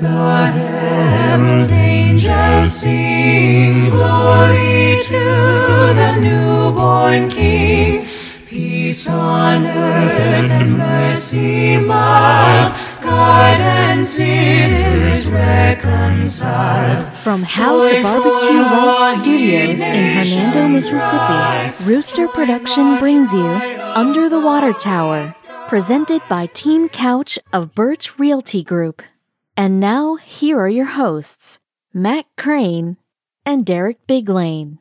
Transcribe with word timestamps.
The 0.00 0.46
herald 0.52 1.70
angels 1.72 2.72
sing, 2.80 3.90
Glory 3.90 5.02
to 5.04 5.92
the 5.94 6.18
newborn 6.20 7.28
King. 7.28 8.06
Peace 8.46 9.08
on 9.08 9.66
earth 9.66 10.20
and 10.20 10.78
mercy 10.78 11.78
mild, 11.78 12.74
God 13.02 13.60
and 13.60 14.06
sinners 14.06 15.26
reconciled. 15.26 17.06
From 17.18 17.42
How 17.42 17.88
to 17.88 18.02
Barbecue 18.02 18.58
World 18.58 19.16
Studios 19.16 19.80
in 19.80 20.14
Hernando, 20.14 20.68
Mississippi, 20.68 21.84
Rooster 21.84 22.28
Production 22.28 22.98
brings 22.98 23.32
you 23.32 23.46
Under 23.46 24.28
the 24.28 24.40
Water 24.40 24.72
Tower, 24.72 25.34
presented 25.66 26.22
by 26.28 26.46
Team 26.46 26.88
Couch 26.88 27.38
of 27.52 27.74
Birch 27.74 28.18
Realty 28.18 28.62
Group. 28.62 29.02
And 29.58 29.80
now, 29.80 30.14
here 30.14 30.56
are 30.60 30.68
your 30.68 30.86
hosts, 30.86 31.58
Matt 31.92 32.26
Crane 32.36 32.96
and 33.44 33.66
Derek 33.66 34.06
Biglane. 34.06 34.78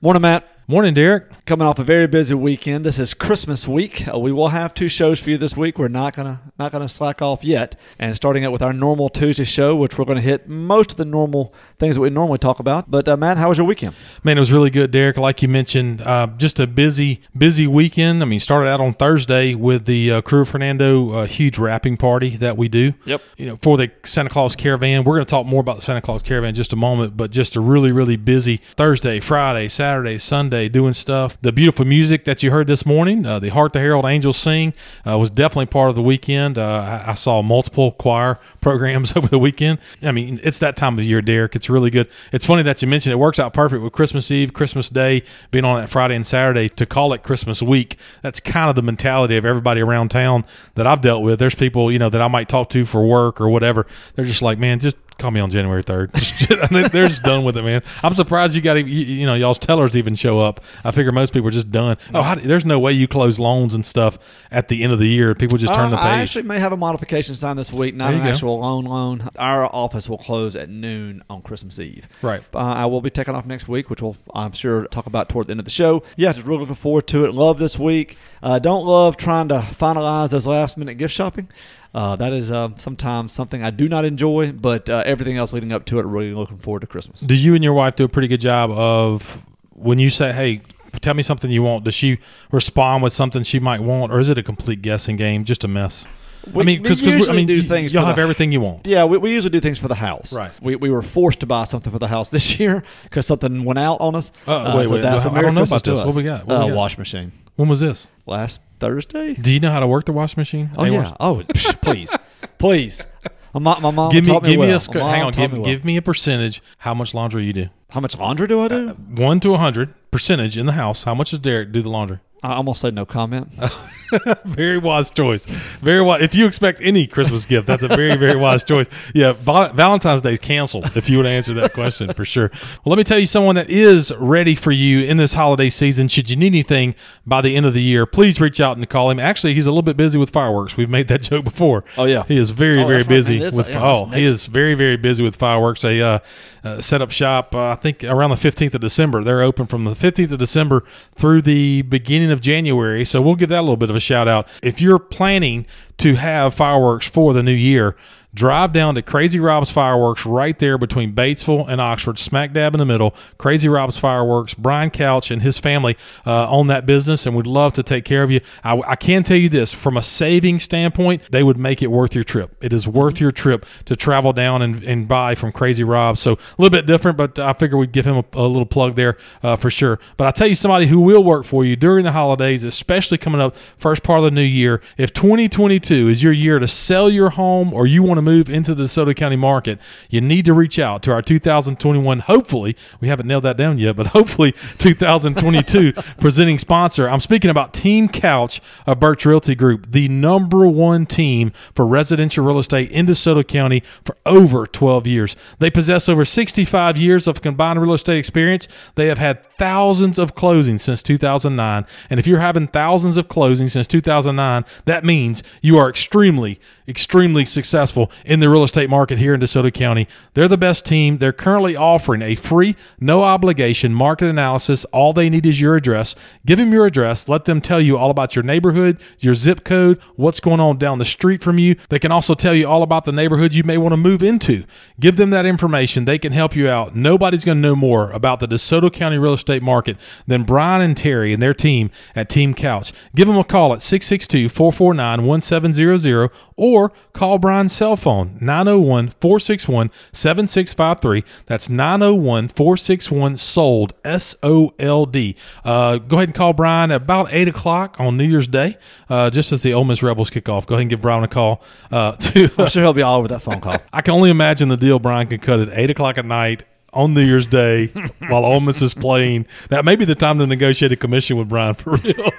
Morning, 0.00 0.22
Matt. 0.22 0.55
Morning, 0.68 0.94
Derek. 0.94 1.30
Coming 1.44 1.64
off 1.64 1.78
a 1.78 1.84
very 1.84 2.08
busy 2.08 2.34
weekend. 2.34 2.84
This 2.84 2.98
is 2.98 3.14
Christmas 3.14 3.68
week. 3.68 4.12
Uh, 4.12 4.18
we 4.18 4.32
will 4.32 4.48
have 4.48 4.74
two 4.74 4.88
shows 4.88 5.22
for 5.22 5.30
you 5.30 5.38
this 5.38 5.56
week. 5.56 5.78
We're 5.78 5.86
not 5.86 6.16
gonna 6.16 6.40
not 6.58 6.72
gonna 6.72 6.88
slack 6.88 7.22
off 7.22 7.44
yet. 7.44 7.78
And 8.00 8.16
starting 8.16 8.44
out 8.44 8.50
with 8.50 8.62
our 8.62 8.72
normal 8.72 9.08
Tuesday 9.08 9.44
show, 9.44 9.76
which 9.76 9.96
we're 9.96 10.06
gonna 10.06 10.20
hit 10.20 10.48
most 10.48 10.90
of 10.90 10.96
the 10.96 11.04
normal 11.04 11.54
things 11.76 11.94
that 11.94 12.00
we 12.00 12.10
normally 12.10 12.38
talk 12.38 12.58
about. 12.58 12.90
But 12.90 13.06
uh, 13.06 13.16
Matt, 13.16 13.36
how 13.36 13.50
was 13.50 13.58
your 13.58 13.66
weekend? 13.68 13.94
Man, 14.24 14.38
it 14.38 14.40
was 14.40 14.50
really 14.50 14.70
good, 14.70 14.90
Derek. 14.90 15.16
Like 15.18 15.40
you 15.40 15.46
mentioned, 15.46 16.02
uh, 16.02 16.26
just 16.36 16.58
a 16.58 16.66
busy 16.66 17.20
busy 17.38 17.68
weekend. 17.68 18.20
I 18.20 18.24
mean, 18.24 18.40
started 18.40 18.68
out 18.68 18.80
on 18.80 18.92
Thursday 18.92 19.54
with 19.54 19.84
the 19.84 20.10
uh, 20.10 20.20
Crew 20.20 20.40
of 20.40 20.50
Hernando 20.50 21.12
uh, 21.12 21.26
huge 21.26 21.58
wrapping 21.58 21.96
party 21.96 22.30
that 22.38 22.56
we 22.56 22.68
do. 22.68 22.92
Yep. 23.04 23.22
You 23.36 23.46
know, 23.46 23.56
for 23.62 23.76
the 23.76 23.92
Santa 24.02 24.30
Claus 24.30 24.56
Caravan. 24.56 25.04
We're 25.04 25.14
going 25.14 25.26
to 25.26 25.30
talk 25.30 25.46
more 25.46 25.60
about 25.60 25.76
the 25.76 25.82
Santa 25.82 26.00
Claus 26.00 26.24
Caravan 26.24 26.48
in 26.48 26.54
just 26.56 26.72
a 26.72 26.76
moment. 26.76 27.16
But 27.16 27.30
just 27.30 27.54
a 27.54 27.60
really 27.60 27.92
really 27.92 28.16
busy 28.16 28.56
Thursday, 28.74 29.20
Friday, 29.20 29.68
Saturday, 29.68 30.18
Sunday 30.18 30.55
doing 30.64 30.94
stuff. 30.94 31.40
The 31.40 31.52
beautiful 31.52 31.84
music 31.84 32.24
that 32.24 32.42
you 32.42 32.50
heard 32.50 32.66
this 32.66 32.84
morning, 32.84 33.24
uh, 33.24 33.38
the 33.38 33.50
Heart 33.50 33.74
the 33.74 33.80
Herald 33.80 34.04
Angels 34.06 34.36
Sing, 34.36 34.72
uh, 35.06 35.18
was 35.18 35.30
definitely 35.30 35.66
part 35.66 35.90
of 35.90 35.94
the 35.94 36.02
weekend. 36.02 36.58
Uh, 36.58 37.02
I, 37.06 37.10
I 37.10 37.14
saw 37.14 37.42
multiple 37.42 37.92
choir 37.92 38.38
programs 38.60 39.14
over 39.16 39.28
the 39.28 39.38
weekend. 39.38 39.78
I 40.02 40.12
mean, 40.12 40.40
it's 40.42 40.58
that 40.58 40.76
time 40.76 40.98
of 40.98 41.04
year, 41.04 41.22
Derek. 41.22 41.54
It's 41.54 41.70
really 41.70 41.90
good. 41.90 42.08
It's 42.32 42.46
funny 42.46 42.62
that 42.62 42.82
you 42.82 42.88
mentioned 42.88 43.12
it 43.12 43.16
works 43.16 43.38
out 43.38 43.52
perfect 43.52 43.82
with 43.82 43.92
Christmas 43.92 44.30
Eve, 44.30 44.52
Christmas 44.52 44.88
Day 44.88 45.22
being 45.50 45.64
on 45.64 45.80
that 45.80 45.88
Friday 45.88 46.16
and 46.16 46.26
Saturday 46.26 46.68
to 46.70 46.86
call 46.86 47.12
it 47.12 47.22
Christmas 47.22 47.62
week. 47.62 47.96
That's 48.22 48.40
kind 48.40 48.68
of 48.68 48.76
the 48.76 48.82
mentality 48.82 49.36
of 49.36 49.44
everybody 49.44 49.80
around 49.80 50.10
town 50.10 50.44
that 50.74 50.86
I've 50.86 51.00
dealt 51.00 51.22
with. 51.22 51.38
There's 51.38 51.54
people, 51.54 51.92
you 51.92 51.98
know, 51.98 52.08
that 52.08 52.22
I 52.22 52.28
might 52.28 52.48
talk 52.48 52.70
to 52.70 52.84
for 52.84 53.06
work 53.06 53.40
or 53.40 53.48
whatever. 53.48 53.86
They're 54.14 54.24
just 54.24 54.42
like, 54.42 54.58
man, 54.58 54.78
just 54.78 54.96
call 55.18 55.30
me 55.30 55.40
on 55.40 55.50
January 55.50 55.82
3rd. 55.82 56.90
They're 56.92 57.08
just 57.08 57.22
done 57.22 57.44
with 57.44 57.56
it, 57.56 57.62
man. 57.62 57.82
I'm 58.02 58.14
surprised 58.14 58.54
you 58.54 58.60
got, 58.60 58.74
you, 58.74 58.84
you 58.84 59.26
know, 59.26 59.34
y'all's 59.34 59.58
tellers 59.58 59.96
even 59.96 60.14
show 60.14 60.38
up. 60.38 60.62
I 60.84 60.90
figure 60.90 61.12
most 61.12 61.32
people 61.32 61.48
are 61.48 61.52
just 61.52 61.70
done. 61.70 61.96
Oh, 62.14 62.22
how, 62.22 62.34
there's 62.34 62.64
no 62.64 62.78
way 62.78 62.92
you 62.92 63.08
close 63.08 63.38
loans 63.38 63.74
and 63.74 63.84
stuff 63.84 64.18
at 64.50 64.68
the 64.68 64.82
end 64.84 64.92
of 64.92 64.98
the 64.98 65.08
year. 65.08 65.34
People 65.34 65.58
just 65.58 65.74
turn 65.74 65.86
Uh, 65.86 65.90
the 65.90 65.96
page. 65.96 66.04
I 66.06 66.20
actually 66.20 66.42
may 66.42 66.58
have 66.58 66.72
a 66.72 66.76
modification 66.76 67.34
signed 67.34 67.58
this 67.58 67.72
week, 67.72 67.94
not 67.94 68.12
an 68.14 68.20
go. 68.22 68.26
actual 68.28 68.58
loan 68.60 68.84
loan. 68.84 69.28
Our 69.38 69.64
office 69.64 70.08
will 70.08 70.18
close 70.18 70.54
at 70.56 70.68
noon 70.68 71.22
on 71.30 71.42
Christmas 71.42 71.78
Eve. 71.78 72.06
Right. 72.22 72.42
Uh, 72.54 72.58
I 72.58 72.86
will 72.86 73.00
be 73.00 73.10
taking 73.10 73.34
off 73.34 73.46
next 73.46 73.68
week, 73.68 73.88
which 73.90 74.02
we'll, 74.02 74.16
I'm 74.34 74.52
sure, 74.52 74.86
talk 74.88 75.06
about 75.06 75.28
toward 75.28 75.46
the 75.48 75.52
end 75.52 75.60
of 75.60 75.64
the 75.64 75.70
show. 75.70 76.02
Yeah, 76.16 76.32
just 76.32 76.46
really 76.46 76.60
looking 76.60 76.74
forward 76.74 77.06
to 77.08 77.24
it. 77.24 77.32
Love 77.32 77.58
this 77.58 77.78
week. 77.78 78.16
Uh, 78.42 78.58
don't 78.58 78.84
love 78.84 79.16
trying 79.16 79.48
to 79.48 79.54
finalize 79.60 80.30
those 80.30 80.46
last 80.46 80.76
minute 80.78 80.94
gift 80.96 81.14
shopping. 81.14 81.48
Uh, 81.96 82.14
that 82.14 82.30
is 82.34 82.50
uh, 82.50 82.68
sometimes 82.76 83.32
something 83.32 83.62
I 83.64 83.70
do 83.70 83.88
not 83.88 84.04
enjoy, 84.04 84.52
but 84.52 84.90
uh, 84.90 85.02
everything 85.06 85.38
else 85.38 85.54
leading 85.54 85.72
up 85.72 85.86
to 85.86 85.98
it, 85.98 86.04
really 86.04 86.34
looking 86.34 86.58
forward 86.58 86.80
to 86.80 86.86
Christmas. 86.86 87.20
do 87.22 87.34
you 87.34 87.54
and 87.54 87.64
your 87.64 87.72
wife 87.72 87.96
do 87.96 88.04
a 88.04 88.08
pretty 88.08 88.28
good 88.28 88.40
job 88.40 88.70
of 88.70 89.42
when 89.70 89.98
you 89.98 90.10
say, 90.10 90.30
hey, 90.30 90.60
tell 91.00 91.14
me 91.14 91.22
something 91.22 91.50
you 91.50 91.62
want, 91.62 91.84
does 91.84 91.94
she 91.94 92.18
respond 92.52 93.02
with 93.02 93.14
something 93.14 93.42
she 93.44 93.58
might 93.58 93.80
want, 93.80 94.12
or 94.12 94.20
is 94.20 94.28
it 94.28 94.36
a 94.36 94.42
complete 94.42 94.82
guessing 94.82 95.16
game, 95.16 95.46
just 95.46 95.64
a 95.64 95.68
mess? 95.68 96.04
We- 96.52 96.62
I 96.62 96.66
mean, 96.66 96.82
we 96.82 96.90
because 96.90 97.28
I 97.30 97.32
mean, 97.32 97.46
do 97.46 97.62
things 97.62 97.94
Y'all 97.94 98.04
have 98.04 98.16
the- 98.16 98.22
everything 98.22 98.52
you 98.52 98.60
want. 98.60 98.86
Yeah, 98.86 99.06
we, 99.06 99.16
we 99.16 99.32
usually 99.32 99.50
do 99.50 99.60
things 99.60 99.78
for 99.78 99.88
the 99.88 99.94
house. 99.96 100.34
Right. 100.34 100.52
We, 100.60 100.76
we 100.76 100.90
were 100.90 101.02
forced 101.02 101.40
to 101.40 101.46
buy 101.46 101.64
something 101.64 101.90
for 101.90 101.98
the 101.98 102.08
house 102.08 102.28
this 102.28 102.60
year 102.60 102.84
because 103.04 103.26
something 103.26 103.64
went 103.64 103.78
out 103.78 104.02
on 104.02 104.14
us. 104.14 104.32
Uh, 104.46 104.74
wait, 104.76 104.88
wait, 104.88 105.00
that's 105.00 105.24
I 105.24 105.30
a 105.30 105.32
Merry 105.32 105.46
don't 105.46 105.54
know 105.54 105.62
about 105.62 105.82
this. 105.82 105.98
us. 105.98 106.06
What 106.06 106.14
we 106.14 106.22
got? 106.22 106.46
What 106.46 106.58
we 106.58 106.64
uh, 106.64 106.68
got? 106.68 106.76
Wash 106.76 106.98
machine. 106.98 107.32
When 107.56 107.68
was 107.68 107.80
this? 107.80 108.06
Last 108.26 108.60
Thursday. 108.78 109.34
Do 109.34 109.52
you 109.52 109.60
know 109.60 109.70
how 109.70 109.80
to 109.80 109.86
work 109.86 110.04
the 110.04 110.12
washing 110.12 110.40
machine? 110.40 110.70
Oh 110.76 110.84
yeah. 110.84 111.02
wash- 111.10 111.16
Oh, 111.20 111.42
psh, 111.48 111.80
please, 111.82 112.16
please. 112.58 113.06
My, 113.54 113.78
my 113.80 113.90
mom 113.90 114.10
Give 114.12 114.26
me, 114.26 114.32
taught 114.32 114.42
me 114.42 114.50
give 114.50 114.60
me 114.60 114.66
well. 114.66 114.76
a 114.76 114.80
sc- 114.80 114.92
hang 114.92 115.22
on. 115.22 115.32
Give, 115.32 115.50
me 115.52 115.58
well. 115.60 115.64
give 115.70 115.84
me 115.84 115.96
a 115.96 116.02
percentage. 116.02 116.60
How 116.78 116.92
much 116.92 117.14
laundry 117.14 117.46
you 117.46 117.54
do? 117.54 117.68
How 117.90 118.00
much 118.00 118.18
laundry 118.18 118.46
do 118.48 118.60
I 118.60 118.68
do? 118.68 118.88
Uh, 118.90 118.92
one 118.92 119.40
to 119.40 119.54
a 119.54 119.58
hundred 119.58 119.94
percentage 120.10 120.58
in 120.58 120.66
the 120.66 120.72
house. 120.72 121.04
How 121.04 121.14
much 121.14 121.30
does 121.30 121.38
Derek 121.38 121.72
do 121.72 121.80
the 121.80 121.88
laundry? 121.88 122.18
I 122.46 122.56
almost 122.56 122.80
said 122.80 122.94
no 122.94 123.04
comment. 123.06 123.48
Very 124.44 124.78
wise 124.78 125.10
choice. 125.10 125.46
Very 125.46 126.00
wise. 126.00 126.22
If 126.22 126.36
you 126.36 126.46
expect 126.46 126.80
any 126.80 127.06
Christmas 127.08 127.44
gift, 127.44 127.66
that's 127.66 127.82
a 127.82 127.88
very, 127.88 128.14
very 128.16 128.36
wise 128.36 128.62
choice. 128.62 128.86
Yeah, 129.14 129.32
Valentine's 129.32 130.22
Day 130.22 130.32
is 130.34 130.38
canceled 130.38 130.96
if 130.96 131.10
you 131.10 131.16
would 131.16 131.26
answer 131.26 131.52
that 131.54 131.72
question 131.72 132.12
for 132.12 132.24
sure. 132.24 132.50
Well, 132.52 132.90
let 132.94 132.98
me 132.98 133.04
tell 133.04 133.18
you 133.18 133.26
someone 133.26 133.56
that 133.56 133.68
is 133.68 134.12
ready 134.18 134.54
for 134.54 134.70
you 134.70 135.00
in 135.00 135.16
this 135.16 135.32
holiday 135.34 135.68
season. 135.70 136.06
Should 136.06 136.30
you 136.30 136.36
need 136.36 136.46
anything 136.48 136.94
by 137.26 137.40
the 137.40 137.56
end 137.56 137.66
of 137.66 137.74
the 137.74 137.82
year, 137.82 138.06
please 138.06 138.40
reach 138.40 138.60
out 138.60 138.76
and 138.76 138.88
call 138.88 139.10
him. 139.10 139.18
Actually, 139.18 139.54
he's 139.54 139.66
a 139.66 139.70
little 139.70 139.82
bit 139.82 139.96
busy 139.96 140.18
with 140.18 140.30
fireworks. 140.30 140.76
We've 140.76 140.88
made 140.88 141.08
that 141.08 141.22
joke 141.22 141.42
before. 141.44 141.82
Oh, 141.98 142.04
yeah. 142.04 142.22
he 142.24 142.36
is 142.36 142.50
very, 142.50 142.78
Oh, 142.80 142.86
very 142.86 142.98
that's 142.98 143.08
right, 143.08 143.16
busy 143.16 143.40
with. 143.40 143.54
like- 143.54 143.68
yeah, 143.70 143.82
oh, 143.84 144.04
he 144.06 144.22
is 144.22 144.46
very, 144.46 144.74
very 144.74 144.96
busy 144.96 145.24
with 145.24 145.34
fireworks. 145.34 145.82
They 145.82 146.00
uh, 146.00 146.20
uh, 146.62 146.80
set 146.80 147.02
up 147.02 147.10
shop. 147.10 147.54
Uh, 147.56 147.70
I 147.70 147.74
think 147.74 148.04
around 148.04 148.30
the 148.30 148.36
fifteenth 148.36 148.74
of 148.74 148.80
December. 148.80 149.22
They're 149.24 149.42
open 149.42 149.66
from 149.66 149.84
the 149.84 149.94
fifteenth 149.94 150.30
of 150.32 150.38
December 150.38 150.84
through 151.14 151.42
the 151.42 151.82
beginning 151.82 152.30
of 152.30 152.35
January. 152.40 153.04
So 153.04 153.20
we'll 153.22 153.34
give 153.34 153.48
that 153.50 153.60
a 153.60 153.62
little 153.62 153.76
bit 153.76 153.90
of 153.90 153.96
a 153.96 154.00
shout 154.00 154.28
out. 154.28 154.48
If 154.62 154.80
you're 154.80 154.98
planning 154.98 155.66
to 155.98 156.14
have 156.14 156.54
fireworks 156.54 157.08
for 157.08 157.32
the 157.32 157.42
new 157.42 157.52
year. 157.52 157.96
Drive 158.36 158.74
down 158.74 158.96
to 158.96 159.02
Crazy 159.02 159.40
Rob's 159.40 159.70
Fireworks 159.70 160.26
right 160.26 160.58
there 160.58 160.76
between 160.76 161.14
Batesville 161.14 161.66
and 161.70 161.80
Oxford, 161.80 162.18
smack 162.18 162.52
dab 162.52 162.74
in 162.74 162.78
the 162.78 162.84
middle. 162.84 163.14
Crazy 163.38 163.66
Rob's 163.66 163.96
Fireworks, 163.96 164.52
Brian 164.52 164.90
Couch 164.90 165.30
and 165.30 165.40
his 165.40 165.58
family 165.58 165.96
uh, 166.26 166.46
own 166.50 166.66
that 166.66 166.84
business 166.84 167.24
and 167.24 167.34
would 167.34 167.46
love 167.46 167.72
to 167.72 167.82
take 167.82 168.04
care 168.04 168.22
of 168.22 168.30
you. 168.30 168.42
I, 168.62 168.78
I 168.88 168.94
can 168.94 169.22
tell 169.22 169.38
you 169.38 169.48
this 169.48 169.72
from 169.72 169.96
a 169.96 170.02
saving 170.02 170.60
standpoint, 170.60 171.22
they 171.30 171.42
would 171.42 171.56
make 171.56 171.82
it 171.82 171.86
worth 171.86 172.14
your 172.14 172.24
trip. 172.24 172.54
It 172.60 172.74
is 172.74 172.86
worth 172.86 173.22
your 173.22 173.32
trip 173.32 173.64
to 173.86 173.96
travel 173.96 174.34
down 174.34 174.60
and, 174.60 174.84
and 174.84 175.08
buy 175.08 175.34
from 175.34 175.50
Crazy 175.50 175.82
Rob. 175.82 176.18
So 176.18 176.32
a 176.32 176.38
little 176.58 176.68
bit 176.68 176.84
different, 176.84 177.16
but 177.16 177.38
I 177.38 177.54
figure 177.54 177.78
we'd 177.78 177.92
give 177.92 178.04
him 178.04 178.16
a, 178.16 178.24
a 178.34 178.46
little 178.46 178.66
plug 178.66 178.96
there 178.96 179.16
uh, 179.42 179.56
for 179.56 179.70
sure. 179.70 179.98
But 180.18 180.26
I'll 180.26 180.34
tell 180.34 180.46
you 180.46 180.54
somebody 180.54 180.88
who 180.88 181.00
will 181.00 181.24
work 181.24 181.46
for 181.46 181.64
you 181.64 181.74
during 181.74 182.04
the 182.04 182.12
holidays, 182.12 182.64
especially 182.64 183.16
coming 183.16 183.40
up 183.40 183.56
first 183.56 184.02
part 184.02 184.18
of 184.18 184.24
the 184.24 184.30
new 184.30 184.42
year. 184.42 184.82
If 184.98 185.14
2022 185.14 186.10
is 186.10 186.22
your 186.22 186.34
year 186.34 186.58
to 186.58 186.68
sell 186.68 187.08
your 187.08 187.30
home 187.30 187.72
or 187.72 187.86
you 187.86 188.02
want 188.02 188.18
to 188.18 188.25
move 188.26 188.50
into 188.50 188.74
the 188.74 188.84
DeSoto 188.84 189.16
County 189.16 189.36
market, 189.36 189.78
you 190.10 190.20
need 190.20 190.44
to 190.44 190.52
reach 190.52 190.78
out 190.78 191.02
to 191.04 191.12
our 191.12 191.22
2021, 191.22 192.18
hopefully, 192.18 192.76
we 193.00 193.08
haven't 193.08 193.26
nailed 193.26 193.44
that 193.44 193.56
down 193.56 193.78
yet, 193.78 193.96
but 193.96 194.08
hopefully 194.08 194.52
2022 194.78 195.92
presenting 196.20 196.58
sponsor. 196.58 197.08
I'm 197.08 197.20
speaking 197.20 197.50
about 197.50 197.72
Team 197.72 198.08
Couch 198.08 198.60
of 198.86 199.00
Birch 199.00 199.24
Realty 199.24 199.54
Group, 199.54 199.92
the 199.92 200.08
number 200.08 200.66
one 200.66 201.06
team 201.06 201.52
for 201.74 201.86
residential 201.86 202.44
real 202.44 202.58
estate 202.58 202.90
in 202.90 203.06
DeSoto 203.06 203.46
County 203.46 203.80
for 204.04 204.16
over 204.26 204.66
12 204.66 205.06
years. 205.06 205.36
They 205.58 205.70
possess 205.70 206.08
over 206.08 206.24
65 206.24 206.96
years 206.96 207.26
of 207.26 207.40
combined 207.40 207.80
real 207.80 207.94
estate 207.94 208.18
experience. 208.18 208.68
They 208.96 209.06
have 209.06 209.18
had 209.18 209.44
thousands 209.56 210.18
of 210.18 210.34
closings 210.34 210.80
since 210.80 211.02
2009. 211.02 211.86
And 212.10 212.20
if 212.20 212.26
you're 212.26 212.40
having 212.40 212.66
thousands 212.66 213.16
of 213.16 213.28
closings 213.28 213.70
since 213.70 213.86
2009, 213.86 214.64
that 214.84 215.04
means 215.04 215.42
you 215.62 215.78
are 215.78 215.88
extremely, 215.88 216.58
extremely 216.88 217.44
successful 217.44 218.10
in 218.24 218.40
the 218.40 218.48
real 218.48 218.62
estate 218.62 218.90
market 218.90 219.18
here 219.18 219.34
in 219.34 219.40
DeSoto 219.40 219.72
County. 219.72 220.08
They're 220.34 220.48
the 220.48 220.56
best 220.56 220.86
team. 220.86 221.18
They're 221.18 221.32
currently 221.32 221.76
offering 221.76 222.22
a 222.22 222.34
free, 222.34 222.76
no 223.00 223.22
obligation 223.22 223.94
market 223.94 224.28
analysis. 224.28 224.84
All 224.86 225.12
they 225.12 225.28
need 225.28 225.46
is 225.46 225.60
your 225.60 225.76
address. 225.76 226.14
Give 226.44 226.58
them 226.58 226.72
your 226.72 226.86
address. 226.86 227.28
Let 227.28 227.44
them 227.44 227.60
tell 227.60 227.80
you 227.80 227.96
all 227.98 228.10
about 228.10 228.36
your 228.36 228.42
neighborhood, 228.42 229.00
your 229.18 229.34
zip 229.34 229.64
code, 229.64 230.00
what's 230.16 230.40
going 230.40 230.60
on 230.60 230.78
down 230.78 230.98
the 230.98 231.04
street 231.04 231.42
from 231.42 231.58
you. 231.58 231.76
They 231.88 231.98
can 231.98 232.12
also 232.12 232.34
tell 232.34 232.54
you 232.54 232.68
all 232.68 232.82
about 232.82 233.04
the 233.04 233.12
neighborhood 233.12 233.54
you 233.54 233.64
may 233.64 233.78
want 233.78 233.92
to 233.92 233.96
move 233.96 234.22
into. 234.22 234.64
Give 235.00 235.16
them 235.16 235.30
that 235.30 235.46
information. 235.46 236.04
They 236.04 236.18
can 236.18 236.32
help 236.32 236.54
you 236.54 236.68
out. 236.68 236.94
Nobody's 236.94 237.44
going 237.44 237.58
to 237.58 237.62
know 237.62 237.76
more 237.76 238.10
about 238.12 238.40
the 238.40 238.48
DeSoto 238.48 238.92
County 238.92 239.18
real 239.18 239.34
estate 239.34 239.62
market 239.62 239.96
than 240.26 240.44
Brian 240.44 240.82
and 240.82 240.96
Terry 240.96 241.32
and 241.32 241.42
their 241.42 241.54
team 241.54 241.90
at 242.14 242.28
Team 242.28 242.54
Couch. 242.54 242.92
Give 243.14 243.26
them 243.26 243.36
a 243.36 243.44
call 243.44 243.72
at 243.72 243.82
662 243.82 244.48
449 244.48 245.26
1700 245.26 246.30
or 246.56 246.92
call 247.12 247.38
Brian's 247.38 247.72
cell 247.72 247.95
telephone 247.96 248.36
901 248.40 249.08
461 249.20 249.90
7653. 250.12 251.24
That's 251.46 251.68
901 251.68 252.48
461 252.48 253.36
SOLD, 253.38 253.94
S 254.04 254.36
O 254.42 254.72
L 254.78 255.06
D. 255.06 255.36
Uh, 255.64 255.98
go 255.98 256.16
ahead 256.16 256.28
and 256.28 256.34
call 256.34 256.52
Brian 256.52 256.90
about 256.90 257.32
8 257.32 257.48
o'clock 257.48 257.96
on 257.98 258.16
New 258.16 258.24
Year's 258.24 258.48
Day, 258.48 258.76
uh, 259.08 259.30
just 259.30 259.52
as 259.52 259.62
the 259.62 259.72
Ole 259.74 259.84
Miss 259.84 260.02
Rebels 260.02 260.30
kick 260.30 260.48
off. 260.48 260.66
Go 260.66 260.74
ahead 260.74 260.82
and 260.82 260.90
give 260.90 261.00
Brian 261.00 261.24
a 261.24 261.28
call. 261.28 261.62
Uh, 261.90 262.12
to, 262.16 262.50
I'm 262.58 262.68
sure 262.68 262.82
he'll 262.82 262.92
be 262.92 263.02
all 263.02 263.18
over 263.18 263.28
that 263.28 263.40
phone 263.40 263.60
call. 263.60 263.76
I 263.92 264.02
can 264.02 264.14
only 264.14 264.30
imagine 264.30 264.68
the 264.68 264.76
deal 264.76 264.98
Brian 264.98 265.26
can 265.26 265.40
cut 265.40 265.60
at 265.60 265.68
8 265.72 265.90
o'clock 265.90 266.18
at 266.18 266.24
night 266.24 266.64
on 266.92 267.14
New 267.14 267.22
Year's 267.22 267.46
Day 267.46 267.86
while 268.28 268.44
Ole 268.44 268.60
Miss 268.60 268.82
is 268.82 268.94
playing. 268.94 269.46
That 269.68 269.84
may 269.84 269.96
be 269.96 270.04
the 270.04 270.14
time 270.14 270.38
to 270.38 270.46
negotiate 270.46 270.92
a 270.92 270.96
commission 270.96 271.36
with 271.36 271.48
Brian 271.48 271.74
for 271.74 271.90
real. 271.96 272.00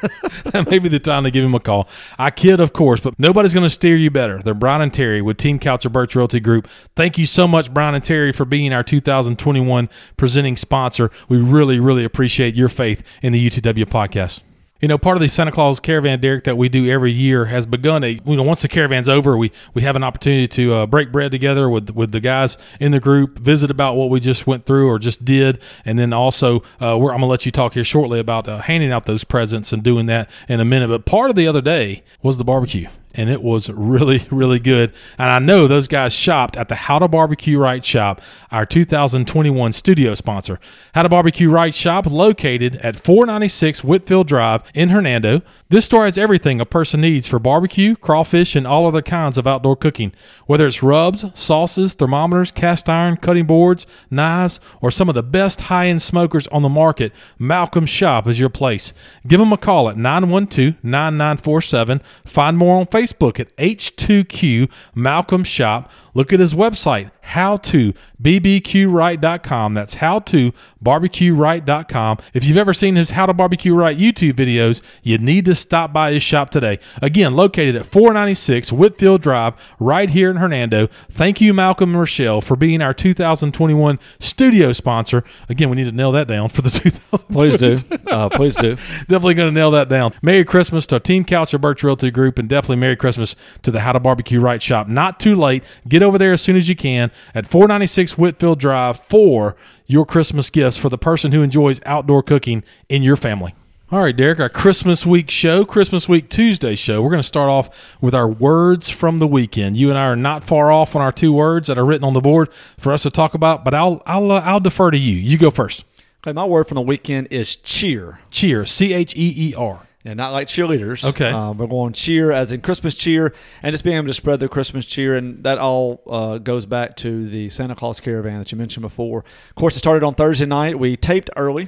that 0.46 0.68
may 0.70 0.80
be 0.80 0.90
the 0.90 1.00
time 1.00 1.24
to 1.24 1.32
give 1.32 1.46
him 1.46 1.56
a 1.56 1.60
call. 1.60 1.88
I 2.18 2.32
kid, 2.32 2.60
of 2.60 2.74
course, 2.74 3.00
but 3.00 3.18
nobody's 3.20 3.54
going 3.54 3.66
to 3.66 3.70
steer 3.70 3.96
you 3.96 4.10
better. 4.10 4.40
They're 4.40 4.54
Brian 4.54 4.82
and 4.82 4.94
Terry 4.94 5.22
with 5.22 5.38
Team 5.38 5.60
Couch 5.60 5.90
Birch 5.92 6.16
Realty 6.16 6.40
Group. 6.40 6.68
Thank 6.96 7.18
you 7.18 7.26
so 7.26 7.48
much, 7.48 7.74
Brian 7.74 7.96
and 7.96 8.04
Terry, 8.04 8.32
for 8.32 8.46
being 8.46 8.74
our 8.74 8.84
2021 8.84 9.90
presenting 10.18 10.58
sponsor. 10.58 11.12
We 11.30 11.38
really, 11.38 11.80
really 11.80 12.04
appreciate 12.04 12.56
your 12.56 12.70
faith 12.70 13.04
in 13.22 13.34
the 13.34 13.50
UTW 13.50 13.86
podcast. 13.86 14.44
You 14.82 14.88
know, 14.88 14.98
part 14.98 15.18
of 15.18 15.22
the 15.22 15.28
Santa 15.28 15.52
Claus 15.52 15.80
Caravan, 15.80 16.20
Derek, 16.20 16.44
that 16.44 16.56
we 16.56 16.70
do 16.70 16.90
every 16.90 17.12
year 17.12 17.46
has 17.46 17.66
begun. 17.66 18.04
A 18.04 18.20
you 18.26 18.36
know, 18.36 18.44
once 18.44 18.62
the 18.62 18.68
caravan's 18.68 19.10
over, 19.10 19.36
we 19.36 19.52
we 19.74 19.82
have 19.82 19.96
an 19.96 20.04
opportunity 20.04 20.48
to 20.50 20.74
uh, 20.74 20.86
break 20.86 21.12
bread 21.12 21.32
together 21.32 21.68
with 21.70 21.90
with 21.92 22.12
the 22.12 22.20
guys 22.20 22.58
in 22.80 22.92
the 22.92 23.00
group, 23.00 23.40
visit 23.40 23.72
about 23.72 23.96
what 23.96 24.10
we 24.10 24.20
just 24.20 24.46
went 24.46 24.66
through 24.66 24.88
or 24.88 25.00
just 25.00 25.26
did, 25.26 25.60
and 25.84 25.98
then 25.98 26.14
also 26.14 26.60
uh, 26.80 26.96
I'm 26.96 27.02
gonna 27.02 27.26
let 27.26 27.46
you 27.46 27.52
talk 27.52 27.74
here 27.74 27.84
shortly 27.84 28.20
about 28.20 28.48
uh, 28.48 28.60
handing 28.60 28.92
out 28.92 29.06
those 29.06 29.24
presents 29.24 29.74
and 29.74 29.82
doing 29.82 30.06
that 30.08 30.30
in 30.48 30.60
a 30.60 30.66
minute. 30.66 30.90
But 30.90 31.06
part 31.06 31.32
of 31.32 31.36
the 31.36 31.48
other 31.48 31.62
day 31.62 32.04
was 32.22 32.38
the 32.38 32.44
barbecue 32.44 32.88
and 33.18 33.30
it 33.30 33.42
was 33.42 33.70
really, 33.70 34.26
really 34.32 34.60
good. 34.60 34.94
And 35.18 35.30
I 35.30 35.40
know 35.40 35.68
those 35.68 35.88
guys 35.88 36.14
shopped 36.14 36.56
at 36.56 36.70
the 36.70 36.76
How 36.76 37.00
to 37.00 37.08
Barbecue 37.08 37.60
Right 37.60 37.84
shop, 37.84 38.22
our 38.52 38.66
2021 38.66 39.74
studio 39.74 40.16
sponsor. 40.16 40.60
How 40.94 41.04
to 41.04 41.10
Barbecue 41.10 41.50
Right 41.50 41.74
shop 41.74 42.06
located 42.06 42.76
at 42.78 42.96
496 42.96 43.84
Whitfield 43.84 44.28
Drive 44.28 44.64
in 44.74 44.90
Hernando. 44.90 45.42
This 45.70 45.86
store 45.86 46.06
has 46.06 46.18
everything 46.18 46.62
a 46.62 46.66
person 46.66 47.02
needs 47.02 47.28
for 47.28 47.40
barbecue, 47.40 47.96
crawfish, 47.96 48.56
and 48.56 48.66
all 48.66 48.88
other 48.88 49.02
kinds 49.02 49.38
of 49.38 49.48
outdoor 49.48 49.76
cooking. 49.76 50.14
Whether 50.46 50.68
it's 50.68 50.84
rubs, 50.84 51.26
sauces, 51.34 51.96
thermometers, 51.96 52.52
cast 52.52 52.88
iron, 52.88 53.18
cutting 53.18 53.46
boards, 53.46 53.86
knives, 54.10 54.62
or 54.80 54.92
some 54.92 55.10
of 55.10 55.16
the 55.16 55.24
best 55.24 55.62
high 55.62 55.88
end 55.88 56.02
smokers 56.02 56.48
on 56.48 56.62
the 56.62 56.70
market, 56.70 57.12
Malcolm 57.40 57.86
Shop 57.86 58.28
is 58.28 58.40
your 58.40 58.50
place. 58.50 58.94
Give 59.28 59.40
them 59.40 59.52
a 59.52 59.58
call 59.58 59.90
at 59.90 59.98
912 59.98 60.76
9947. 60.84 62.00
Find 62.26 62.58
more 62.58 62.80
on 62.80 62.86
Facebook 62.86 63.07
at 63.40 63.56
H2Q 63.58 64.72
Malcolm 64.96 65.44
Shop. 65.44 65.92
Look 66.18 66.34
at 66.34 66.40
his 66.40 66.56
website, 66.56 67.12
how 67.22 67.58
to 67.58 67.94
bbqright.com. 68.20 69.76
That's 69.76 69.94
how 69.94 70.18
to 70.18 70.52
barbecueright.com. 70.84 72.18
If 72.34 72.46
you've 72.46 72.58
ever 72.58 72.74
seen 72.74 72.96
his 72.96 73.12
How 73.12 73.28
to 73.28 73.36
Barbecue 73.36 73.76
Right 73.76 73.96
YouTube 73.96 74.34
videos, 74.34 74.82
you 75.04 75.20
need 75.20 75.46
to 75.46 75.54
stop 75.54 75.94
by 75.94 76.14
his 76.14 76.24
shop 76.24 76.50
today. 76.50 76.80
Again, 77.04 77.36
located 77.36 77.76
at 77.76 77.86
496 77.86 78.72
Whitfield 78.72 79.22
Drive, 79.22 79.54
right 79.80 80.10
here 80.10 80.32
in 80.32 80.38
Hernando. 80.38 80.88
Thank 80.88 81.40
you, 81.40 81.54
Malcolm 81.54 81.92
and 81.92 82.00
Rochelle, 82.00 82.42
for 82.42 82.56
being 82.56 82.82
our 82.82 82.96
2021 82.96 84.00
studio 84.20 84.74
sponsor. 84.74 85.24
Again, 85.50 85.70
we 85.70 85.76
need 85.76 85.86
to 85.86 85.92
nail 85.92 86.12
that 86.14 86.28
down 86.28 86.50
for 86.50 86.64
the 86.64 86.72
2000. 86.72 87.28
Please 87.28 87.58
do. 87.58 87.78
Uh, 88.08 88.30
please 88.30 88.56
do. 88.56 88.76
definitely 88.76 89.34
going 89.34 89.50
to 89.50 89.54
nail 89.54 89.70
that 89.70 89.90
down. 89.90 90.14
Merry 90.22 90.46
Christmas 90.46 90.88
to 90.88 91.00
Team 91.00 91.26
Couch 91.26 91.54
Birch 91.60 91.84
Realty 91.84 92.10
Group, 92.10 92.40
and 92.40 92.48
definitely 92.48 92.78
Merry 92.78 92.96
Christmas 92.96 93.36
to 93.64 93.70
the 93.70 93.82
How 93.82 93.92
to 93.92 94.00
Barbecue 94.00 94.40
Right 94.40 94.62
shop. 94.62 94.88
Not 94.88 95.20
too 95.20 95.36
late. 95.36 95.64
Get 95.88 96.02
over 96.08 96.18
there 96.18 96.34
as 96.34 96.42
soon 96.42 96.56
as 96.56 96.70
you 96.70 96.76
can 96.76 97.12
at 97.36 97.46
496 97.46 98.18
Whitfield 98.18 98.60
Drive 98.60 99.00
for 99.02 99.56
your 99.86 100.06
Christmas 100.06 100.50
gifts 100.50 100.78
for 100.78 100.90
the 100.90 100.98
person 100.98 101.32
who 101.32 101.42
enjoys 101.42 101.80
outdoor 101.86 102.24
cooking 102.24 102.64
in 102.90 103.04
your 103.04 103.16
family. 103.16 103.54
All 103.90 104.02
right, 104.02 104.16
Derek, 104.16 104.42
our 104.42 104.50
Christmas 104.50 105.06
week 105.06 105.30
show, 105.30 105.64
Christmas 105.64 106.10
week 106.10 106.30
Tuesday 106.30 106.76
show. 106.76 107.02
We're 107.02 107.12
going 107.12 107.22
to 107.22 107.28
start 107.28 107.50
off 107.50 107.96
with 108.02 108.14
our 108.14 108.28
words 108.28 108.90
from 108.90 109.20
the 109.20 109.28
weekend. 109.28 109.78
You 109.78 109.90
and 109.90 109.98
I 109.98 110.08
are 110.08 110.16
not 110.18 110.44
far 110.44 110.72
off 110.74 110.94
on 110.94 111.02
our 111.02 111.14
two 111.14 111.32
words 111.32 111.70
that 111.70 111.78
are 111.78 111.86
written 111.86 112.04
on 112.04 112.14
the 112.14 112.20
board 112.20 112.52
for 112.78 112.92
us 112.92 113.04
to 113.04 113.10
talk 113.10 113.34
about, 113.34 113.64
but 113.64 113.74
I'll 113.74 114.04
I'll 114.06 114.30
uh, 114.30 114.42
I'll 114.42 114.60
defer 114.60 114.92
to 114.92 114.98
you. 114.98 115.16
You 115.16 115.38
go 115.38 115.52
first. 115.52 115.86
Okay, 116.22 116.34
my 116.34 116.44
word 116.44 116.68
from 116.68 116.76
the 116.76 116.82
weekend 116.82 117.30
is 117.32 117.56
cheer. 117.56 118.20
Cheer, 118.30 118.66
C 118.66 118.92
H 118.92 119.16
E 119.16 119.52
E 119.52 119.56
R. 119.56 119.87
Yeah, 120.04 120.14
not 120.14 120.32
like 120.32 120.48
cheerleaders. 120.48 121.04
Okay. 121.04 121.32
Uh, 121.32 121.52
we're 121.54 121.68
going 121.68 121.94
cheer 121.94 122.32
as 122.32 122.52
in 122.52 122.62
Christmas 122.62 122.96
cheer 122.96 123.34
and 123.62 123.74
just 123.74 123.84
being 123.84 123.98
able 123.98 124.08
to 124.08 124.14
spread 124.14 124.40
the 124.40 124.48
Christmas 124.48 124.86
cheer. 124.86 125.16
And 125.16 125.44
that 125.44 125.58
all 125.58 126.02
uh, 126.08 126.38
goes 126.38 126.66
back 126.66 126.96
to 126.98 127.28
the 127.28 127.50
Santa 127.50 127.76
Claus 127.76 128.00
caravan 128.00 128.40
that 128.40 128.52
you 128.52 128.58
mentioned 128.58 128.84
before. 128.84 129.26
Of 129.50 129.56
course, 129.56 129.76
it 129.76 129.80
started 129.80 130.06
on 130.06 130.14
Thursday 130.14 130.46
night. 130.46 130.80
We 130.80 130.96
taped 130.96 131.30
early 131.36 131.68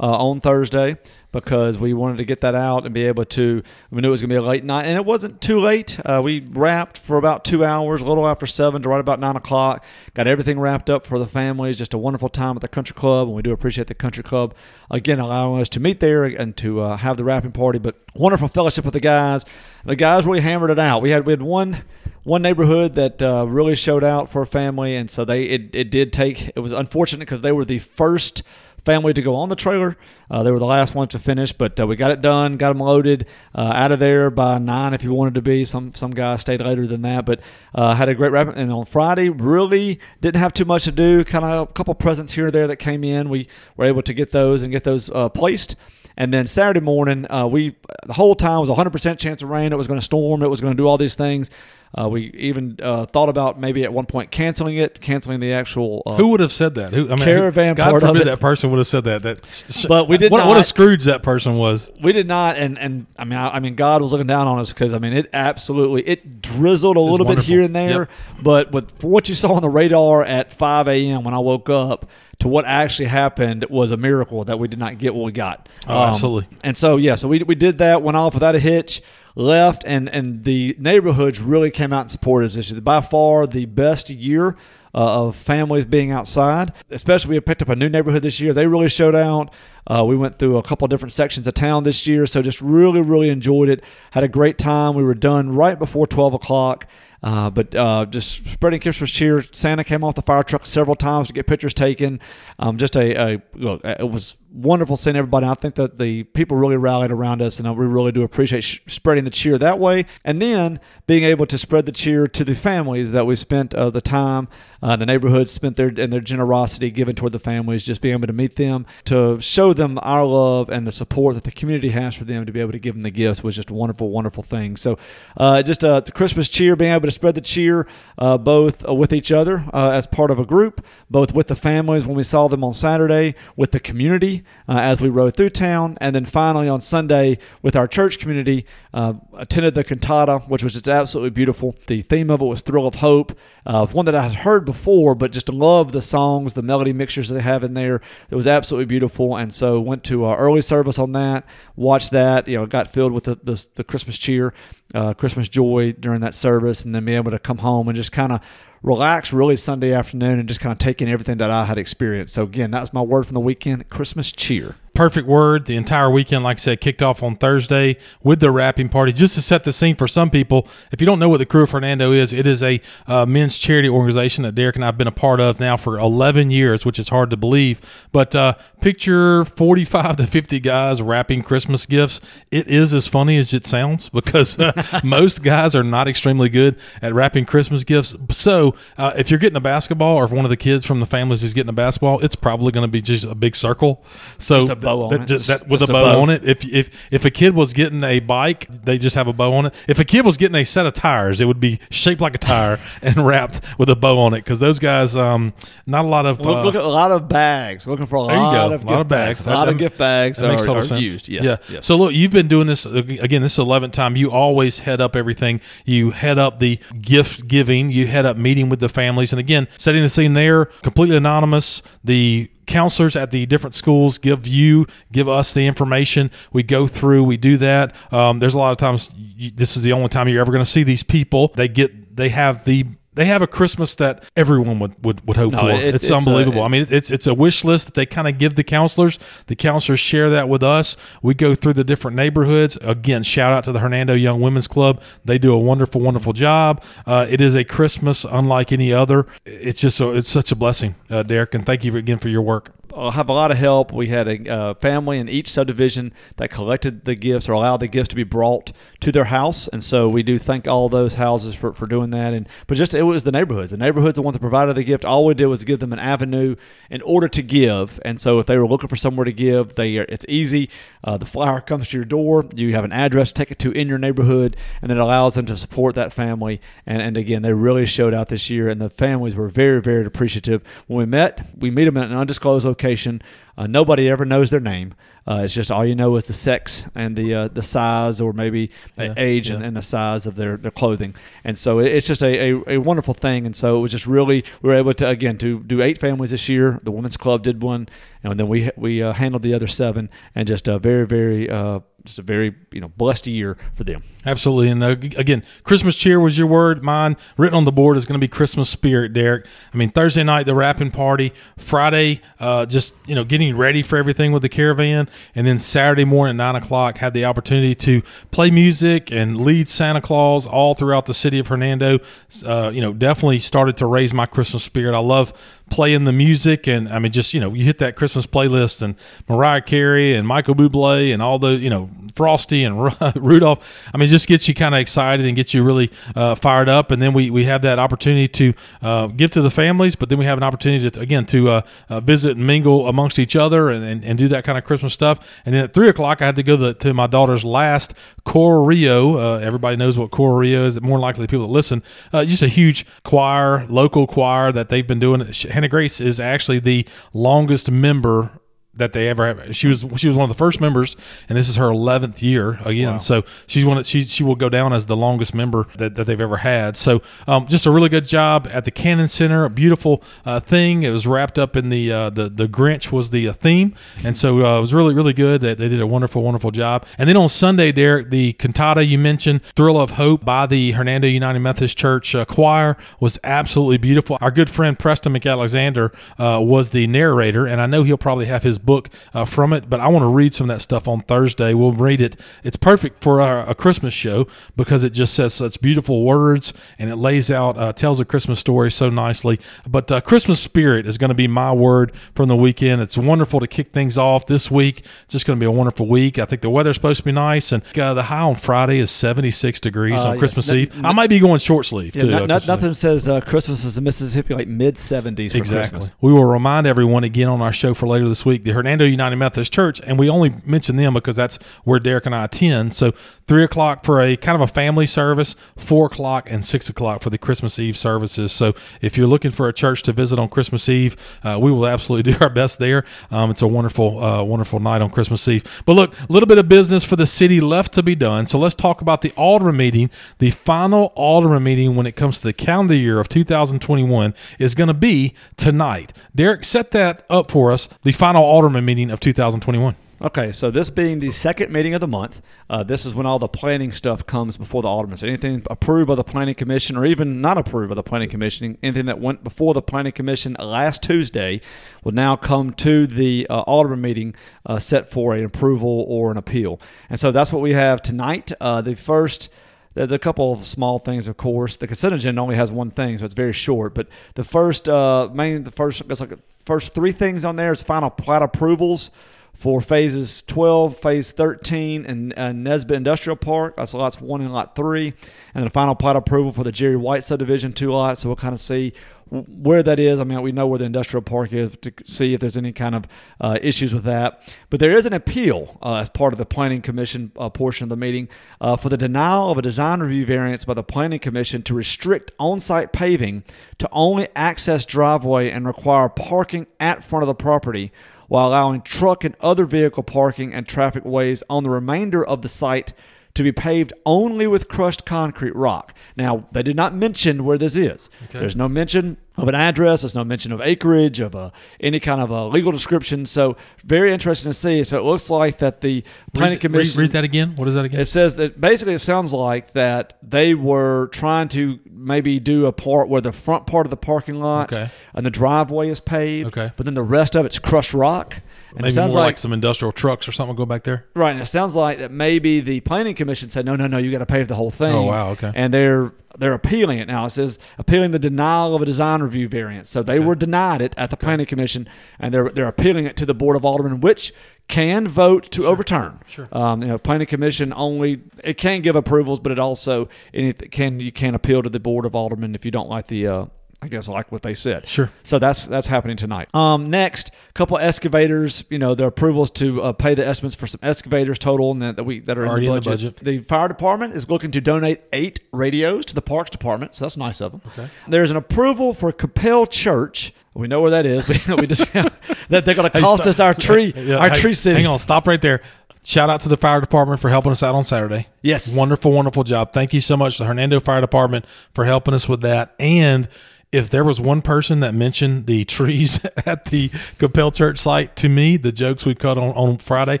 uh, 0.00 0.28
on 0.28 0.40
Thursday 0.40 0.96
because 1.32 1.76
we 1.76 1.92
wanted 1.92 2.16
to 2.16 2.24
get 2.24 2.40
that 2.40 2.54
out 2.54 2.84
and 2.84 2.94
be 2.94 3.06
able 3.06 3.24
to. 3.24 3.62
We 3.90 4.00
knew 4.00 4.08
it 4.08 4.10
was 4.10 4.22
going 4.22 4.30
to 4.30 4.34
be 4.34 4.38
a 4.38 4.42
late 4.42 4.64
night, 4.64 4.86
and 4.86 4.96
it 4.96 5.04
wasn't 5.04 5.40
too 5.40 5.60
late. 5.60 5.98
Uh, 6.00 6.20
we 6.24 6.40
wrapped 6.40 6.98
for 6.98 7.18
about 7.18 7.44
two 7.44 7.64
hours, 7.64 8.00
a 8.00 8.06
little 8.06 8.26
after 8.26 8.46
seven 8.46 8.82
to 8.82 8.88
right 8.88 9.00
about 9.00 9.20
nine 9.20 9.36
o'clock. 9.36 9.84
Got 10.14 10.26
everything 10.26 10.58
wrapped 10.58 10.88
up 10.88 11.04
for 11.04 11.18
the 11.18 11.26
families. 11.26 11.76
Just 11.76 11.92
a 11.94 11.98
wonderful 11.98 12.30
time 12.30 12.56
at 12.56 12.62
the 12.62 12.68
country 12.68 12.94
club, 12.94 13.28
and 13.28 13.36
we 13.36 13.42
do 13.42 13.52
appreciate 13.52 13.86
the 13.86 13.94
country 13.94 14.22
club 14.22 14.54
again 14.90 15.18
allowing 15.18 15.60
us 15.60 15.68
to 15.70 15.80
meet 15.80 16.00
there 16.00 16.24
and 16.24 16.56
to 16.56 16.80
uh, 16.80 16.96
have 16.96 17.16
the 17.16 17.24
wrapping 17.24 17.52
party. 17.52 17.78
But 17.78 17.96
wonderful 18.14 18.48
fellowship 18.48 18.84
with 18.84 18.94
the 18.94 19.00
guys. 19.00 19.44
The 19.84 19.96
guys 19.96 20.24
really 20.24 20.40
hammered 20.40 20.70
it 20.70 20.78
out. 20.78 21.02
We 21.02 21.10
had 21.10 21.26
we 21.26 21.32
had 21.32 21.42
one 21.42 21.84
one 22.24 22.42
neighborhood 22.42 22.94
that 22.94 23.22
uh, 23.22 23.46
really 23.46 23.76
showed 23.76 24.02
out 24.02 24.30
for 24.30 24.42
a 24.42 24.46
family, 24.46 24.96
and 24.96 25.10
so 25.10 25.24
they 25.24 25.44
it, 25.44 25.74
it 25.74 25.90
did 25.90 26.12
take. 26.12 26.50
It 26.56 26.60
was 26.60 26.72
unfortunate 26.72 27.20
because 27.20 27.42
they 27.42 27.52
were 27.52 27.64
the 27.64 27.78
first 27.78 28.42
family 28.86 29.12
to 29.12 29.20
go 29.20 29.34
on 29.34 29.50
the 29.50 29.56
trailer. 29.56 29.96
Uh, 30.30 30.42
they 30.42 30.50
were 30.50 30.58
the 30.58 30.64
last 30.64 30.94
ones 30.94 31.08
to 31.08 31.18
finish, 31.18 31.52
but 31.52 31.78
uh, 31.78 31.86
we 31.86 31.96
got 31.96 32.10
it 32.10 32.22
done, 32.22 32.56
got 32.56 32.70
them 32.70 32.78
loaded, 32.78 33.26
uh, 33.54 33.72
out 33.74 33.92
of 33.92 33.98
there 33.98 34.30
by 34.30 34.56
nine 34.56 34.94
if 34.94 35.04
you 35.04 35.12
wanted 35.12 35.34
to 35.34 35.42
be. 35.42 35.64
Some 35.64 35.92
some 35.94 36.12
guys 36.12 36.40
stayed 36.40 36.60
later 36.60 36.86
than 36.86 37.02
that, 37.02 37.26
but 37.26 37.40
uh, 37.74 37.94
had 37.94 38.08
a 38.08 38.14
great 38.14 38.32
wrap. 38.32 38.56
And 38.56 38.72
on 38.72 38.86
Friday, 38.86 39.28
really 39.28 40.00
didn't 40.22 40.40
have 40.40 40.54
too 40.54 40.64
much 40.64 40.84
to 40.84 40.92
do. 40.92 41.24
Kind 41.24 41.44
of 41.44 41.68
a 41.68 41.72
couple 41.72 41.94
presents 41.94 42.32
here 42.32 42.46
or 42.46 42.50
there 42.50 42.68
that 42.68 42.76
came 42.76 43.04
in. 43.04 43.28
We 43.28 43.48
were 43.76 43.84
able 43.84 44.02
to 44.02 44.14
get 44.14 44.32
those 44.32 44.62
and 44.62 44.72
get 44.72 44.84
those 44.84 45.10
uh, 45.10 45.28
placed. 45.28 45.76
And 46.16 46.32
then 46.32 46.46
Saturday 46.46 46.80
morning, 46.80 47.30
uh, 47.30 47.46
we 47.46 47.76
the 48.06 48.14
whole 48.14 48.34
time 48.34 48.60
was 48.60 48.70
100% 48.70 49.18
chance 49.18 49.42
of 49.42 49.50
rain. 49.50 49.72
It 49.72 49.76
was 49.76 49.86
going 49.86 50.00
to 50.00 50.04
storm. 50.04 50.42
It 50.42 50.48
was 50.48 50.60
going 50.62 50.72
to 50.72 50.76
do 50.76 50.86
all 50.86 50.96
these 50.96 51.14
things. 51.14 51.50
Uh, 51.98 52.08
we 52.08 52.30
even 52.32 52.78
uh, 52.82 53.06
thought 53.06 53.28
about 53.30 53.58
maybe 53.58 53.82
at 53.82 53.92
one 53.92 54.04
point 54.04 54.30
canceling 54.30 54.76
it, 54.76 55.00
canceling 55.00 55.40
the 55.40 55.52
actual. 55.52 56.02
Uh, 56.04 56.16
Who 56.16 56.28
would 56.28 56.40
have 56.40 56.52
said 56.52 56.74
that? 56.74 56.92
Who, 56.92 57.06
I 57.06 57.10
mean, 57.10 57.18
Caravan 57.18 57.68
who, 57.68 57.74
God 57.74 57.90
part 57.90 58.02
of 58.02 58.08
forbid 58.10 58.22
it. 58.22 58.24
that 58.26 58.40
person 58.40 58.70
would 58.70 58.78
have 58.78 58.86
said 58.86 59.04
that. 59.04 59.22
That, 59.22 59.86
But 59.88 60.08
we 60.08 60.18
did 60.18 60.30
what, 60.30 60.46
What 60.46 60.58
a. 60.58 60.62
Scrooge 60.62 61.04
that 61.04 61.22
person 61.22 61.56
was. 61.56 61.90
We 62.02 62.12
did 62.12 62.26
not, 62.28 62.56
and 62.58 62.78
and 62.78 63.06
I 63.18 63.24
mean, 63.24 63.38
I, 63.38 63.48
I 63.48 63.60
mean, 63.60 63.76
God 63.76 64.02
was 64.02 64.12
looking 64.12 64.26
down 64.26 64.46
on 64.46 64.58
us 64.58 64.72
because 64.72 64.92
I 64.92 64.98
mean, 64.98 65.14
it 65.14 65.30
absolutely 65.32 66.02
it 66.06 66.42
drizzled 66.42 66.96
a 66.96 67.00
little 67.00 67.24
bit 67.26 67.38
here 67.38 67.62
and 67.62 67.74
there, 67.74 67.86
Yep. 68.00 68.10
but 68.42 68.72
with 68.72 68.90
for 69.00 69.08
what 69.10 69.28
you 69.28 69.34
saw 69.34 69.52
on 69.54 69.62
the 69.62 69.70
radar 69.70 70.22
at 70.22 70.52
5 70.52 70.88
a.m. 70.88 71.24
when 71.24 71.32
I 71.34 71.38
woke 71.38 71.70
up 71.70 72.10
to 72.40 72.48
what 72.48 72.64
actually 72.64 73.06
happened 73.06 73.64
was 73.70 73.90
a 73.90 73.96
miracle 73.96 74.44
that 74.44 74.58
we 74.58 74.68
did 74.68 74.78
not 74.78 74.98
get 74.98 75.14
what 75.14 75.24
we 75.24 75.32
got. 75.32 75.68
Um, 75.86 75.96
Oh, 75.96 76.02
absolutely. 76.04 76.48
And 76.62 76.76
so 76.76 76.96
yeah, 76.96 77.14
so 77.14 77.28
we 77.28 77.42
we 77.42 77.54
did 77.54 77.78
that, 77.78 78.02
went 78.02 78.16
off 78.16 78.34
without 78.34 78.54
a 78.54 78.60
hitch. 78.60 79.02
Left 79.38 79.82
and 79.86 80.08
and 80.08 80.44
the 80.44 80.74
neighborhoods 80.78 81.40
really 81.40 81.70
came 81.70 81.92
out 81.92 82.00
and 82.02 82.10
supported 82.10 82.46
us 82.46 82.54
this 82.54 82.70
year. 82.70 82.80
By 82.80 83.02
far 83.02 83.46
the 83.46 83.66
best 83.66 84.08
year 84.08 84.56
uh, 84.96 85.26
of 85.26 85.36
families 85.36 85.84
being 85.84 86.10
outside. 86.10 86.72
Especially, 86.90 87.34
we 87.34 87.40
picked 87.40 87.60
up 87.60 87.68
a 87.68 87.76
new 87.76 87.88
neighborhood 87.88 88.22
this 88.22 88.40
year. 88.40 88.54
They 88.54 88.66
really 88.66 88.88
showed 88.88 89.14
out. 89.14 89.52
Uh, 89.86 90.04
we 90.08 90.16
went 90.16 90.38
through 90.38 90.56
a 90.56 90.62
couple 90.62 90.88
different 90.88 91.12
sections 91.12 91.46
of 91.46 91.54
town 91.54 91.84
this 91.84 92.06
year, 92.06 92.26
so 92.26 92.40
just 92.42 92.60
really, 92.62 93.02
really 93.02 93.28
enjoyed 93.28 93.68
it. 93.68 93.84
Had 94.12 94.24
a 94.24 94.28
great 94.28 94.56
time. 94.58 94.94
We 94.94 95.04
were 95.04 95.14
done 95.14 95.54
right 95.54 95.78
before 95.78 96.06
12 96.06 96.34
o'clock. 96.34 96.88
Uh, 97.26 97.50
but 97.50 97.74
uh, 97.74 98.06
just 98.06 98.48
spreading 98.52 98.78
Christmas 98.78 99.10
cheer. 99.10 99.44
Santa 99.50 99.82
came 99.82 100.04
off 100.04 100.14
the 100.14 100.22
fire 100.22 100.44
truck 100.44 100.64
several 100.64 100.94
times 100.94 101.26
to 101.26 101.32
get 101.32 101.48
pictures 101.48 101.74
taken. 101.74 102.20
Um, 102.60 102.76
just 102.76 102.94
a, 102.94 103.20
a 103.20 103.42
look, 103.54 103.84
it 103.84 104.08
was 104.08 104.36
wonderful 104.50 104.96
seeing 104.96 105.16
everybody. 105.16 105.46
I 105.46 105.54
think 105.54 105.74
that 105.76 105.98
the 105.98 106.24
people 106.24 106.56
really 106.56 106.76
rallied 106.76 107.10
around 107.10 107.42
us, 107.42 107.58
and 107.58 107.76
we 107.76 107.86
really 107.86 108.12
do 108.12 108.22
appreciate 108.22 108.64
sh- 108.64 108.80
spreading 108.86 109.24
the 109.24 109.30
cheer 109.30 109.58
that 109.58 109.78
way. 109.78 110.06
And 110.24 110.40
then 110.40 110.80
being 111.06 111.24
able 111.24 111.46
to 111.46 111.58
spread 111.58 111.86
the 111.86 111.92
cheer 111.92 112.26
to 112.28 112.44
the 112.44 112.54
families 112.54 113.12
that 113.12 113.26
we 113.26 113.36
spent 113.36 113.74
uh, 113.74 113.90
the 113.90 114.00
time, 114.00 114.48
uh, 114.82 114.96
the 114.96 115.06
neighborhoods 115.06 115.50
spent 115.50 115.76
their 115.76 115.88
and 115.88 116.12
their 116.12 116.20
generosity 116.20 116.90
given 116.90 117.14
toward 117.14 117.32
the 117.32 117.38
families, 117.38 117.84
just 117.84 118.00
being 118.00 118.14
able 118.14 118.26
to 118.26 118.32
meet 118.32 118.56
them, 118.56 118.86
to 119.04 119.40
show 119.40 119.72
them 119.72 119.98
our 120.02 120.24
love 120.24 120.70
and 120.70 120.86
the 120.86 120.92
support 120.92 121.34
that 121.34 121.44
the 121.44 121.50
community 121.50 121.90
has 121.90 122.14
for 122.14 122.24
them, 122.24 122.46
to 122.46 122.52
be 122.52 122.60
able 122.60 122.72
to 122.72 122.78
give 122.78 122.94
them 122.94 123.02
the 123.02 123.10
gifts 123.10 123.42
was 123.42 123.56
just 123.56 123.70
a 123.70 123.74
wonderful, 123.74 124.10
wonderful 124.10 124.42
thing. 124.42 124.76
So, 124.76 124.98
uh, 125.36 125.62
just 125.62 125.84
uh, 125.84 126.00
the 126.00 126.12
Christmas 126.12 126.48
cheer, 126.48 126.76
being 126.76 126.92
able 126.92 127.06
to 127.06 127.10
spread 127.10 127.34
the 127.34 127.40
cheer 127.40 127.86
uh, 128.18 128.38
both 128.38 128.88
uh, 128.88 128.94
with 128.94 129.12
each 129.12 129.32
other 129.32 129.64
as 129.72 130.06
part 130.06 130.30
of 130.30 130.38
a 130.38 130.46
group, 130.46 130.84
both 131.10 131.34
with 131.34 131.48
the 131.48 131.56
families 131.56 132.06
when 132.06 132.16
we 132.16 132.22
saw 132.22 132.48
them 132.48 132.64
on 132.64 132.72
Saturday, 132.72 133.34
with 133.56 133.72
the 133.72 133.80
community 133.80 134.44
uh, 134.68 134.78
as 134.78 135.00
we 135.00 135.08
rode 135.08 135.36
through 135.36 135.50
town, 135.50 135.96
and 136.00 136.14
then 136.14 136.24
finally 136.24 136.68
on 136.68 136.80
Sunday 136.80 137.38
with 137.62 137.76
our 137.76 137.88
church 137.88 138.18
community. 138.18 138.66
Uh, 138.94 139.12
attended 139.36 139.74
the 139.74 139.84
cantata, 139.84 140.38
which 140.48 140.62
was 140.62 140.72
just 140.72 140.88
absolutely 140.88 141.28
beautiful. 141.28 141.76
The 141.86 142.00
theme 142.00 142.30
of 142.30 142.40
it 142.40 142.46
was 142.46 142.62
"Thrill 142.62 142.86
of 142.86 142.94
Hope," 142.94 143.36
uh, 143.66 143.86
one 143.88 144.06
that 144.06 144.14
I 144.14 144.22
had 144.22 144.36
heard 144.36 144.64
before, 144.64 145.14
but 145.14 145.32
just 145.32 145.50
love 145.50 145.92
the 145.92 146.00
songs, 146.00 146.54
the 146.54 146.62
melody 146.62 146.94
mixtures 146.94 147.28
that 147.28 147.34
they 147.34 147.42
have 147.42 147.62
in 147.62 147.74
there. 147.74 148.00
It 148.30 148.34
was 148.34 148.46
absolutely 148.46 148.86
beautiful, 148.86 149.36
and 149.36 149.52
so 149.52 149.80
went 149.80 150.02
to 150.04 150.24
early 150.24 150.62
service 150.62 150.98
on 150.98 151.12
that, 151.12 151.44
watched 151.74 152.10
that. 152.12 152.48
You 152.48 152.56
know, 152.56 152.66
got 152.66 152.90
filled 152.90 153.12
with 153.12 153.24
the 153.24 153.34
the, 153.42 153.66
the 153.74 153.84
Christmas 153.84 154.16
cheer, 154.16 154.54
uh, 154.94 155.12
Christmas 155.12 155.50
joy 155.50 155.92
during 155.92 156.22
that 156.22 156.34
service, 156.34 156.82
and 156.82 156.94
then 156.94 157.04
be 157.04 157.14
able 157.14 157.32
to 157.32 157.38
come 157.38 157.58
home 157.58 157.88
and 157.88 157.96
just 157.96 158.12
kind 158.12 158.32
of 158.32 158.40
relax 158.86 159.32
really 159.32 159.56
Sunday 159.56 159.92
afternoon 159.92 160.38
and 160.38 160.48
just 160.48 160.60
kind 160.60 160.72
of 160.72 160.78
take 160.78 161.02
in 161.02 161.08
everything 161.08 161.36
that 161.38 161.50
I 161.50 161.66
had 161.66 161.76
experienced. 161.76 162.32
So 162.32 162.44
again, 162.44 162.70
that 162.70 162.80
was 162.80 162.94
my 162.94 163.02
word 163.02 163.26
from 163.26 163.34
the 163.34 163.40
weekend: 163.40 163.90
Christmas 163.90 164.32
cheer 164.32 164.76
perfect 164.96 165.28
word. 165.28 165.66
The 165.66 165.76
entire 165.76 166.10
weekend, 166.10 166.42
like 166.42 166.56
I 166.56 166.60
said, 166.60 166.80
kicked 166.80 167.02
off 167.02 167.22
on 167.22 167.36
Thursday 167.36 167.98
with 168.22 168.40
the 168.40 168.50
wrapping 168.50 168.88
party. 168.88 169.12
Just 169.12 169.34
to 169.34 169.42
set 169.42 169.64
the 169.64 169.72
scene 169.72 169.94
for 169.94 170.08
some 170.08 170.30
people, 170.30 170.66
if 170.90 171.00
you 171.00 171.06
don't 171.06 171.18
know 171.18 171.28
what 171.28 171.36
the 171.38 171.46
Crew 171.46 171.62
of 171.62 171.70
Hernando 171.70 172.12
is, 172.12 172.32
it 172.32 172.46
is 172.46 172.62
a 172.62 172.80
uh, 173.06 173.26
men's 173.26 173.58
charity 173.58 173.88
organization 173.88 174.44
that 174.44 174.54
Derek 174.54 174.76
and 174.76 174.84
I 174.84 174.88
have 174.88 174.96
been 174.96 175.06
a 175.06 175.12
part 175.12 175.38
of 175.38 175.60
now 175.60 175.76
for 175.76 175.98
11 175.98 176.50
years, 176.50 176.86
which 176.86 176.98
is 176.98 177.10
hard 177.10 177.28
to 177.30 177.36
believe. 177.36 178.08
But 178.10 178.34
uh, 178.34 178.54
picture 178.80 179.44
45 179.44 180.16
to 180.16 180.26
50 180.26 180.60
guys 180.60 181.02
wrapping 181.02 181.42
Christmas 181.42 181.84
gifts. 181.84 182.20
It 182.50 182.66
is 182.66 182.94
as 182.94 183.06
funny 183.06 183.36
as 183.36 183.52
it 183.52 183.66
sounds 183.66 184.08
because 184.16 184.58
uh, 184.58 185.00
most 185.04 185.42
guys 185.42 185.76
are 185.76 185.84
not 185.84 186.08
extremely 186.08 186.48
good 186.48 186.76
at 187.02 187.12
wrapping 187.12 187.44
Christmas 187.44 187.84
gifts. 187.84 188.14
So 188.30 188.74
uh, 188.96 189.12
if 189.16 189.30
you're 189.30 189.40
getting 189.40 189.56
a 189.56 189.60
basketball 189.60 190.16
or 190.16 190.24
if 190.24 190.30
one 190.30 190.46
of 190.46 190.50
the 190.50 190.56
kids 190.56 190.86
from 190.86 191.00
the 191.00 191.06
families 191.06 191.44
is 191.44 191.52
getting 191.52 191.68
a 191.68 191.74
basketball, 191.74 192.20
it's 192.20 192.36
probably 192.36 192.72
going 192.72 192.86
to 192.86 192.90
be 192.90 193.02
just 193.02 193.24
a 193.24 193.34
big 193.34 193.54
circle. 193.54 194.02
So 194.38 194.64
bow 194.86 195.02
on 195.02 195.10
that, 195.10 195.20
it. 195.22 195.26
just- 195.26 195.48
that- 195.48 195.68
with 195.68 195.80
just 195.80 195.90
a 195.90 195.92
bow, 195.92 196.14
bow. 196.14 196.20
on 196.22 196.30
it. 196.30 196.42
If 196.48 196.64
if 196.72 196.90
if 197.10 197.24
a 197.24 197.30
kid 197.30 197.54
was 197.54 197.72
getting 197.72 198.02
a 198.04 198.20
bike, 198.20 198.66
they 198.84 198.96
just 198.98 199.16
have 199.16 199.28
a 199.28 199.32
bow 199.32 199.52
on 199.54 199.66
it. 199.66 199.74
If 199.88 199.98
a 199.98 200.04
kid 200.04 200.24
was 200.24 200.36
getting 200.36 200.54
a 200.56 200.64
set 200.64 200.86
of 200.86 200.92
tires, 200.94 201.40
it 201.40 201.44
would 201.46 201.60
be 201.60 201.78
shaped 201.90 202.20
like 202.20 202.34
a 202.34 202.38
tire 202.38 202.78
and 203.02 203.16
wrapped 203.18 203.60
with 203.78 203.90
a 203.90 203.96
bow 203.96 204.18
on 204.18 204.32
it. 204.34 204.38
Because 204.38 204.60
those 204.60 204.78
guys, 204.78 205.16
um, 205.16 205.52
not 205.86 206.04
a 206.04 206.08
lot 206.08 206.24
of. 206.26 206.40
Look, 206.40 206.56
uh, 206.58 206.62
look 206.62 206.74
at 206.74 206.82
a 206.84 206.88
lot 206.88 207.10
of 207.10 207.28
bags. 207.28 207.86
Looking 207.86 208.06
for 208.06 208.16
a 208.16 208.22
lot 208.22 208.72
of 208.72 208.84
a 208.84 208.86
lot 208.86 208.88
gift 208.88 209.00
of 209.00 209.08
bags. 209.08 209.46
A 209.46 209.50
lot 209.50 209.64
That- 209.66 209.72
of 209.72 209.78
gift 209.78 209.98
bags 209.98 210.38
that 210.38 210.48
makes 210.48 210.62
total 210.62 210.78
are 210.78 210.82
sense. 210.82 211.00
used. 211.02 211.28
Yes. 211.28 211.44
Yeah. 211.44 211.56
yes. 211.68 211.86
So 211.86 211.96
look, 211.96 212.12
you've 212.14 212.32
been 212.32 212.48
doing 212.48 212.66
this 212.66 212.86
again. 212.86 213.42
This 213.42 213.52
is 213.52 213.56
the 213.56 213.62
eleventh 213.64 213.92
time. 213.92 214.16
You 214.16 214.30
always 214.30 214.80
head 214.80 215.00
up 215.00 215.16
everything. 215.16 215.60
You 215.84 216.10
head 216.10 216.38
up 216.38 216.58
the 216.58 216.78
gift 217.00 217.48
giving. 217.48 217.90
You 217.90 218.06
head 218.06 218.24
up 218.26 218.36
meeting 218.36 218.68
with 218.68 218.80
the 218.80 218.88
families, 218.88 219.32
and 219.32 219.40
again, 219.40 219.68
setting 219.78 220.02
the 220.02 220.08
scene 220.08 220.34
there. 220.34 220.66
Completely 220.82 221.16
anonymous. 221.16 221.82
The 222.04 222.48
counselors 222.66 223.16
at 223.16 223.30
the 223.30 223.46
different 223.46 223.74
schools 223.74 224.18
give 224.18 224.46
you 224.46 224.86
give 225.12 225.28
us 225.28 225.54
the 225.54 225.66
information. 225.66 226.30
We 226.52 226.62
go 226.62 226.86
through 226.86 227.24
we 227.24 227.36
do 227.36 227.56
that. 227.58 227.94
Um, 228.12 228.38
there's 228.38 228.54
a 228.54 228.58
lot 228.58 228.72
of 228.72 228.78
times 228.78 229.10
you, 229.16 229.50
this 229.50 229.76
is 229.76 229.82
the 229.82 229.92
only 229.92 230.08
time 230.08 230.28
you're 230.28 230.40
ever 230.40 230.52
going 230.52 230.64
to 230.64 230.70
see 230.70 230.82
these 230.82 231.02
people. 231.02 231.48
They 231.54 231.68
get 231.68 232.16
they 232.16 232.28
have 232.30 232.64
the 232.64 232.86
they 233.16 233.24
have 233.24 233.42
a 233.42 233.46
Christmas 233.48 233.96
that 233.96 234.22
everyone 234.36 234.78
would, 234.78 235.04
would, 235.04 235.26
would 235.26 235.36
hope 235.36 235.52
No, 235.54 235.58
for. 235.58 235.70
it- 235.70 235.94
it's, 235.94 236.04
it's 236.04 236.10
a- 236.10 236.14
unbelievable. 236.14 236.62
I 236.62 236.68
mean, 236.68 236.86
it's 236.88 237.10
it's 237.10 237.26
a 237.26 237.34
wish 237.34 237.64
list 237.64 237.86
that 237.86 237.94
they 237.94 238.06
kind 238.06 238.28
of 238.28 238.38
give 238.38 238.54
the 238.54 238.62
counselors. 238.62 239.18
The 239.48 239.56
counselors 239.56 239.98
share 240.00 240.30
that 240.30 240.48
with 240.48 240.62
us. 240.62 240.96
We 241.22 241.34
go 241.34 241.54
through 241.54 241.72
the 241.72 241.82
different 241.84 242.16
neighborhoods. 242.16 242.76
Again, 242.82 243.24
shout 243.24 243.52
out 243.52 243.64
to 243.64 243.72
the 243.72 243.80
Hernando 243.80 244.14
Young 244.14 244.40
Women's 244.40 244.68
Club. 244.68 245.02
They 245.24 245.38
do 245.38 245.52
a 245.52 245.58
wonderful, 245.58 246.00
wonderful 246.00 246.32
job. 246.32 246.82
Uh, 247.06 247.26
it 247.28 247.40
is 247.40 247.54
a 247.56 247.64
Christmas 247.64 248.24
unlike 248.24 248.70
any 248.70 248.92
other. 248.92 249.26
It's 249.44 249.80
just 249.80 249.96
so 249.96 250.12
it's 250.12 250.30
such 250.30 250.52
a 250.52 250.54
blessing, 250.56 250.94
uh, 251.10 251.24
Derek, 251.24 251.54
and 251.54 251.66
thank 251.66 251.84
you 251.84 251.96
again 251.96 252.18
for 252.18 252.28
your 252.28 252.42
work. 252.42 252.70
Uh, 252.96 253.10
have 253.10 253.28
a 253.28 253.32
lot 253.32 253.50
of 253.50 253.58
help. 253.58 253.92
We 253.92 254.08
had 254.08 254.26
a 254.26 254.50
uh, 254.50 254.74
family 254.74 255.18
in 255.18 255.28
each 255.28 255.48
subdivision 255.48 256.12
that 256.36 256.50
collected 256.50 257.04
the 257.04 257.14
gifts 257.14 257.48
or 257.48 257.52
allowed 257.52 257.78
the 257.78 257.88
gifts 257.88 258.08
to 258.08 258.16
be 258.16 258.24
brought 258.24 258.72
to 259.00 259.12
their 259.12 259.24
house, 259.24 259.68
and 259.68 259.84
so 259.84 260.08
we 260.08 260.22
do 260.22 260.38
thank 260.38 260.66
all 260.66 260.88
those 260.88 261.14
houses 261.14 261.54
for, 261.54 261.74
for 261.74 261.86
doing 261.86 262.10
that. 262.10 262.32
And 262.32 262.48
but 262.66 262.76
just 262.76 262.94
it 262.94 263.02
was 263.02 263.24
the 263.24 263.32
neighborhoods. 263.32 263.70
The 263.70 263.76
neighborhoods 263.76 264.16
the 264.16 264.22
ones 264.22 264.34
that 264.34 264.40
provided 264.40 264.74
the 264.76 264.84
gift. 264.84 265.04
All 265.04 265.26
we 265.26 265.34
did 265.34 265.46
was 265.46 265.62
give 265.64 265.78
them 265.78 265.92
an 265.92 265.98
avenue 265.98 266.56
in 266.90 267.02
order 267.02 267.28
to 267.28 267.42
give. 267.42 268.00
And 268.04 268.20
so 268.20 268.38
if 268.38 268.46
they 268.46 268.56
were 268.56 268.66
looking 268.66 268.88
for 268.88 268.96
somewhere 268.96 269.24
to 269.24 269.32
give, 269.32 269.74
they 269.74 269.96
it's 269.96 270.24
easy. 270.28 270.70
Uh, 271.04 271.18
the 271.18 271.26
flower 271.26 271.60
comes 271.60 271.90
to 271.90 271.98
your 271.98 272.06
door. 272.06 272.46
You 272.54 272.74
have 272.74 272.84
an 272.84 272.92
address 272.92 273.30
take 273.30 273.50
it 273.50 273.58
to 273.60 273.72
in 273.72 273.88
your 273.88 273.98
neighborhood, 273.98 274.56
and 274.80 274.90
it 274.90 274.98
allows 274.98 275.34
them 275.34 275.44
to 275.46 275.56
support 275.56 275.94
that 275.96 276.12
family. 276.12 276.60
And 276.86 277.02
and 277.02 277.16
again, 277.16 277.42
they 277.42 277.52
really 277.52 277.84
showed 277.84 278.14
out 278.14 278.28
this 278.28 278.48
year, 278.48 278.68
and 278.68 278.80
the 278.80 278.88
families 278.88 279.34
were 279.34 279.48
very 279.48 279.82
very 279.82 280.06
appreciative. 280.06 280.62
When 280.86 280.98
we 280.98 281.04
met, 281.04 281.46
we 281.58 281.70
meet 281.70 281.84
them 281.84 281.98
at 281.98 282.10
an 282.10 282.16
undisclosed 282.16 282.64
location 282.64 282.85
application 282.86 283.20
uh, 283.56 283.66
nobody 283.66 284.08
ever 284.10 284.24
knows 284.24 284.50
their 284.50 284.60
name. 284.60 284.94
Uh, 285.28 285.40
it's 285.44 285.54
just 285.54 285.72
all 285.72 285.84
you 285.84 285.94
know 285.96 286.14
is 286.16 286.24
the 286.26 286.32
sex 286.32 286.84
and 286.94 287.16
the 287.16 287.34
uh, 287.34 287.48
the 287.48 287.62
size, 287.62 288.20
or 288.20 288.32
maybe 288.32 288.70
Yeah, 288.96 289.12
age 289.16 289.48
and, 289.50 289.60
yeah. 289.60 289.66
and 289.68 289.76
the 289.76 289.82
size 289.82 290.24
of 290.26 290.36
their, 290.36 290.56
their 290.56 290.70
clothing. 290.70 291.16
And 291.42 291.58
so 291.58 291.80
it- 291.80 291.92
it's 291.92 292.06
just 292.06 292.22
a, 292.22 292.52
a, 292.52 292.62
a 292.76 292.78
wonderful 292.78 293.12
thing. 293.14 293.44
And 293.44 293.56
so 293.56 293.76
it 293.78 293.80
was 293.80 293.90
just 293.90 294.06
really 294.06 294.44
we 294.62 294.68
were 294.70 294.76
able 294.76 294.94
to 294.94 295.08
again 295.08 295.36
to 295.38 295.60
do 295.64 295.82
eight 295.82 295.98
families 295.98 296.30
this 296.30 296.48
year. 296.48 296.78
The 296.84 296.92
women's 296.92 297.16
club 297.16 297.42
did 297.42 297.60
one, 297.62 297.88
and 298.22 298.38
then 298.38 298.46
we 298.46 298.70
we 298.76 299.02
uh, 299.02 299.12
handled 299.14 299.42
the 299.42 299.52
other 299.54 299.66
seven, 299.66 300.10
and 300.34 300.46
just 300.46 300.68
a 300.68 300.78
very 300.78 301.06
very 301.08 301.50
uh, 301.50 301.80
just 302.04 302.20
a 302.20 302.22
very 302.22 302.54
you 302.70 302.80
know 302.80 302.88
blessed 302.96 303.26
year 303.26 303.56
for 303.74 303.82
them. 303.82 304.04
Absolutely. 304.24 304.68
And 304.70 304.82
uh, 304.84 304.90
again, 305.18 305.42
Christmas 305.64 305.96
cheer 305.96 306.20
was 306.20 306.38
your 306.38 306.46
word. 306.46 306.84
Mine, 306.84 307.16
written 307.36 307.56
on 307.56 307.64
the 307.64 307.72
board, 307.72 307.96
is 307.96 308.04
going 308.06 308.20
to 308.20 308.24
be 308.24 308.28
Christmas 308.28 308.70
spirit, 308.70 309.12
Derek. 309.12 309.44
I 309.72 309.76
mean, 309.76 309.90
Thursday 309.90 310.22
night, 310.22 310.46
the 310.46 310.54
wrapping 310.54 310.92
party. 310.92 311.32
Friday, 311.56 312.20
uh, 312.38 312.66
just, 312.66 312.92
you 313.06 313.14
know, 313.16 313.24
getting 313.24 313.45
ready 313.52 313.82
for 313.82 313.96
everything 313.96 314.32
with 314.32 314.42
the 314.42 314.48
caravan. 314.48 315.08
And 315.34 315.46
then 315.46 315.58
Saturday 315.58 316.04
morning 316.04 316.32
at 316.32 316.36
9 316.36 316.56
o'clock, 316.62 316.98
had 316.98 317.14
the 317.14 317.24
opportunity 317.24 317.74
to 317.76 318.02
play 318.30 318.50
music 318.50 319.10
and 319.10 319.40
lead 319.40 319.68
Santa 319.68 320.00
Claus 320.00 320.46
all 320.46 320.74
throughout 320.74 321.06
the 321.06 321.14
city 321.14 321.38
of 321.38 321.48
Hernando. 321.48 321.98
Uh, 322.44 322.70
you 322.72 322.80
know, 322.80 322.92
definitely 322.92 323.38
started 323.38 323.76
to 323.78 323.86
raise 323.86 324.12
my 324.14 324.26
Christmas 324.26 324.64
spirit. 324.64 324.94
I 324.94 325.00
love 325.00 325.32
playing 325.70 326.04
the 326.04 326.12
music 326.12 326.68
and 326.68 326.88
I 326.88 326.98
mean 326.98 327.12
just 327.12 327.34
you 327.34 327.40
know 327.40 327.52
you 327.52 327.64
hit 327.64 327.78
that 327.78 327.96
Christmas 327.96 328.26
playlist 328.26 328.82
and 328.82 328.94
Mariah 329.28 329.60
Carey 329.60 330.14
and 330.14 330.26
Michael 330.26 330.54
Bublé 330.54 331.12
and 331.12 331.20
all 331.20 331.38
the 331.38 331.50
you 331.56 331.68
know 331.70 331.90
Frosty 332.14 332.64
and 332.64 332.92
Rudolph. 333.16 333.88
I 333.92 333.98
mean 333.98 334.08
just 334.08 334.28
gets 334.28 334.48
you 334.48 334.54
kind 334.54 334.74
of 334.74 334.80
excited 334.80 335.26
and 335.26 335.36
gets 335.36 335.52
you 335.54 335.62
really 335.62 335.90
uh, 336.14 336.34
fired 336.34 336.68
up. 336.68 336.90
And 336.90 337.02
then 337.02 337.12
we, 337.12 337.30
we 337.30 337.44
have 337.44 337.62
that 337.62 337.78
opportunity 337.78 338.28
to 338.28 338.54
uh, 338.80 339.06
give 339.08 339.30
to 339.32 339.42
the 339.42 339.50
families 339.50 339.96
but 339.96 340.08
then 340.08 340.18
we 340.18 340.24
have 340.24 340.38
an 340.38 340.44
opportunity 340.44 340.88
to 340.88 341.00
again 341.00 341.26
to 341.26 341.50
uh, 341.50 341.60
uh, 341.88 342.00
visit 342.00 342.36
and 342.36 342.46
mingle 342.46 342.88
amongst 342.88 343.18
each 343.18 343.36
other 343.36 343.70
and, 343.70 343.84
and, 343.84 344.04
and 344.04 344.18
do 344.18 344.28
that 344.28 344.44
kind 344.44 344.56
of 344.56 344.64
Christmas 344.64 344.94
stuff. 344.94 345.40
And 345.44 345.54
then 345.54 345.64
at 345.64 345.74
three 345.74 345.88
o'clock 345.88 346.22
I 346.22 346.26
had 346.26 346.36
to 346.36 346.42
go 346.42 346.56
to, 346.56 346.74
to 346.74 346.94
my 346.94 347.06
daughter's 347.06 347.44
last 347.44 347.94
Cor 348.24 348.62
Rio 348.62 349.16
uh, 349.16 349.38
everybody 349.38 349.76
knows 349.76 349.98
what 349.98 350.10
Cor 350.10 350.38
Rio 350.38 350.64
is. 350.64 350.80
More 350.80 350.98
likely 350.98 351.26
people 351.26 351.46
that 351.46 351.52
listen. 351.52 351.82
Uh, 352.12 352.24
just 352.24 352.42
a 352.42 352.48
huge 352.48 352.86
choir 353.04 353.66
local 353.66 354.06
choir 354.06 354.52
that 354.52 354.68
they've 354.68 354.86
been 354.86 355.00
doing 355.00 355.32
Hannah 355.56 355.68
Grace 355.68 356.02
is 356.02 356.20
actually 356.20 356.58
the 356.58 356.86
longest 357.14 357.70
member 357.70 358.30
that 358.76 358.92
they 358.92 359.08
ever 359.08 359.26
have. 359.26 359.56
She 359.56 359.68
was 359.68 359.84
she 359.96 360.06
was 360.06 360.16
one 360.16 360.28
of 360.28 360.36
the 360.36 360.38
first 360.38 360.60
members, 360.60 360.96
and 361.28 361.36
this 361.36 361.48
is 361.48 361.56
her 361.56 361.70
eleventh 361.70 362.22
year 362.22 362.58
again. 362.64 363.00
So 363.00 363.24
she's 363.46 363.64
one. 363.64 363.78
Of, 363.78 363.86
she 363.86 364.02
she 364.02 364.22
will 364.22 364.34
go 364.34 364.48
down 364.48 364.72
as 364.72 364.86
the 364.86 364.96
longest 364.96 365.34
member 365.34 365.66
that, 365.76 365.94
that 365.94 366.04
they've 366.04 366.20
ever 366.20 366.38
had. 366.38 366.76
So 366.76 367.02
um, 367.26 367.46
just 367.46 367.66
a 367.66 367.70
really 367.70 367.88
good 367.88 368.04
job 368.04 368.48
at 368.52 368.64
the 368.64 368.70
Cannon 368.70 369.08
Center. 369.08 369.44
A 369.44 369.50
beautiful 369.50 370.02
uh, 370.24 370.40
thing. 370.40 370.82
It 370.82 370.90
was 370.90 371.06
wrapped 371.06 371.38
up 371.38 371.56
in 371.56 371.68
the 371.68 371.92
uh, 371.92 372.10
the 372.10 372.28
the 372.28 372.46
Grinch 372.46 372.92
was 372.92 373.10
the 373.10 373.28
uh, 373.28 373.32
theme, 373.32 373.74
and 374.04 374.16
so 374.16 374.44
uh, 374.44 374.58
it 374.58 374.60
was 374.60 374.74
really 374.74 374.94
really 374.94 375.12
good. 375.12 375.40
They, 375.40 375.54
they 375.54 375.68
did 375.68 375.80
a 375.80 375.86
wonderful 375.86 376.22
wonderful 376.22 376.50
job. 376.50 376.86
And 376.98 377.08
then 377.08 377.16
on 377.16 377.28
Sunday, 377.28 377.72
Derek, 377.72 378.10
the 378.10 378.34
cantata 378.34 378.84
you 378.84 378.98
mentioned, 378.98 379.42
"Thrill 379.42 379.80
of 379.80 379.92
Hope" 379.92 380.24
by 380.24 380.46
the 380.46 380.72
Hernando 380.72 381.08
United 381.08 381.40
Methodist 381.40 381.78
Church 381.78 382.14
uh, 382.14 382.24
choir 382.24 382.76
was 383.00 383.18
absolutely 383.24 383.78
beautiful. 383.78 384.18
Our 384.20 384.30
good 384.30 384.50
friend 384.50 384.78
Preston 384.78 385.12
McAlexander 385.14 385.94
uh, 386.18 386.40
was 386.40 386.70
the 386.70 386.86
narrator, 386.86 387.46
and 387.46 387.60
I 387.60 387.66
know 387.66 387.82
he'll 387.82 387.96
probably 387.96 388.26
have 388.26 388.42
his 388.42 388.58
book 388.66 388.90
uh, 389.14 389.24
from 389.24 389.52
it. 389.52 389.70
But 389.70 389.80
I 389.80 389.88
want 389.88 390.02
to 390.02 390.08
read 390.08 390.34
some 390.34 390.50
of 390.50 390.56
that 390.56 390.60
stuff 390.60 390.86
on 390.88 391.00
Thursday. 391.02 391.54
We'll 391.54 391.72
read 391.72 392.00
it. 392.00 392.16
It's 392.44 392.56
perfect 392.56 393.02
for 393.02 393.20
a, 393.20 393.46
a 393.50 393.54
Christmas 393.54 393.94
show 393.94 394.26
because 394.56 394.84
it 394.84 394.90
just 394.90 395.14
says 395.14 395.32
such 395.32 395.60
beautiful 395.60 396.02
words 396.04 396.52
and 396.78 396.90
it 396.90 396.96
lays 396.96 397.30
out, 397.30 397.56
uh, 397.56 397.72
tells 397.72 398.00
a 398.00 398.04
Christmas 398.04 398.38
story 398.40 398.70
so 398.70 398.90
nicely. 398.90 399.40
But 399.66 399.90
uh, 399.90 400.00
Christmas 400.00 400.40
spirit 400.40 400.86
is 400.86 400.98
going 400.98 401.08
to 401.10 401.14
be 401.14 401.28
my 401.28 401.52
word 401.52 401.92
from 402.14 402.28
the 402.28 402.36
weekend. 402.36 402.82
It's 402.82 402.98
wonderful 402.98 403.40
to 403.40 403.46
kick 403.46 403.72
things 403.72 403.96
off 403.96 404.26
this 404.26 404.50
week. 404.50 404.80
It's 405.04 405.12
just 405.12 405.26
going 405.26 405.38
to 405.38 405.40
be 405.40 405.46
a 405.46 405.50
wonderful 405.50 405.86
week. 405.86 406.18
I 406.18 406.24
think 406.24 406.42
the 406.42 406.50
weather's 406.50 406.76
supposed 406.76 406.98
to 406.98 407.04
be 407.04 407.12
nice, 407.12 407.52
and 407.52 407.62
uh, 407.78 407.94
the 407.94 408.02
high 408.02 408.20
on 408.20 408.34
Friday 408.34 408.78
is 408.80 408.90
76 408.90 409.60
degrees 409.60 410.04
Uh, 410.04 410.08
on 410.08 410.14
yes. 410.14 410.18
Christmas 410.18 410.50
N- 410.50 410.56
Eve. 410.58 410.84
I 410.84 410.92
might 410.92 411.08
be 411.10 411.18
going 411.20 411.38
short 411.38 411.66
sleeve 411.66 411.94
Yeah, 411.94 412.02
too. 412.02 412.10
no- 412.10 412.26
no- 412.26 412.36
Eve. 412.36 412.46
nothing 412.48 412.74
says 412.74 413.06
uh, 413.08 413.20
Christmas 413.20 413.64
is 413.64 413.78
in 413.78 413.84
Mississippi 413.84 414.34
like 414.34 414.48
mid 414.48 414.76
seventies 414.76 415.34
Exactly. 415.34 415.78
Christmas. 415.78 415.96
We 416.00 416.12
will 416.12 416.24
remind 416.24 416.66
everyone 416.66 417.04
again 417.04 417.28
on 417.28 417.40
our 417.42 417.52
show 417.52 417.74
for 417.74 417.86
later 417.86 418.08
this 418.08 418.24
week. 418.26 418.44
The 418.44 418.52
Hernando 418.56 418.84
United 418.84 419.16
Methodist 419.16 419.52
Church, 419.52 419.80
and 419.84 419.98
we 419.98 420.10
only 420.10 420.32
mention 420.44 420.76
them 420.76 420.94
because 420.94 421.14
that's 421.14 421.36
where 421.64 421.78
Derek 421.78 422.06
and 422.06 422.14
I 422.14 422.24
attend. 422.24 422.74
So 422.74 422.92
three 423.26 423.44
o'clock 423.44 423.84
for 423.84 424.00
a 424.00 424.16
kind 424.16 424.34
of 424.34 424.40
a 424.40 424.52
family 424.52 424.86
service, 424.86 425.36
four 425.56 425.86
o'clock 425.86 426.28
and 426.30 426.44
six 426.44 426.68
o'clock 426.68 427.02
for 427.02 427.10
the 427.10 427.18
Christmas 427.18 427.58
Eve 427.58 427.76
services. 427.76 428.32
So 428.32 428.54
if 428.80 428.96
you're 428.96 429.06
looking 429.06 429.30
for 429.30 429.48
a 429.48 429.52
church 429.52 429.82
to 429.84 429.92
visit 429.92 430.18
on 430.18 430.28
Christmas 430.28 430.68
Eve, 430.68 430.96
uh, 431.22 431.38
we 431.40 431.52
will 431.52 431.66
absolutely 431.66 432.12
do 432.14 432.18
our 432.20 432.30
best 432.30 432.58
there. 432.58 432.84
Um, 433.10 433.30
it's 433.30 433.42
a 433.42 433.46
wonderful, 433.46 434.02
uh, 434.02 434.22
wonderful 434.22 434.58
night 434.58 434.82
on 434.82 434.90
Christmas 434.90 435.26
Eve. 435.28 435.44
But 435.66 435.74
look, 435.74 435.94
a 436.00 436.12
little 436.12 436.26
bit 436.26 436.38
of 436.38 436.48
business 436.48 436.84
for 436.84 436.96
the 436.96 437.06
city 437.06 437.40
left 437.40 437.72
to 437.74 437.82
be 437.82 437.94
done. 437.94 438.26
So 438.26 438.38
let's 438.38 438.54
talk 438.54 438.80
about 438.80 439.02
the 439.02 439.12
Alderman 439.16 439.56
meeting. 439.56 439.90
The 440.18 440.30
final 440.30 440.92
Alderman 440.94 441.42
meeting 441.42 441.76
when 441.76 441.86
it 441.86 441.96
comes 441.96 442.18
to 442.18 442.24
the 442.24 442.32
calendar 442.32 442.74
year 442.74 443.00
of 443.00 443.08
2021 443.08 444.14
is 444.38 444.54
going 444.54 444.68
to 444.68 444.74
be 444.74 445.14
tonight. 445.36 445.92
Derek, 446.14 446.44
set 446.44 446.70
that 446.72 447.04
up 447.10 447.30
for 447.30 447.52
us. 447.52 447.68
The 447.82 447.92
final 447.92 448.24
Alderman 448.24 448.45
meeting 448.50 448.90
of 448.90 449.00
2021. 449.00 449.76
Okay, 450.02 450.30
so 450.30 450.50
this 450.50 450.68
being 450.68 451.00
the 451.00 451.10
second 451.10 451.50
meeting 451.50 451.72
of 451.72 451.80
the 451.80 451.86
month, 451.86 452.20
uh, 452.50 452.62
this 452.62 452.84
is 452.84 452.92
when 452.92 453.06
all 453.06 453.18
the 453.18 453.28
planning 453.28 453.72
stuff 453.72 454.06
comes 454.06 454.36
before 454.36 454.60
the 454.60 454.68
aldermen. 454.68 454.98
So 454.98 455.06
anything 455.06 455.42
approved 455.48 455.88
by 455.88 455.94
the 455.94 456.04
planning 456.04 456.34
commission, 456.34 456.76
or 456.76 456.84
even 456.84 457.22
not 457.22 457.38
approved 457.38 457.70
by 457.70 457.76
the 457.76 457.82
planning 457.82 458.10
commission, 458.10 458.58
anything 458.62 458.84
that 458.86 459.00
went 459.00 459.24
before 459.24 459.54
the 459.54 459.62
planning 459.62 459.92
commission 459.92 460.36
last 460.38 460.82
Tuesday, 460.82 461.40
will 461.82 461.92
now 461.92 462.14
come 462.14 462.52
to 462.54 462.86
the 462.86 463.26
uh, 463.30 463.40
alderman 463.42 463.80
meeting 463.80 464.14
uh, 464.44 464.58
set 464.58 464.90
for 464.90 465.14
an 465.14 465.24
approval 465.24 465.86
or 465.88 466.10
an 466.10 466.18
appeal. 466.18 466.60
And 466.90 467.00
so 467.00 467.10
that's 467.10 467.32
what 467.32 467.40
we 467.40 467.52
have 467.52 467.80
tonight. 467.80 468.32
Uh, 468.40 468.60
the 468.60 468.74
first. 468.74 469.30
There's 469.72 469.92
a 469.92 469.98
couple 469.98 470.32
of 470.32 470.46
small 470.46 470.78
things, 470.78 471.06
of 471.06 471.18
course. 471.18 471.56
The 471.56 471.66
consent 471.66 471.92
agenda 471.94 472.18
only 472.22 472.36
has 472.36 472.50
one 472.50 472.70
thing, 472.70 472.96
so 472.96 473.04
it's 473.04 473.12
very 473.12 473.34
short. 473.34 473.74
But 473.74 473.88
the 474.14 474.24
first, 474.24 474.70
uh, 474.70 475.10
main, 475.12 475.44
the 475.44 475.50
first, 475.50 475.82
it's 475.90 476.00
like 476.00 476.14
first 476.46 476.72
three 476.72 476.92
things 476.92 477.24
on 477.24 477.36
there 477.36 477.52
is 477.52 477.60
final 477.60 477.90
plat 477.90 478.22
approvals 478.22 478.90
for 479.36 479.60
phases 479.60 480.22
12, 480.22 480.76
phase 480.78 481.12
13, 481.12 481.84
and 481.84 482.18
uh, 482.18 482.32
Nesbitt 482.32 482.76
Industrial 482.76 483.16
Park. 483.16 483.56
That's 483.56 483.74
lots 483.74 484.00
one 484.00 484.20
and 484.20 484.32
lot 484.32 484.56
three. 484.56 484.88
And 484.88 484.96
then 485.34 485.44
the 485.44 485.50
final 485.50 485.74
plat 485.74 485.96
approval 485.96 486.32
for 486.32 486.42
the 486.44 486.52
Jerry 486.52 486.76
White 486.76 487.04
subdivision, 487.04 487.52
two 487.52 487.70
lots. 487.70 488.00
So 488.00 488.08
we'll 488.08 488.16
kind 488.16 488.34
of 488.34 488.40
see 488.40 488.72
where 489.08 489.62
that 489.62 489.78
is. 489.78 490.00
I 490.00 490.04
mean, 490.04 490.20
we 490.22 490.32
know 490.32 490.46
where 490.46 490.58
the 490.58 490.64
industrial 490.64 491.02
park 491.02 491.32
is 491.32 491.56
to 491.58 491.72
see 491.84 492.14
if 492.14 492.20
there's 492.20 492.36
any 492.36 492.52
kind 492.52 492.74
of 492.74 492.86
uh, 493.20 493.38
issues 493.40 493.72
with 493.72 493.84
that. 493.84 494.34
But 494.50 494.58
there 494.58 494.76
is 494.76 494.84
an 494.84 494.92
appeal 494.92 495.58
uh, 495.62 495.76
as 495.76 495.88
part 495.88 496.12
of 496.12 496.18
the 496.18 496.26
Planning 496.26 496.62
Commission 496.62 497.12
uh, 497.16 497.30
portion 497.30 497.64
of 497.64 497.68
the 497.68 497.76
meeting 497.76 498.08
uh, 498.40 498.56
for 498.56 498.68
the 498.68 498.76
denial 498.76 499.30
of 499.30 499.38
a 499.38 499.42
design 499.42 499.80
review 499.80 500.06
variance 500.06 500.44
by 500.44 500.54
the 500.54 500.64
Planning 500.64 500.98
Commission 500.98 501.42
to 501.42 501.54
restrict 501.54 502.10
on 502.18 502.40
site 502.40 502.72
paving 502.72 503.22
to 503.58 503.68
only 503.70 504.08
access 504.16 504.66
driveway 504.66 505.30
and 505.30 505.46
require 505.46 505.88
parking 505.88 506.46
at 506.58 506.82
front 506.82 507.02
of 507.02 507.06
the 507.06 507.14
property 507.14 507.70
while 508.08 508.28
allowing 508.28 508.62
truck 508.62 509.04
and 509.04 509.16
other 509.20 509.44
vehicle 509.44 509.82
parking 509.82 510.32
and 510.32 510.46
traffic 510.46 510.84
ways 510.84 511.22
on 511.28 511.42
the 511.42 511.50
remainder 511.50 512.04
of 512.04 512.22
the 512.22 512.28
site 512.28 512.72
to 513.16 513.22
be 513.22 513.32
paved 513.32 513.72
only 513.84 514.26
with 514.26 514.48
crushed 514.48 514.84
concrete 514.84 515.34
rock. 515.34 515.74
Now, 515.96 516.26
they 516.32 516.42
did 516.42 516.56
not 516.56 516.74
mention 516.74 517.24
where 517.24 517.38
this 517.38 517.56
is. 517.56 517.90
Okay. 518.04 518.18
There's 518.18 518.36
no 518.36 518.48
mention 518.48 518.98
of 519.16 519.28
an 519.28 519.34
address. 519.34 519.82
There's 519.82 519.94
no 519.94 520.04
mention 520.04 520.32
of 520.32 520.40
acreage, 520.40 521.00
of 521.00 521.14
a, 521.14 521.32
any 521.58 521.80
kind 521.80 522.00
of 522.00 522.10
a 522.10 522.26
legal 522.28 522.52
description. 522.52 523.06
So, 523.06 523.36
very 523.64 523.92
interesting 523.92 524.30
to 524.30 524.34
see. 524.34 524.62
So, 524.64 524.78
it 524.78 524.82
looks 524.82 525.10
like 525.10 525.38
that 525.38 525.62
the 525.62 525.82
planning 526.12 526.36
read, 526.36 526.40
commission. 526.40 526.78
Read, 526.78 526.84
read, 526.84 526.92
that 526.92 527.04
again. 527.04 527.34
What 527.36 527.48
is 527.48 527.54
that 527.54 527.64
again? 527.64 527.80
It 527.80 527.86
says 527.86 528.16
that 528.16 528.40
basically 528.40 528.74
it 528.74 528.80
sounds 528.80 529.12
like 529.12 529.52
that 529.52 529.98
they 530.02 530.34
were 530.34 530.88
trying 530.88 531.28
to 531.28 531.58
maybe 531.70 532.20
do 532.20 532.46
a 532.46 532.52
part 532.52 532.88
where 532.88 533.00
the 533.00 533.12
front 533.12 533.46
part 533.46 533.66
of 533.66 533.70
the 533.70 533.76
parking 533.76 534.18
lot 534.18 534.52
okay. 534.52 534.70
and 534.94 535.06
the 535.06 535.10
driveway 535.10 535.68
is 535.68 535.80
paved, 535.80 536.28
okay. 536.28 536.52
but 536.56 536.64
then 536.64 536.74
the 536.74 536.82
rest 536.82 537.16
of 537.16 537.24
it's 537.24 537.38
crushed 537.38 537.72
rock. 537.72 538.20
And 538.56 538.64
maybe 538.64 538.76
more 538.76 538.88
like, 538.88 538.94
like, 538.94 539.18
some 539.18 539.32
industrial 539.32 539.70
trucks 539.70 540.08
or 540.08 540.12
something 540.12 540.34
go 540.34 540.46
back 540.46 540.64
there. 540.64 540.86
Right. 540.94 541.10
And 541.10 541.20
it 541.20 541.26
sounds 541.26 541.54
like 541.54 541.78
that 541.78 541.90
maybe 541.90 542.40
the 542.40 542.60
planning 542.60 542.94
commission 542.94 543.28
said, 543.28 543.44
no, 543.44 543.54
no, 543.54 543.66
no, 543.66 543.76
you 543.76 543.92
got 543.92 543.98
to 543.98 544.06
pave 544.06 544.28
the 544.28 544.34
whole 544.34 544.50
thing. 544.50 544.74
Oh 544.74 544.84
wow. 544.84 545.10
Okay. 545.10 545.30
And 545.34 545.52
they're 545.52 545.92
they're 546.18 546.32
appealing 546.32 546.78
it 546.78 546.88
now. 546.88 547.04
It 547.04 547.10
says 547.10 547.38
appealing 547.58 547.90
the 547.90 547.98
denial 547.98 548.54
of 548.54 548.62
a 548.62 548.64
design 548.64 549.02
review 549.02 549.28
variance. 549.28 549.68
So 549.68 549.82
they 549.82 549.96
okay. 549.96 550.04
were 550.04 550.14
denied 550.14 550.62
it 550.62 550.74
at 550.78 550.88
the 550.88 550.96
okay. 550.96 551.04
planning 551.04 551.26
commission, 551.26 551.68
and 551.98 552.14
they're 552.14 552.30
they're 552.30 552.48
appealing 552.48 552.86
it 552.86 552.96
to 552.96 553.06
the 553.06 553.14
board 553.14 553.36
of 553.36 553.44
aldermen, 553.44 553.80
which 553.80 554.14
can 554.48 554.88
vote 554.88 555.24
to 555.32 555.42
sure. 555.42 555.50
overturn. 555.50 555.98
Sure. 556.06 556.28
Um, 556.32 556.62
you 556.62 556.68
know, 556.68 556.78
planning 556.78 557.06
commission 557.06 557.52
only 557.54 558.00
it 558.24 558.34
can 558.34 558.62
give 558.62 558.76
approvals, 558.76 559.20
but 559.20 559.32
it 559.32 559.38
also 559.38 559.88
it 560.12 560.50
can 560.50 560.80
you 560.80 560.92
can 560.92 561.14
appeal 561.14 561.42
to 561.42 561.50
the 561.50 561.60
board 561.60 561.84
of 561.84 561.94
aldermen 561.94 562.34
if 562.34 562.44
you 562.44 562.50
don't 562.50 562.70
like 562.70 562.86
the 562.86 563.06
uh, 563.06 563.26
I 563.66 563.68
guess 563.68 563.88
like 563.88 564.12
what 564.12 564.22
they 564.22 564.34
said. 564.34 564.68
Sure. 564.68 564.90
So 565.02 565.18
that's 565.18 565.46
that's 565.46 565.66
happening 565.66 565.96
tonight. 565.96 566.32
Um, 566.34 566.70
next, 566.70 567.10
a 567.28 567.32
couple 567.32 567.58
excavators. 567.58 568.44
You 568.48 568.58
know, 568.58 568.76
the 568.76 568.86
approvals 568.86 569.32
to 569.32 569.60
uh, 569.60 569.72
pay 569.72 569.94
the 569.94 570.06
estimates 570.06 570.36
for 570.36 570.46
some 570.46 570.60
excavators 570.62 571.18
total, 571.18 571.50
and 571.50 571.60
that, 571.62 571.76
that 571.76 571.84
we 571.84 571.98
that 572.00 572.16
are 572.16 572.26
Already 572.26 572.46
in 572.46 572.52
the, 572.52 572.56
in 572.58 572.62
the 572.62 572.70
budget. 572.70 572.96
The 572.96 573.18
fire 573.20 573.48
department 573.48 573.94
is 573.94 574.08
looking 574.08 574.30
to 574.30 574.40
donate 574.40 574.82
eight 574.92 575.20
radios 575.32 575.84
to 575.86 575.94
the 575.94 576.02
parks 576.02 576.30
department, 576.30 576.74
so 576.76 576.84
that's 576.84 576.96
nice 576.96 577.20
of 577.20 577.32
them. 577.32 577.42
Okay. 577.48 577.68
There's 577.88 578.12
an 578.12 578.16
approval 578.16 578.72
for 578.72 578.92
Capel 578.92 579.46
Church. 579.46 580.14
We 580.32 580.46
know 580.46 580.60
where 580.60 580.70
that 580.70 580.86
is. 580.86 581.08
We, 581.28 581.34
we 581.34 581.46
just 581.48 581.72
that 582.28 582.44
they're 582.44 582.54
going 582.54 582.70
to 582.70 582.80
cost 582.80 583.04
hey, 583.04 583.10
us 583.10 583.18
our 583.18 583.34
tree, 583.34 583.72
yeah, 583.76 583.96
our 583.96 584.10
hey, 584.10 584.20
tree 584.20 584.34
city. 584.34 584.60
Hang 584.60 584.66
on, 584.66 584.78
stop 584.78 585.06
right 585.08 585.20
there. 585.20 585.42
Shout 585.86 586.10
out 586.10 586.20
to 586.22 586.28
the 586.28 586.36
fire 586.36 586.60
department 586.60 586.98
for 586.98 587.08
helping 587.10 587.30
us 587.30 587.44
out 587.44 587.54
on 587.54 587.62
Saturday. 587.62 588.08
Yes. 588.20 588.56
Wonderful, 588.56 588.90
wonderful 588.90 589.22
job. 589.22 589.52
Thank 589.52 589.72
you 589.72 589.78
so 589.78 589.96
much 589.96 590.16
to 590.16 590.24
the 590.24 590.26
Hernando 590.26 590.58
Fire 590.58 590.80
Department 590.80 591.26
for 591.54 591.64
helping 591.64 591.94
us 591.94 592.08
with 592.08 592.22
that. 592.22 592.56
And 592.58 593.08
if 593.52 593.70
there 593.70 593.84
was 593.84 594.00
one 594.00 594.22
person 594.22 594.60
that 594.60 594.74
mentioned 594.74 595.26
the 595.26 595.44
trees 595.44 596.04
at 596.26 596.46
the 596.46 596.70
Capel 596.98 597.30
Church 597.30 597.58
site 597.58 597.96
to 597.96 598.08
me, 598.08 598.36
the 598.36 598.52
jokes 598.52 598.84
we 598.84 598.94
cut 598.94 599.18
on, 599.18 599.30
on 599.30 599.58
Friday, 599.58 600.00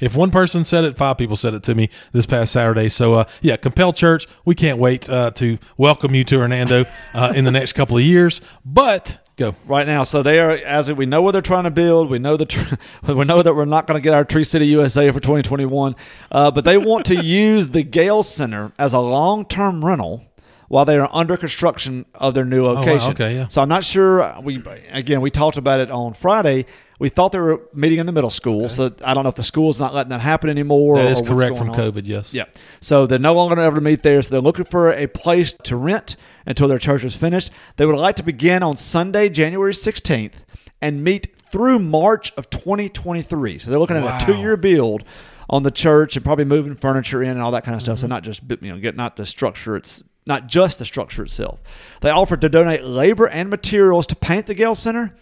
if 0.00 0.16
one 0.16 0.30
person 0.30 0.64
said 0.64 0.84
it, 0.84 0.96
five 0.96 1.18
people 1.18 1.36
said 1.36 1.54
it 1.54 1.62
to 1.64 1.74
me 1.74 1.90
this 2.12 2.26
past 2.26 2.52
Saturday. 2.52 2.88
So, 2.88 3.14
uh, 3.14 3.24
yeah, 3.40 3.56
Capel 3.56 3.92
Church, 3.92 4.26
we 4.44 4.54
can't 4.54 4.78
wait 4.78 5.08
uh, 5.10 5.32
to 5.32 5.58
welcome 5.76 6.14
you 6.14 6.24
to 6.24 6.38
Hernando 6.38 6.84
uh, 7.14 7.32
in 7.34 7.44
the 7.44 7.50
next 7.50 7.72
couple 7.74 7.96
of 7.96 8.02
years. 8.02 8.40
But 8.64 9.18
Go 9.36 9.54
right 9.66 9.86
now. 9.86 10.02
So 10.04 10.22
they 10.22 10.40
are 10.40 10.52
as 10.52 10.90
we 10.90 11.04
know 11.04 11.20
what 11.20 11.32
they're 11.32 11.42
trying 11.42 11.64
to 11.64 11.70
build. 11.70 12.08
We 12.08 12.18
know 12.18 12.38
that 12.38 12.78
we 13.06 13.22
know 13.26 13.42
that 13.42 13.54
we're 13.54 13.66
not 13.66 13.86
going 13.86 14.00
to 14.00 14.02
get 14.02 14.14
our 14.14 14.24
Tree 14.24 14.44
City 14.44 14.66
USA 14.68 15.10
for 15.10 15.20
2021, 15.20 15.94
uh, 16.32 16.50
but 16.50 16.64
they 16.64 16.78
want 16.78 17.04
to 17.06 17.16
use 17.22 17.68
the 17.68 17.82
Gale 17.82 18.22
Center 18.22 18.72
as 18.78 18.94
a 18.94 18.98
long 18.98 19.44
term 19.44 19.84
rental 19.84 20.24
while 20.68 20.84
they 20.84 20.98
are 20.98 21.08
under 21.12 21.36
construction 21.36 22.06
of 22.14 22.34
their 22.34 22.44
new 22.44 22.62
location. 22.62 23.00
Oh, 23.00 23.06
wow. 23.06 23.10
okay, 23.12 23.34
yeah. 23.34 23.48
So 23.48 23.62
I'm 23.62 23.68
not 23.68 23.84
sure. 23.84 24.34
We 24.42 24.62
again 24.90 25.20
we 25.20 25.30
talked 25.30 25.56
about 25.56 25.80
it 25.80 25.90
on 25.90 26.14
Friday. 26.14 26.66
We 26.98 27.10
thought 27.10 27.32
they 27.32 27.38
were 27.38 27.60
meeting 27.74 27.98
in 27.98 28.06
the 28.06 28.12
middle 28.12 28.30
school, 28.30 28.64
okay. 28.64 28.74
so 28.74 28.94
I 29.04 29.12
don't 29.12 29.24
know 29.24 29.28
if 29.28 29.34
the 29.34 29.44
school 29.44 29.68
is 29.68 29.78
not 29.78 29.92
letting 29.92 30.10
that 30.10 30.22
happen 30.22 30.48
anymore. 30.48 30.96
That 30.96 31.10
is 31.10 31.20
correct 31.20 31.58
from 31.58 31.70
on. 31.70 31.76
COVID. 31.76 32.06
Yes. 32.06 32.32
Yeah. 32.32 32.46
So 32.80 33.06
they're 33.06 33.18
no 33.18 33.34
longer 33.34 33.60
able 33.60 33.74
to 33.74 33.82
meet 33.82 34.02
there. 34.02 34.22
So 34.22 34.30
they're 34.30 34.40
looking 34.40 34.64
for 34.64 34.92
a 34.92 35.06
place 35.06 35.52
to 35.64 35.76
rent 35.76 36.16
until 36.46 36.68
their 36.68 36.78
church 36.78 37.04
is 37.04 37.14
finished. 37.14 37.50
They 37.76 37.84
would 37.84 37.96
like 37.96 38.16
to 38.16 38.22
begin 38.22 38.62
on 38.62 38.78
Sunday, 38.78 39.28
January 39.28 39.74
16th, 39.74 40.32
and 40.80 41.04
meet 41.04 41.36
through 41.50 41.80
March 41.80 42.32
of 42.38 42.48
2023. 42.48 43.58
So 43.58 43.70
they're 43.70 43.78
looking 43.78 43.96
at 43.96 44.04
wow. 44.04 44.16
a 44.16 44.20
two-year 44.20 44.56
build 44.56 45.04
on 45.48 45.62
the 45.62 45.70
church 45.70 46.16
and 46.16 46.24
probably 46.24 46.44
moving 46.46 46.74
furniture 46.74 47.22
in 47.22 47.30
and 47.30 47.42
all 47.42 47.50
that 47.52 47.64
kind 47.64 47.74
of 47.74 47.82
stuff. 47.82 47.96
Mm-hmm. 47.96 48.06
So 48.06 48.06
not 48.08 48.22
just 48.22 48.42
you 48.62 48.72
know 48.72 48.78
get 48.78 48.96
not 48.96 49.16
the 49.16 49.26
structure 49.26 49.76
it's 49.76 50.02
not 50.26 50.48
just 50.48 50.78
the 50.78 50.84
structure 50.84 51.22
itself. 51.22 51.60
They 52.00 52.10
offered 52.10 52.40
to 52.40 52.48
donate 52.48 52.84
labor 52.84 53.26
and 53.26 53.48
materials 53.48 54.06
to 54.08 54.16
paint 54.16 54.46
the 54.46 54.54
Gale 54.54 54.74
Center 54.74 55.14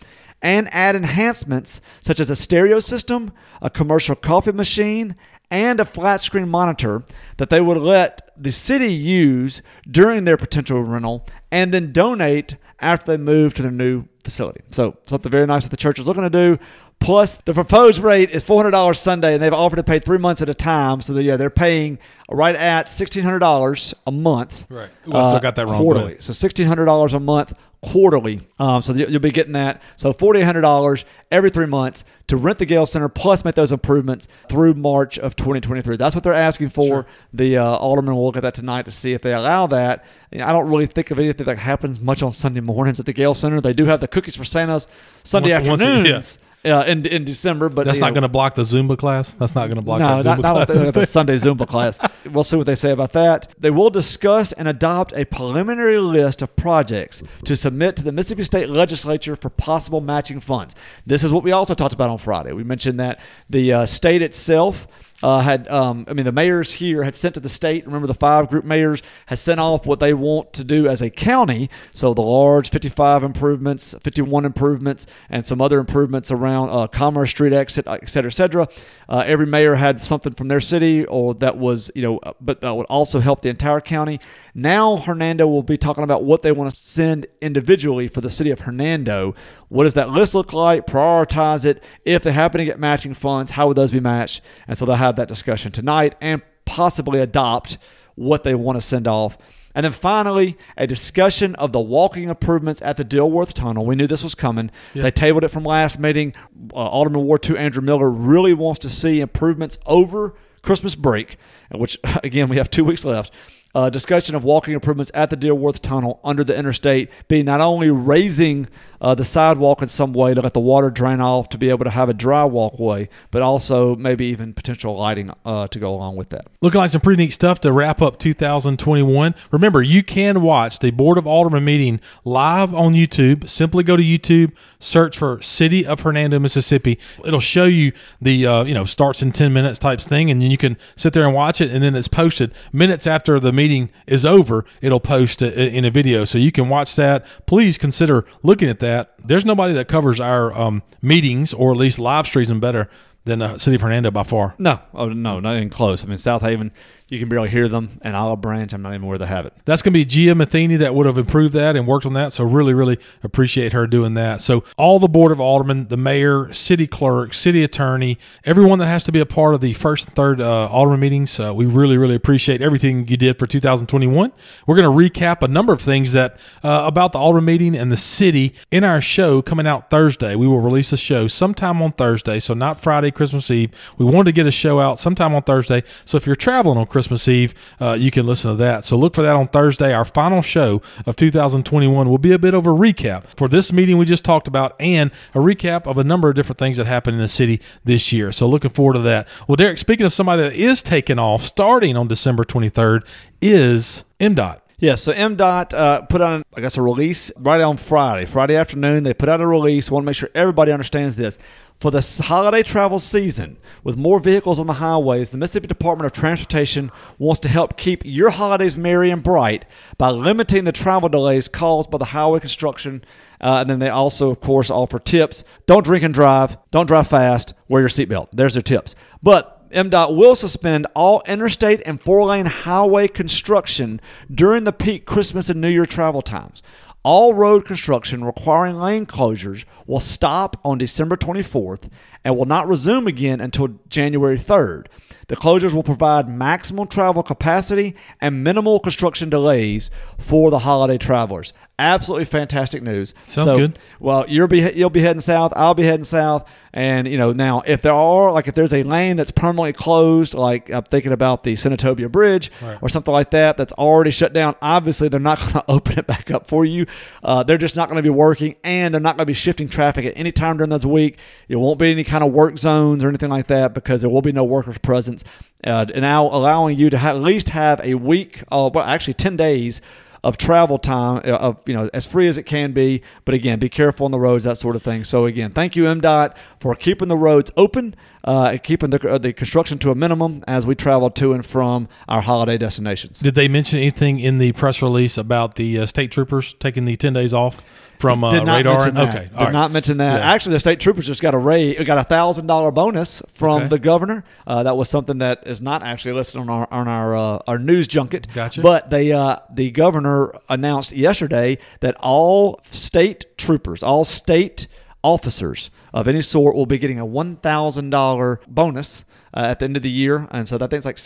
and 0.43 0.73
add 0.73 0.97
enhancements 0.97 1.81
such 2.01 2.21
as 2.21 2.31
a 2.31 2.37
stereo 2.37 2.81
system, 2.81 3.33
a 3.63 3.71
commercial 3.71 4.17
coffee 4.17 4.53
machine, 4.53 5.17
and 5.51 5.79
a 5.79 5.85
flat 5.85 6.21
screen 6.21 6.49
monitor 6.49 7.05
that 7.37 7.51
they 7.51 7.61
would 7.61 7.77
let 7.77 8.31
the 8.37 8.51
city 8.51 8.93
use 8.93 9.63
during 9.89 10.25
their 10.25 10.37
potential 10.37 10.83
rental 10.83 11.27
and 11.53 11.73
then 11.73 11.93
donate 11.93 12.57
after 12.81 13.13
they 13.13 13.17
move 13.17 13.55
to 13.55 13.63
their 13.63 13.71
new 13.71 14.05
facility. 14.23 14.61
So, 14.71 14.97
something 15.07 15.31
very 15.31 15.47
nice 15.47 15.65
that 15.65 15.71
the 15.71 15.77
church 15.77 15.99
is 15.99 16.07
looking 16.07 16.23
to 16.23 16.31
do. 16.31 16.59
Plus, 17.05 17.37
the 17.37 17.53
proposed 17.53 17.99
rate 17.99 18.31
is 18.31 18.43
four 18.43 18.59
hundred 18.59 18.71
dollars 18.71 18.99
Sunday, 18.99 19.35
and 19.35 19.43
they've 19.43 19.53
offered 19.53 19.77
to 19.77 19.85
pay 19.85 19.99
three 19.99 20.19
months 20.19 20.41
at 20.41 20.49
a 20.49 20.55
time. 20.55 21.03
So, 21.03 21.15
yeah, 21.19 21.37
they're 21.37 21.51
paying 21.51 21.99
right 22.31 22.57
at 22.57 22.89
sixteen 22.89 23.23
hundred 23.23 23.41
dollars 23.41 23.95
a 24.07 24.11
month. 24.11 24.67
Right. 24.71 24.89
Ooh, 25.07 25.13
I 25.13 25.29
still 25.29 25.41
got 25.41 25.55
that 25.57 25.67
wrong. 25.67 25.83
Quarterly. 25.83 26.17
So 26.21 26.33
sixteen 26.33 26.67
hundred 26.67 26.87
dollars 26.87 27.13
a 27.13 27.21
month 27.21 27.53
quarterly. 27.83 28.41
Um, 28.59 28.81
so 28.81 28.95
you'll 28.95 29.21
be 29.21 29.31
getting 29.31 29.53
that. 29.53 29.83
So 29.97 30.15
forty 30.15 30.41
eight 30.41 30.45
hundred 30.45 30.63
dollars 30.63 31.05
every 31.31 31.51
three 31.51 31.67
months 31.67 32.05
to 32.29 32.39
rent 32.39 32.57
the 32.57 32.65
Gale 32.65 32.87
Center, 32.87 33.11
plus 33.11 33.45
make 33.45 33.55
those 33.55 33.73
improvements 33.73 34.27
through 34.49 34.73
March 34.73 35.19
of 35.19 35.37
twenty 35.37 35.61
twenty 35.61 35.83
three. 35.83 35.99
That's 35.99 36.15
what 36.15 36.25
they're 36.25 36.33
asking 36.33 36.71
for. 36.71 36.87
Sure. 36.87 37.07
The 37.35 37.59
uh, 37.59 37.77
alderman 37.77 38.15
will 38.15 38.25
look 38.25 38.39
at 38.39 38.43
that 38.45 38.55
tonight 38.55 38.87
to 38.87 38.91
see 38.91 39.13
if 39.13 39.21
they 39.21 39.35
allow 39.35 39.67
that. 39.67 40.07
I 40.33 40.53
don't 40.53 40.71
really 40.71 40.87
think 40.87 41.11
of 41.11 41.19
anything 41.19 41.45
that 41.45 41.59
happens 41.59 42.01
much 42.01 42.23
on 42.23 42.33
Sunday 42.33 42.61
mornings 42.61 42.99
at 42.99 43.05
the 43.05 43.13
Gale 43.13 43.35
Center. 43.35 43.61
They 43.61 43.75
do 43.75 43.85
have 43.85 44.01
the 44.01 44.09
cookies 44.09 44.37
for 44.37 44.45
Santa's 44.45 44.89
Sunday 45.23 45.53
once, 45.53 45.69
afternoons. 45.69 46.11
Once, 46.11 46.39
uh, 46.65 46.85
in 46.87 47.07
in 47.07 47.25
December. 47.25 47.69
But 47.69 47.87
That's 47.87 48.01
not 48.01 48.15
going 48.15 48.23
to 48.23 48.29
block 48.29 48.55
the 48.55 48.63
Zumba 48.63 48.99
class. 48.99 49.35
That's 49.35 49.55
not 49.55 49.67
going 49.67 49.77
to 49.77 49.83
block 49.83 50.01
no, 50.01 50.23
that 50.23 50.25
not, 50.25 50.39
Zumba 50.39 50.43
not 50.43 50.67
class. 50.67 50.79
with 50.79 50.95
the, 50.95 51.01
the 51.01 51.07
Sunday 51.19 51.35
Zumba 51.35 51.67
class. 51.67 51.99
We'll 52.31 52.45
see 52.45 52.57
what 52.57 52.67
they 52.67 52.75
say 52.75 52.91
about 52.91 53.13
that. 53.13 53.53
They 53.59 53.71
will 53.71 53.91
discuss 53.91 54.53
and 54.53 54.69
adopt 54.69 55.13
a 55.17 55.25
preliminary 55.25 55.99
list 55.99 56.43
of 56.43 56.55
projects 56.57 57.23
to 57.45 57.57
submit 57.57 57.97
to 57.97 58.03
the 58.03 58.13
Mississippi 58.13 58.45
State 58.45 58.69
Legislature 58.69 59.37
for 59.37 59.51
possible 59.51 60.01
matching 60.01 60.41
funds. 60.41 60.75
This 61.07 61.25
is 61.25 61.33
what 61.33 61.45
we 61.45 61.53
also 61.53 61.75
talked 61.75 61.95
about 61.95 62.11
on 62.11 62.19
Friday. 62.19 62.53
We 62.53 62.65
mentioned 62.65 62.99
that 63.01 63.21
the 63.51 63.73
uh, 63.73 63.87
state 63.87 64.23
itself. 64.23 64.89
Uh, 65.23 65.41
had 65.41 65.69
um, 65.69 66.05
I 66.09 66.13
mean 66.13 66.25
the 66.25 66.33
mayors 66.33 66.73
here 66.73 67.03
had 67.03 67.17
sent 67.17 67.35
to 67.35 67.41
the 67.41 67.49
state. 67.49 67.87
Remember 67.87 68.07
the 68.07 68.15
five 68.15 68.49
group 68.49 68.65
mayors 68.65 69.03
had 69.27 69.39
sent 69.39 69.61
off 69.61 69.87
what 69.87 70.01
they 70.01 70.13
want 70.13 70.53
to 70.55 70.65
do 70.65 70.87
as 70.89 71.01
a 71.01 71.09
county. 71.09 71.71
So 71.93 72.15
the 72.15 72.23
large 72.23 72.71
55 72.71 73.23
improvements, 73.23 73.95
51 74.03 74.45
improvements, 74.45 75.07
and 75.31 75.47
some 75.47 75.61
other 75.61 75.79
improvements 75.79 76.31
around 76.31 76.71
uh, 76.71 76.89
Commerce 76.89 77.31
Street 77.31 77.53
exit, 77.53 77.87
et 77.87 78.11
cetera, 78.11 78.29
et 78.29 78.35
cetera. 78.35 78.69
Uh, 79.09 79.23
every 79.27 79.47
mayor 79.47 79.77
had 79.77 80.05
something 80.05 80.35
from 80.35 80.49
their 80.49 80.61
city, 80.61 81.05
or 81.07 81.35
that 81.35 81.57
was 81.57 81.91
you 81.95 82.03
know, 82.03 82.21
but 82.41 82.61
that 82.61 82.75
would 82.75 82.87
also 82.87 83.21
help 83.21 83.43
the 83.43 83.49
entire 83.49 83.81
county. 83.81 84.19
Now 84.55 84.97
Hernando 84.97 85.47
will 85.47 85.63
be 85.63 85.77
talking 85.77 86.05
about 86.05 86.25
what 86.25 86.43
they 86.43 86.53
want 86.53 86.71
to 86.71 86.77
send 86.77 87.27
individually 87.41 88.09
for 88.09 88.21
the 88.21 88.31
city 88.31 88.51
of 88.51 88.61
Hernando. 88.61 89.35
What 89.75 89.83
does 89.85 89.95
that 89.95 90.11
list 90.11 90.37
look 90.37 90.53
like? 90.53 90.87
Prioritize 90.87 91.65
it. 91.65 91.83
If 92.05 92.23
they 92.23 92.31
happen 92.31 92.61
to 92.61 92.65
get 92.65 92.79
matching 92.79 93.13
funds, 93.13 93.51
how 93.51 93.67
would 93.67 93.77
those 93.77 93.91
be 93.91 93.99
matched? 93.99 94.41
And 94.69 94.79
so 94.79 94.87
they'll 94.87 94.95
have 94.95 95.17
that 95.17 95.27
discussion 95.27 95.73
tonight 95.73 96.15
and 96.21 96.43
possibly 96.65 97.19
adopt 97.19 97.79
what 98.15 98.45
they 98.45 98.55
want 98.55 98.77
to 98.77 98.81
send 98.81 99.09
off. 99.09 99.37
And 99.75 99.83
then 99.83 99.91
finally, 99.91 100.57
a 100.77 100.87
discussion 100.87 101.57
of 101.57 101.73
the 101.73 101.81
walking 101.81 102.29
improvements 102.29 102.83
at 102.83 102.97
the 102.97 103.05
Dilworth 103.05 103.53
Tunnel. 103.53 103.85
We 103.85 103.97
knew 103.97 104.07
this 104.07 104.23
was 104.23 104.37
coming. 104.37 104.71
They 105.03 105.11
tabled 105.11 105.43
it 105.43 105.49
from 105.49 105.65
last 105.65 105.99
meeting. 105.99 106.35
Uh, 106.73 106.77
Alderman 106.77 107.25
Ward 107.25 107.43
2 107.43 107.57
Andrew 107.57 107.83
Miller 107.83 108.09
really 108.09 108.55
wants 108.55 108.79
to 108.79 108.89
see 108.89 109.19
improvements 109.19 109.81
over 109.87 110.37
Christmas 110.63 110.95
break, 110.95 111.37
which, 111.73 111.99
again, 112.23 112.49
we 112.49 112.59
have 112.59 112.71
two 112.71 112.85
weeks 112.85 113.05
left. 113.05 113.35
Uh, 113.75 113.91
discussion 113.91 114.35
of 114.35 114.45
walking 114.45 114.75
improvements 114.75 115.11
at 115.15 115.31
the 115.31 115.37
Dilworth 115.37 115.81
Tunnel 115.81 116.21
under 116.23 116.45
the 116.45 116.57
interstate, 116.57 117.11
being 117.29 117.45
not 117.45 117.61
only 117.61 117.91
raising 117.91 118.69
uh, 119.05 119.15
the 119.15 119.25
sidewalk 119.25 119.83
in 119.83 119.89
some 119.89 120.15
way 120.15 120.33
to 120.33 120.41
let 120.41 120.55
the 120.55 120.61
water 120.61 120.89
drain 120.91 121.21
off 121.21 121.51
to 121.51 121.59
be 121.59 121.69
able 121.69 121.85
to 121.85 121.91
have 121.91 122.09
a 122.09 122.15
dry 122.15 122.45
walkway, 122.45 123.07
but 123.31 123.43
also 123.43 123.95
maybe 123.97 124.25
even 124.27 124.55
potential 124.55 124.97
lighting 124.97 125.31
uh, 125.45 125.69
to 125.69 125.79
go 125.79 125.95
along 125.95 126.17
with 126.17 126.31
that. 126.31 126.47
Looking 126.63 126.79
like 126.79 126.89
some 126.89 127.03
pretty 127.03 127.23
neat 127.23 127.33
stuff 127.33 127.61
to 127.61 127.73
wrap 127.73 128.01
up 128.01 128.19
2021. 128.19 129.35
Remember, 129.51 129.83
you 129.83 130.03
can 130.03 130.41
watch 130.41 130.79
the 130.79 130.91
Board 130.91 131.19
of 131.19 131.27
Aldermen 131.27 131.65
meeting 131.65 132.01
live 132.25 132.73
on 132.73 132.95
YouTube. 132.95 133.47
Simply 133.49 133.85
go 133.85 133.95
to 133.95 134.03
YouTube, 134.03 134.53
search 134.79 135.19
for 135.19 135.43
City 135.43 135.85
of 135.85 136.01
Hernando, 136.01 136.39
Mississippi. 136.39 136.99
It'll 137.27 137.41
show 137.41 137.65
you 137.65 137.93
the 138.23 138.47
uh, 138.47 138.65
you 138.65 138.73
know 138.73 138.85
starts 138.85 139.23
in 139.23 139.33
10 139.33 139.53
minutes 139.53 139.79
types 139.79 140.07
thing, 140.07 140.31
and 140.31 140.41
then 140.41 140.51
you 140.51 140.57
can 140.57 140.79
sit 140.97 141.13
there 141.13 141.25
and 141.25 141.35
watch 141.35 141.61
it. 141.61 141.71
And 141.71 141.83
then 141.83 141.95
it's 141.95 142.09
posted 142.09 142.55
minutes 142.73 143.07
after 143.07 143.39
the 143.39 143.53
meeting 143.53 143.64
is 144.07 144.25
over. 144.25 144.65
It'll 144.81 145.01
post 145.01 145.43
it 145.43 145.57
in 145.57 145.85
a 145.85 145.91
video, 145.91 146.25
so 146.25 146.39
you 146.39 146.53
can 146.53 146.69
watch 146.69 146.97
that. 146.97 147.27
Please 147.47 147.79
consider 147.79 148.25
looking 148.43 148.69
at 148.69 148.81
that. 148.81 149.15
There's 149.19 149.45
nobody 149.45 149.75
that 149.75 149.89
covers 149.89 150.21
our 150.21 150.53
um, 150.57 150.83
meetings 151.03 151.53
or 151.53 151.73
at 151.73 151.79
least 151.79 151.99
live 151.99 152.27
streams 152.27 152.51
better 152.53 152.89
than 153.25 153.39
the 153.39 153.59
City 153.59 153.77
of 153.77 153.81
Hernando 153.81 154.11
by 154.11 154.23
far. 154.23 154.55
No, 154.59 154.81
oh 154.93 155.09
no, 155.09 155.41
not 155.41 155.57
even 155.57 155.71
close. 155.71 156.05
I 156.05 156.09
mean, 156.09 156.19
South 156.19 156.43
Haven, 156.43 156.73
you 157.09 157.19
can 157.19 157.29
barely 157.29 157.51
hear 157.51 157.69
them, 157.69 157.99
and 158.01 158.17
Olive 158.17 158.41
Branch, 158.41 158.73
I'm 158.73 158.81
not 158.81 158.95
even 158.95 159.07
where 159.07 159.19
they 159.19 159.27
have 159.27 159.45
it. 159.45 159.53
That's 159.67 159.83
going 159.83 159.93
to 159.93 159.99
be 159.99 160.07
Gia 160.07 160.35
Matheny 160.35 160.77
that 160.77 160.95
would 160.95 161.05
have 161.05 161.19
improved 161.19 161.53
that 161.53 161.77
and 161.77 161.87
worked 161.87 162.07
on 162.07 162.15
that. 162.15 162.33
So 162.33 162.45
really, 162.45 162.73
really 162.73 162.99
appreciate 163.23 163.75
her 163.75 163.87
doing 163.87 164.15
that. 164.15 164.41
So 164.41 164.65
all 164.79 164.99
the 164.99 165.09
board 165.09 165.31
of 165.31 165.39
aldermen, 165.39 165.89
the 165.89 165.99
mayor, 165.99 166.51
city 166.55 166.87
clerk, 166.87 167.35
city 167.35 167.63
attorney, 167.63 168.19
everyone 168.45 168.79
that 168.79 168.87
has 168.87 169.05
to 169.05 169.13
be 169.13 169.21
a 169.21 169.27
part 169.27 169.55
of 169.55 169.61
the 169.61 169.75
first 169.75 170.07
and 170.07 170.17
third 170.17 170.41
uh, 170.41 170.69
alderman 170.69 171.01
meetings, 171.01 171.39
uh, 171.39 171.53
we 171.55 171.67
really, 171.67 171.99
really 171.99 172.15
appreciate 172.15 172.63
everything 172.63 173.07
you 173.07 173.19
did 173.19 173.39
for 173.39 173.47
2021. 173.47 174.33
We're 174.67 174.77
going 174.77 174.91
to 174.91 175.11
recap 175.11 175.43
a 175.43 175.49
number 175.49 175.75
of 175.75 175.83
things 175.83 176.13
that 176.13 176.39
uh, 176.63 176.85
about 176.87 177.13
the 177.13 177.19
alderman 177.19 177.45
meeting 177.45 177.77
and 177.77 177.93
the 177.93 177.99
city 177.99 178.55
in 178.71 178.83
our 178.83 179.03
show 179.03 179.43
coming 179.43 179.67
out 179.67 179.91
Thursday. 179.91 180.37
We 180.37 180.47
will 180.47 180.61
release 180.61 180.91
a 180.93 180.97
show 180.97 181.29
sometime 181.29 181.83
on 181.83 181.93
Thursday, 181.93 182.41
so 182.41 182.55
not 182.55 182.81
Friday, 182.81 183.11
Christmas 183.11 183.51
Eve. 183.51 183.73
We 183.99 184.07
wanted 184.07 184.25
to 184.25 184.33
get 184.33 184.47
a 184.47 184.51
show 184.51 184.81
out 184.81 184.99
sometime 184.99 185.35
on 185.35 185.43
Thursday. 185.43 185.83
So 186.07 186.17
if 186.17 186.25
you're 186.25 186.35
traveling 186.35 186.79
on 186.79 186.87
Christmas 187.05 187.29
Eve, 187.29 187.55
uh, 187.83 187.93
you 187.93 188.11
can 188.11 188.25
listen 188.25 188.51
to 188.51 188.57
that. 188.57 188.87
So 188.87 188.97
look 188.97 189.15
for 189.15 189.21
that 189.21 189.37
on 189.37 189.49
Thursday. 189.49 189.93
Our 189.93 190.07
final 190.07 190.41
show 190.41 190.81
of 191.05 191.17
2021 191.17 192.09
will 192.09 192.17
be 192.17 192.33
a 192.33 192.39
bit 192.39 192.55
of 192.55 192.65
a 192.65 192.71
recap 192.71 193.27
for 193.27 193.47
this 193.47 193.75
meeting 193.75 193.99
we 193.99 194.07
just 194.07 194.25
talked 194.25 194.49
about 194.49 194.75
and 194.81 195.11
a 195.35 195.39
recap 195.39 195.87
of 195.87 195.99
a 195.99 196.05
number 196.05 196.31
of 196.31 196.35
different 196.35 196.59
things 196.59 196.79
that 196.79 196.87
happened 196.87 197.17
in 197.17 197.21
the 197.21 197.29
city 197.29 197.61
this 197.85 198.11
year. 198.11 198.33
So 198.33 198.49
looking 198.49 198.71
forward 198.71 198.95
to 198.95 199.01
that. 199.01 199.29
Well, 199.47 199.57
Derek, 199.57 199.77
speaking 199.77 200.07
of 200.07 200.15
somebody 200.15 200.41
that 200.45 200.55
is 200.55 200.83
taking 200.83 201.19
off 201.19 201.45
starting 201.45 201.95
on 201.95 202.09
December 202.09 202.43
23rd, 202.43 203.07
is 203.43 204.05
MDOT. 204.19 204.64
Yeah, 204.85 204.97
so 204.97 205.15
MDOT 205.15 205.73
uh, 205.73 206.03
put 206.03 206.21
on, 206.21 206.43
I 206.55 206.61
guess, 206.61 206.77
a 206.77 206.83
release 206.83 207.33
right 207.39 207.63
on 207.63 207.79
Friday. 207.79 208.27
Friday 208.27 208.55
afternoon, 208.55 209.03
they 209.03 209.15
put 209.15 209.31
out 209.31 209.41
a 209.41 209.47
release. 209.47 209.91
want 209.91 210.03
to 210.03 210.07
make 210.07 210.15
sure 210.15 210.29
everybody 210.35 210.73
understands 210.73 211.17
this. 211.17 211.39
For 211.79 211.91
the 211.91 212.03
holiday 212.27 212.63
travel 212.63 212.99
season, 212.99 213.57
with 213.83 213.97
more 213.97 214.21
vehicles 214.21 214.61
on 214.61 214.67
the 214.67 214.75
highways, 214.75 215.31
the 215.31 215.39
Mississippi 215.39 215.69
Department 215.69 216.05
of 216.05 216.13
Transportation 216.13 216.93
wants 217.17 217.41
to 217.41 217.49
help 217.49 217.79
keep 217.79 218.03
your 218.05 218.29
holidays 218.29 218.77
merry 218.77 219.09
and 219.11 219.23
bright 219.23 219.65
by 219.97 220.11
limiting 220.11 220.65
the 220.65 220.73
travel 220.73 221.09
delays 221.09 221.49
caused 221.49 221.91
by 221.91 221.97
the 221.97 222.05
highway 222.05 222.41
construction. 222.41 223.03
Uh, 223.41 223.61
and 223.63 223.71
then 223.71 223.79
they 223.79 223.89
also, 223.89 224.29
of 224.29 224.43
course, 224.43 224.71
offer 224.71 224.99
tips. 224.99 225.45
Don't 225.65 225.87
drink 225.87 226.05
and 226.05 226.13
drive. 226.13 226.59
Don't 226.71 226.87
drive 226.87 227.09
fast. 227.09 227.55
Wear 227.69 227.81
your 227.81 227.89
seatbelt. 227.89 228.29
There's 228.33 228.53
their 228.53 228.61
tips. 228.61 228.95
But 229.23 229.54
MDOT 229.75 230.15
will 230.17 230.37
suspend 230.37 230.87
all 230.95 231.21
interstate 231.27 231.83
and 231.85 232.01
four 232.01 232.25
lane 232.27 232.47
highway 232.47 233.09
construction 233.09 234.01
during 234.33 234.63
the 234.63 234.73
peak 234.73 235.05
Christmas 235.05 235.49
and 235.49 235.61
New 235.61 235.69
Year 235.69 235.85
travel 235.85 236.23
times. 236.23 236.63
All 237.03 237.35
road 237.35 237.65
construction 237.65 238.25
requiring 238.25 238.77
lane 238.77 239.05
closures 239.05 239.65
will 239.85 239.99
stop 239.99 240.57
on 240.65 240.79
December 240.79 241.17
24th 241.17 241.89
and 242.25 242.39
will 242.39 242.47
not 242.47 242.69
resume 242.69 243.09
again 243.09 243.41
until 243.41 243.81
January 243.89 244.39
3rd. 244.39 244.87
The 245.27 245.37
closures 245.37 245.75
will 245.75 245.83
provide 245.83 246.29
maximum 246.29 246.87
travel 246.87 247.25
capacity 247.25 247.97
and 248.21 248.45
minimal 248.45 248.79
construction 248.79 249.29
delays 249.29 249.91
for 250.19 250.53
the 250.53 250.61
holiday 250.61 250.99
travelers. 250.99 251.53
Absolutely 251.77 252.25
fantastic 252.27 252.85
news. 252.85 253.15
Sounds 253.27 253.51
good. 253.59 253.79
Well, 253.99 254.25
you'll 254.29 254.47
be 254.47 254.61
you'll 254.77 254.91
be 254.91 255.01
heading 255.01 255.21
south. 255.21 255.53
I'll 255.57 255.75
be 255.75 255.83
heading 255.83 256.05
south, 256.05 256.49
and 256.73 257.09
you 257.09 257.19
know 257.19 257.33
now 257.33 257.63
if 257.67 257.83
there 257.83 257.93
are 257.93 258.31
like 258.31 258.47
if 258.47 258.55
there's 258.55 258.73
a 258.73 258.85
lane 258.85 259.17
that's 259.17 259.33
permanently 259.33 259.73
closed, 259.73 260.35
like 260.35 260.71
I'm 260.71 260.85
thinking 260.85 261.11
about 261.11 261.43
the 261.43 261.55
Senatobia 261.55 262.09
Bridge 262.13 262.53
Right. 262.63 262.79
or 262.81 262.89
something 262.89 263.11
like 263.13 263.33
that, 263.33 263.57
that's 263.57 263.73
already 263.73 264.13
shut 264.13 264.33
down. 264.33 264.55
Obviously, 264.63 265.09
they're 265.09 265.19
not 265.19 265.39
going 265.41 265.53
to 265.55 265.65
open 265.67 265.99
it 265.99 266.07
back 266.07 266.31
up 266.31 266.47
for 266.47 266.65
you. 266.65 266.87
Uh, 267.25 267.43
they're 267.43 267.59
just 267.59 267.75
not 267.75 267.89
going 267.89 267.97
to 267.97 268.05
be 268.05 268.09
working, 268.09 268.55
and 268.63 268.95
they're 268.95 269.01
not 269.01 269.17
going 269.17 269.25
to 269.25 269.31
be 269.31 269.33
shifting 269.35 269.69
traffic 269.69 270.05
at 270.05 270.13
any 270.17 270.31
time 270.31 270.59
during 270.59 270.71
those 270.71 270.87
week. 270.87 271.19
There 271.49 271.59
won't 271.59 271.81
be 271.81 271.91
any 271.91 272.05
kind 272.05 272.23
of 272.23 272.33
work 272.33 272.57
zones 272.57 273.03
or 273.03 273.09
anything 273.09 273.31
like 273.31 273.49
that 273.49 273.75
because 273.75 274.01
there 274.01 274.11
will 274.11 274.23
be 274.23 274.31
no 274.31 274.45
workers 274.45 274.79
presence, 274.79 275.25
uh, 275.65 275.87
and 275.93 276.03
now 276.03 276.27
allowing 276.27 276.79
you 276.79 276.89
to 276.91 276.99
at 276.99 277.17
least 277.17 277.49
have 277.49 277.81
a 277.83 277.95
week, 277.95 278.45
uh, 278.53 278.71
well, 278.73 278.85
actually 278.85 279.15
ten 279.15 279.37
days 279.37 279.81
of 280.25 280.37
travel 280.37 280.79
time 280.79 281.19
uh, 281.25 281.37
of 281.37 281.61
you 281.67 281.75
know 281.75 281.89
as 281.95 282.07
free 282.07 282.27
as 282.27 282.37
it 282.37 282.45
can 282.45 282.73
be. 282.73 283.03
But 283.25 283.35
again 283.35 283.59
be 283.61 283.69
careful 283.69 284.07
on 284.07 284.11
the 284.11 284.19
roads 284.19 284.45
that 284.45 284.57
sort 284.57 284.75
of 284.75 284.83
thing. 284.83 285.05
So 285.05 285.27
again 285.27 285.53
thank 285.53 285.77
you 285.77 285.85
mdot 285.85 286.35
for 286.59 286.75
keeping 286.75 287.09
the 287.09 287.17
roads 287.17 287.53
open 287.57 287.95
uh, 288.25 288.57
keeping 288.63 288.91
the, 288.91 289.09
uh, 289.09 289.19
the 289.19 289.33
construction 289.33 289.79
to 289.79 289.91
a 289.91 289.95
minimum 289.95 290.43
as 290.49 290.67
we 290.67 290.75
travel 290.75 291.11
to 291.11 291.33
and 291.33 291.45
from 291.45 291.89
our 292.09 292.23
holiday 292.23 292.57
destinations. 292.57 293.21
Did 293.21 293.35
they 293.35 293.49
mention 293.49 293.79
anything 293.79 294.19
in 294.19 294.39
the 294.39 294.53
press 294.53 294.81
release 294.81 295.19
about 295.19 295.57
the 295.57 295.81
uh, 295.81 295.87
state 295.87 296.11
troopers 296.11 296.55
taking 296.55 296.87
the 296.87 296.97
10 296.97 297.13
days 297.13 297.35
off 297.35 297.63
from 297.99 298.23
uh, 298.25 298.31
did 298.31 298.45
not 298.45 298.57
radar? 298.57 298.75
mention 298.79 298.95
that. 298.95 299.09
Okay. 299.15 299.25
Did 299.29 299.37
all 299.37 299.45
right. 299.45 299.53
not 299.53 299.71
mention 299.71 299.97
that. 299.99 300.21
Yeah. 300.21 300.33
Actually, 300.33 300.55
the 300.55 300.61
state 300.61 300.81
troopers 300.81 301.07
just 301.07 301.23
got 301.23 301.35
a 301.35 301.39
raise, 301.39 301.83
got 301.85 301.99
a 301.99 302.05
thousand 302.05 302.47
dollar 302.47 302.71
bonus 302.71 303.23
from 303.29 303.63
Okay. 303.63 303.69
the 303.69 303.79
governor. 303.79 304.25
Uh, 304.47 304.63
that 304.63 304.77
was 304.77 304.89
something 304.89 305.19
that 305.19 305.47
is 305.47 305.61
not 305.61 305.83
actually 305.83 306.13
listed 306.15 306.41
on 306.41 306.49
our 306.51 306.69
on 306.71 306.89
our 306.89 307.17
uh, 307.17 307.39
our 307.47 307.59
news 307.59 307.87
junket. 307.89 308.27
Gotcha. 308.35 308.61
But 308.61 308.91
they 308.91 309.13
uh, 309.13 309.37
the 309.53 309.71
governor 309.71 310.33
announced 310.49 310.93
yesterday 310.93 311.59
that 311.81 311.97
all 312.01 312.61
state 312.71 313.27
troopers, 313.39 313.83
all 313.83 314.05
state 314.05 314.67
officers 315.03 315.71
of 315.93 316.09
any 316.09 316.21
sort 316.23 316.55
will 316.57 316.67
be 316.67 316.79
getting 316.79 316.99
a 316.99 317.05
one 317.07 317.37
thousand 317.37 317.91
dollar 317.91 318.41
bonus. 318.49 319.05
uh, 319.37 319.41
at 319.51 319.59
the 319.59 319.65
end 319.65 319.77
of 319.77 319.83
the 319.83 319.91
year, 319.91 320.29
and 320.31 320.47
so 320.47 320.57
that 320.57 320.71
thing's 320.71 320.87
like 320.87 320.97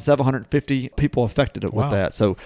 1,750 0.00 0.90
people 0.96 1.24
affected 1.24 1.64
with 1.64 1.72
Wow. 1.74 1.90
that. 1.90 2.14
So 2.14 2.36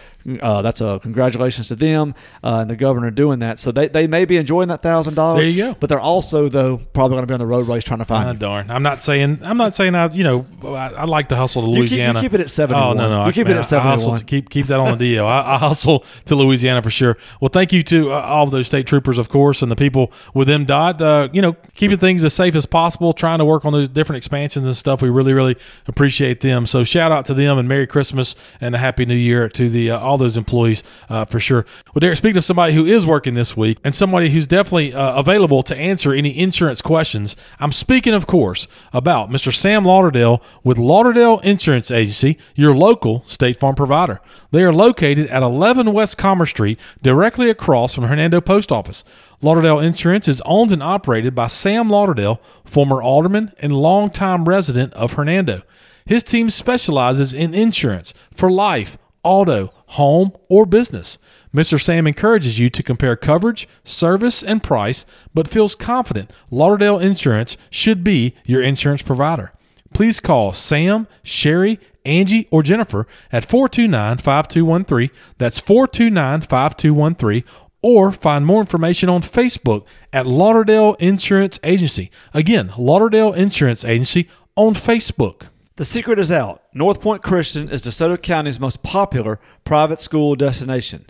uh, 0.40 0.62
that's 0.62 0.80
a 0.80 0.98
congratulations 1.02 1.68
to 1.68 1.74
them 1.76 2.14
uh, 2.44 2.58
and 2.60 2.70
the 2.70 2.76
governor 2.76 3.10
doing 3.10 3.38
that. 3.40 3.58
So 3.58 3.72
they, 3.72 3.88
they 3.88 4.06
may 4.06 4.24
be 4.24 4.36
enjoying 4.36 4.68
that 4.68 4.82
thousand 4.82 5.14
dollars. 5.14 5.42
There 5.44 5.50
you 5.50 5.64
go. 5.64 5.76
But 5.78 5.88
they're 5.88 6.00
also 6.00 6.48
though 6.48 6.76
probably 6.76 7.16
going 7.16 7.22
to 7.22 7.26
be 7.26 7.34
on 7.34 7.40
the 7.40 7.46
road 7.46 7.66
race 7.68 7.84
trying 7.84 7.98
to 8.00 8.04
find 8.04 8.28
you. 8.32 8.38
darn. 8.38 8.70
I'm 8.70 8.82
not 8.82 9.02
saying. 9.02 9.40
I'm 9.42 9.56
not 9.56 9.74
saying. 9.74 9.94
I. 9.94 10.10
You 10.12 10.24
know. 10.24 10.46
I, 10.64 10.90
I 10.90 11.04
like 11.04 11.28
to 11.30 11.36
hustle 11.36 11.62
to 11.62 11.68
You 11.68 11.74
keep- 11.74 11.90
you 11.92 11.96
Louisiana. 11.98 12.20
keep 12.20 12.34
it 12.34 12.40
at 12.40 12.50
71. 12.50 12.82
Oh 12.86 12.92
no, 12.92 13.08
no. 13.08 13.22
You 13.22 13.28
I, 13.28 13.32
keep 13.32 13.46
it 13.46 13.50
man, 13.50 13.58
at 13.58 13.72
I 13.72 13.80
hustle 13.80 14.16
71. 14.16 14.18
to 14.18 14.24
keep 14.24 14.50
keep 14.50 14.66
that 14.66 14.78
on 14.80 14.90
the 14.92 14.96
deal. 14.98 15.26
I, 15.26 15.54
I 15.54 15.58
hustle 15.58 16.04
to 16.26 16.34
Louisiana 16.34 16.82
for 16.82 16.90
sure. 16.90 17.16
Well, 17.40 17.48
thank 17.48 17.72
you 17.72 17.82
to 17.84 18.12
uh, 18.12 18.20
all 18.20 18.44
of 18.44 18.50
those 18.50 18.66
state 18.66 18.86
troopers, 18.86 19.18
of 19.18 19.28
course, 19.28 19.62
and 19.62 19.70
the 19.70 19.76
people 19.76 20.12
with 20.34 20.48
them. 20.48 20.64
Dot. 20.64 21.00
Uh, 21.00 21.28
you 21.32 21.40
know, 21.42 21.56
keeping 21.74 21.98
things 21.98 22.22
as 22.24 22.34
safe 22.34 22.54
as 22.54 22.66
possible, 22.66 23.12
trying 23.12 23.38
to 23.38 23.44
work 23.44 23.64
on 23.64 23.72
those 23.72 23.88
different 23.88 24.18
expansions 24.18 24.66
and 24.66 24.76
stuff. 24.76 25.00
We 25.02 25.08
really, 25.08 25.32
really 25.32 25.56
appreciate 25.86 26.40
them. 26.40 26.66
So 26.66 26.84
shout 26.84 27.12
out 27.12 27.24
to 27.26 27.34
them 27.34 27.58
and 27.58 27.68
Merry 27.68 27.86
Christmas 27.86 28.34
and 28.60 28.74
a 28.74 28.78
Happy 28.78 29.04
New 29.06 29.14
Year 29.14 29.48
to 29.50 29.68
the 29.68 29.90
uh, 29.92 29.98
all 30.10 30.18
those 30.18 30.36
employees 30.36 30.82
uh, 31.08 31.24
for 31.24 31.40
sure. 31.40 31.64
Well, 31.94 32.00
Derek, 32.00 32.18
speaking 32.18 32.36
of 32.36 32.44
somebody 32.44 32.74
who 32.74 32.84
is 32.84 33.06
working 33.06 33.34
this 33.34 33.56
week 33.56 33.78
and 33.84 33.94
somebody 33.94 34.30
who's 34.30 34.46
definitely 34.46 34.92
uh, 34.92 35.18
available 35.18 35.62
to 35.62 35.76
answer 35.76 36.12
any 36.12 36.36
insurance 36.36 36.82
questions, 36.82 37.36
I'm 37.60 37.72
speaking, 37.72 38.12
of 38.12 38.26
course, 38.26 38.66
about 38.92 39.30
Mr. 39.30 39.54
Sam 39.54 39.84
Lauderdale 39.84 40.42
with 40.64 40.78
Lauderdale 40.78 41.38
Insurance 41.40 41.90
Agency, 41.90 42.36
your 42.54 42.74
local 42.74 43.22
State 43.24 43.58
Farm 43.58 43.76
provider. 43.76 44.20
They 44.50 44.64
are 44.64 44.72
located 44.72 45.28
at 45.28 45.42
11 45.42 45.92
West 45.92 46.18
Commerce 46.18 46.50
Street, 46.50 46.78
directly 47.02 47.48
across 47.48 47.94
from 47.94 48.04
Hernando 48.04 48.40
Post 48.40 48.72
Office. 48.72 49.04
Lauderdale 49.40 49.78
Insurance 49.78 50.28
is 50.28 50.42
owned 50.44 50.72
and 50.72 50.82
operated 50.82 51.34
by 51.34 51.46
Sam 51.46 51.88
Lauderdale, 51.88 52.40
former 52.64 53.00
alderman 53.00 53.52
and 53.58 53.72
longtime 53.72 54.46
resident 54.46 54.92
of 54.94 55.12
Hernando. 55.12 55.62
His 56.04 56.24
team 56.24 56.50
specializes 56.50 57.32
in 57.32 57.54
insurance 57.54 58.12
for 58.34 58.50
life, 58.50 58.98
auto, 59.22 59.72
home, 59.90 60.32
or 60.48 60.66
business. 60.66 61.18
Mr. 61.54 61.82
Sam 61.82 62.06
encourages 62.06 62.58
you 62.58 62.68
to 62.68 62.82
compare 62.82 63.16
coverage, 63.16 63.68
service, 63.82 64.42
and 64.42 64.62
price, 64.62 65.04
but 65.34 65.48
feels 65.48 65.74
confident 65.74 66.32
Lauderdale 66.50 66.98
Insurance 66.98 67.56
should 67.70 68.04
be 68.04 68.34
your 68.44 68.62
insurance 68.62 69.02
provider. 69.02 69.52
Please 69.92 70.20
call 70.20 70.52
Sam, 70.52 71.08
Sherry, 71.24 71.80
Angie, 72.04 72.46
or 72.50 72.62
Jennifer 72.62 73.06
at 73.32 73.44
429 73.44 74.18
5213. 74.18 75.10
That's 75.38 75.58
429 75.58 76.42
5213. 76.42 77.44
Or 77.82 78.12
find 78.12 78.44
more 78.44 78.60
information 78.60 79.08
on 79.08 79.22
Facebook 79.22 79.84
at 80.12 80.26
Lauderdale 80.26 80.94
Insurance 81.00 81.58
Agency. 81.64 82.10
Again, 82.34 82.72
Lauderdale 82.78 83.32
Insurance 83.32 83.84
Agency 83.84 84.28
on 84.54 84.74
Facebook. 84.74 85.48
The 85.76 85.84
secret 85.84 86.18
is 86.18 86.30
out. 86.30 86.59
North 86.72 87.00
Point 87.00 87.20
Christian 87.20 87.68
is 87.68 87.82
DeSoto 87.82 88.20
County's 88.20 88.60
most 88.60 88.84
popular 88.84 89.40
private 89.64 89.98
school 89.98 90.36
destination. 90.36 91.04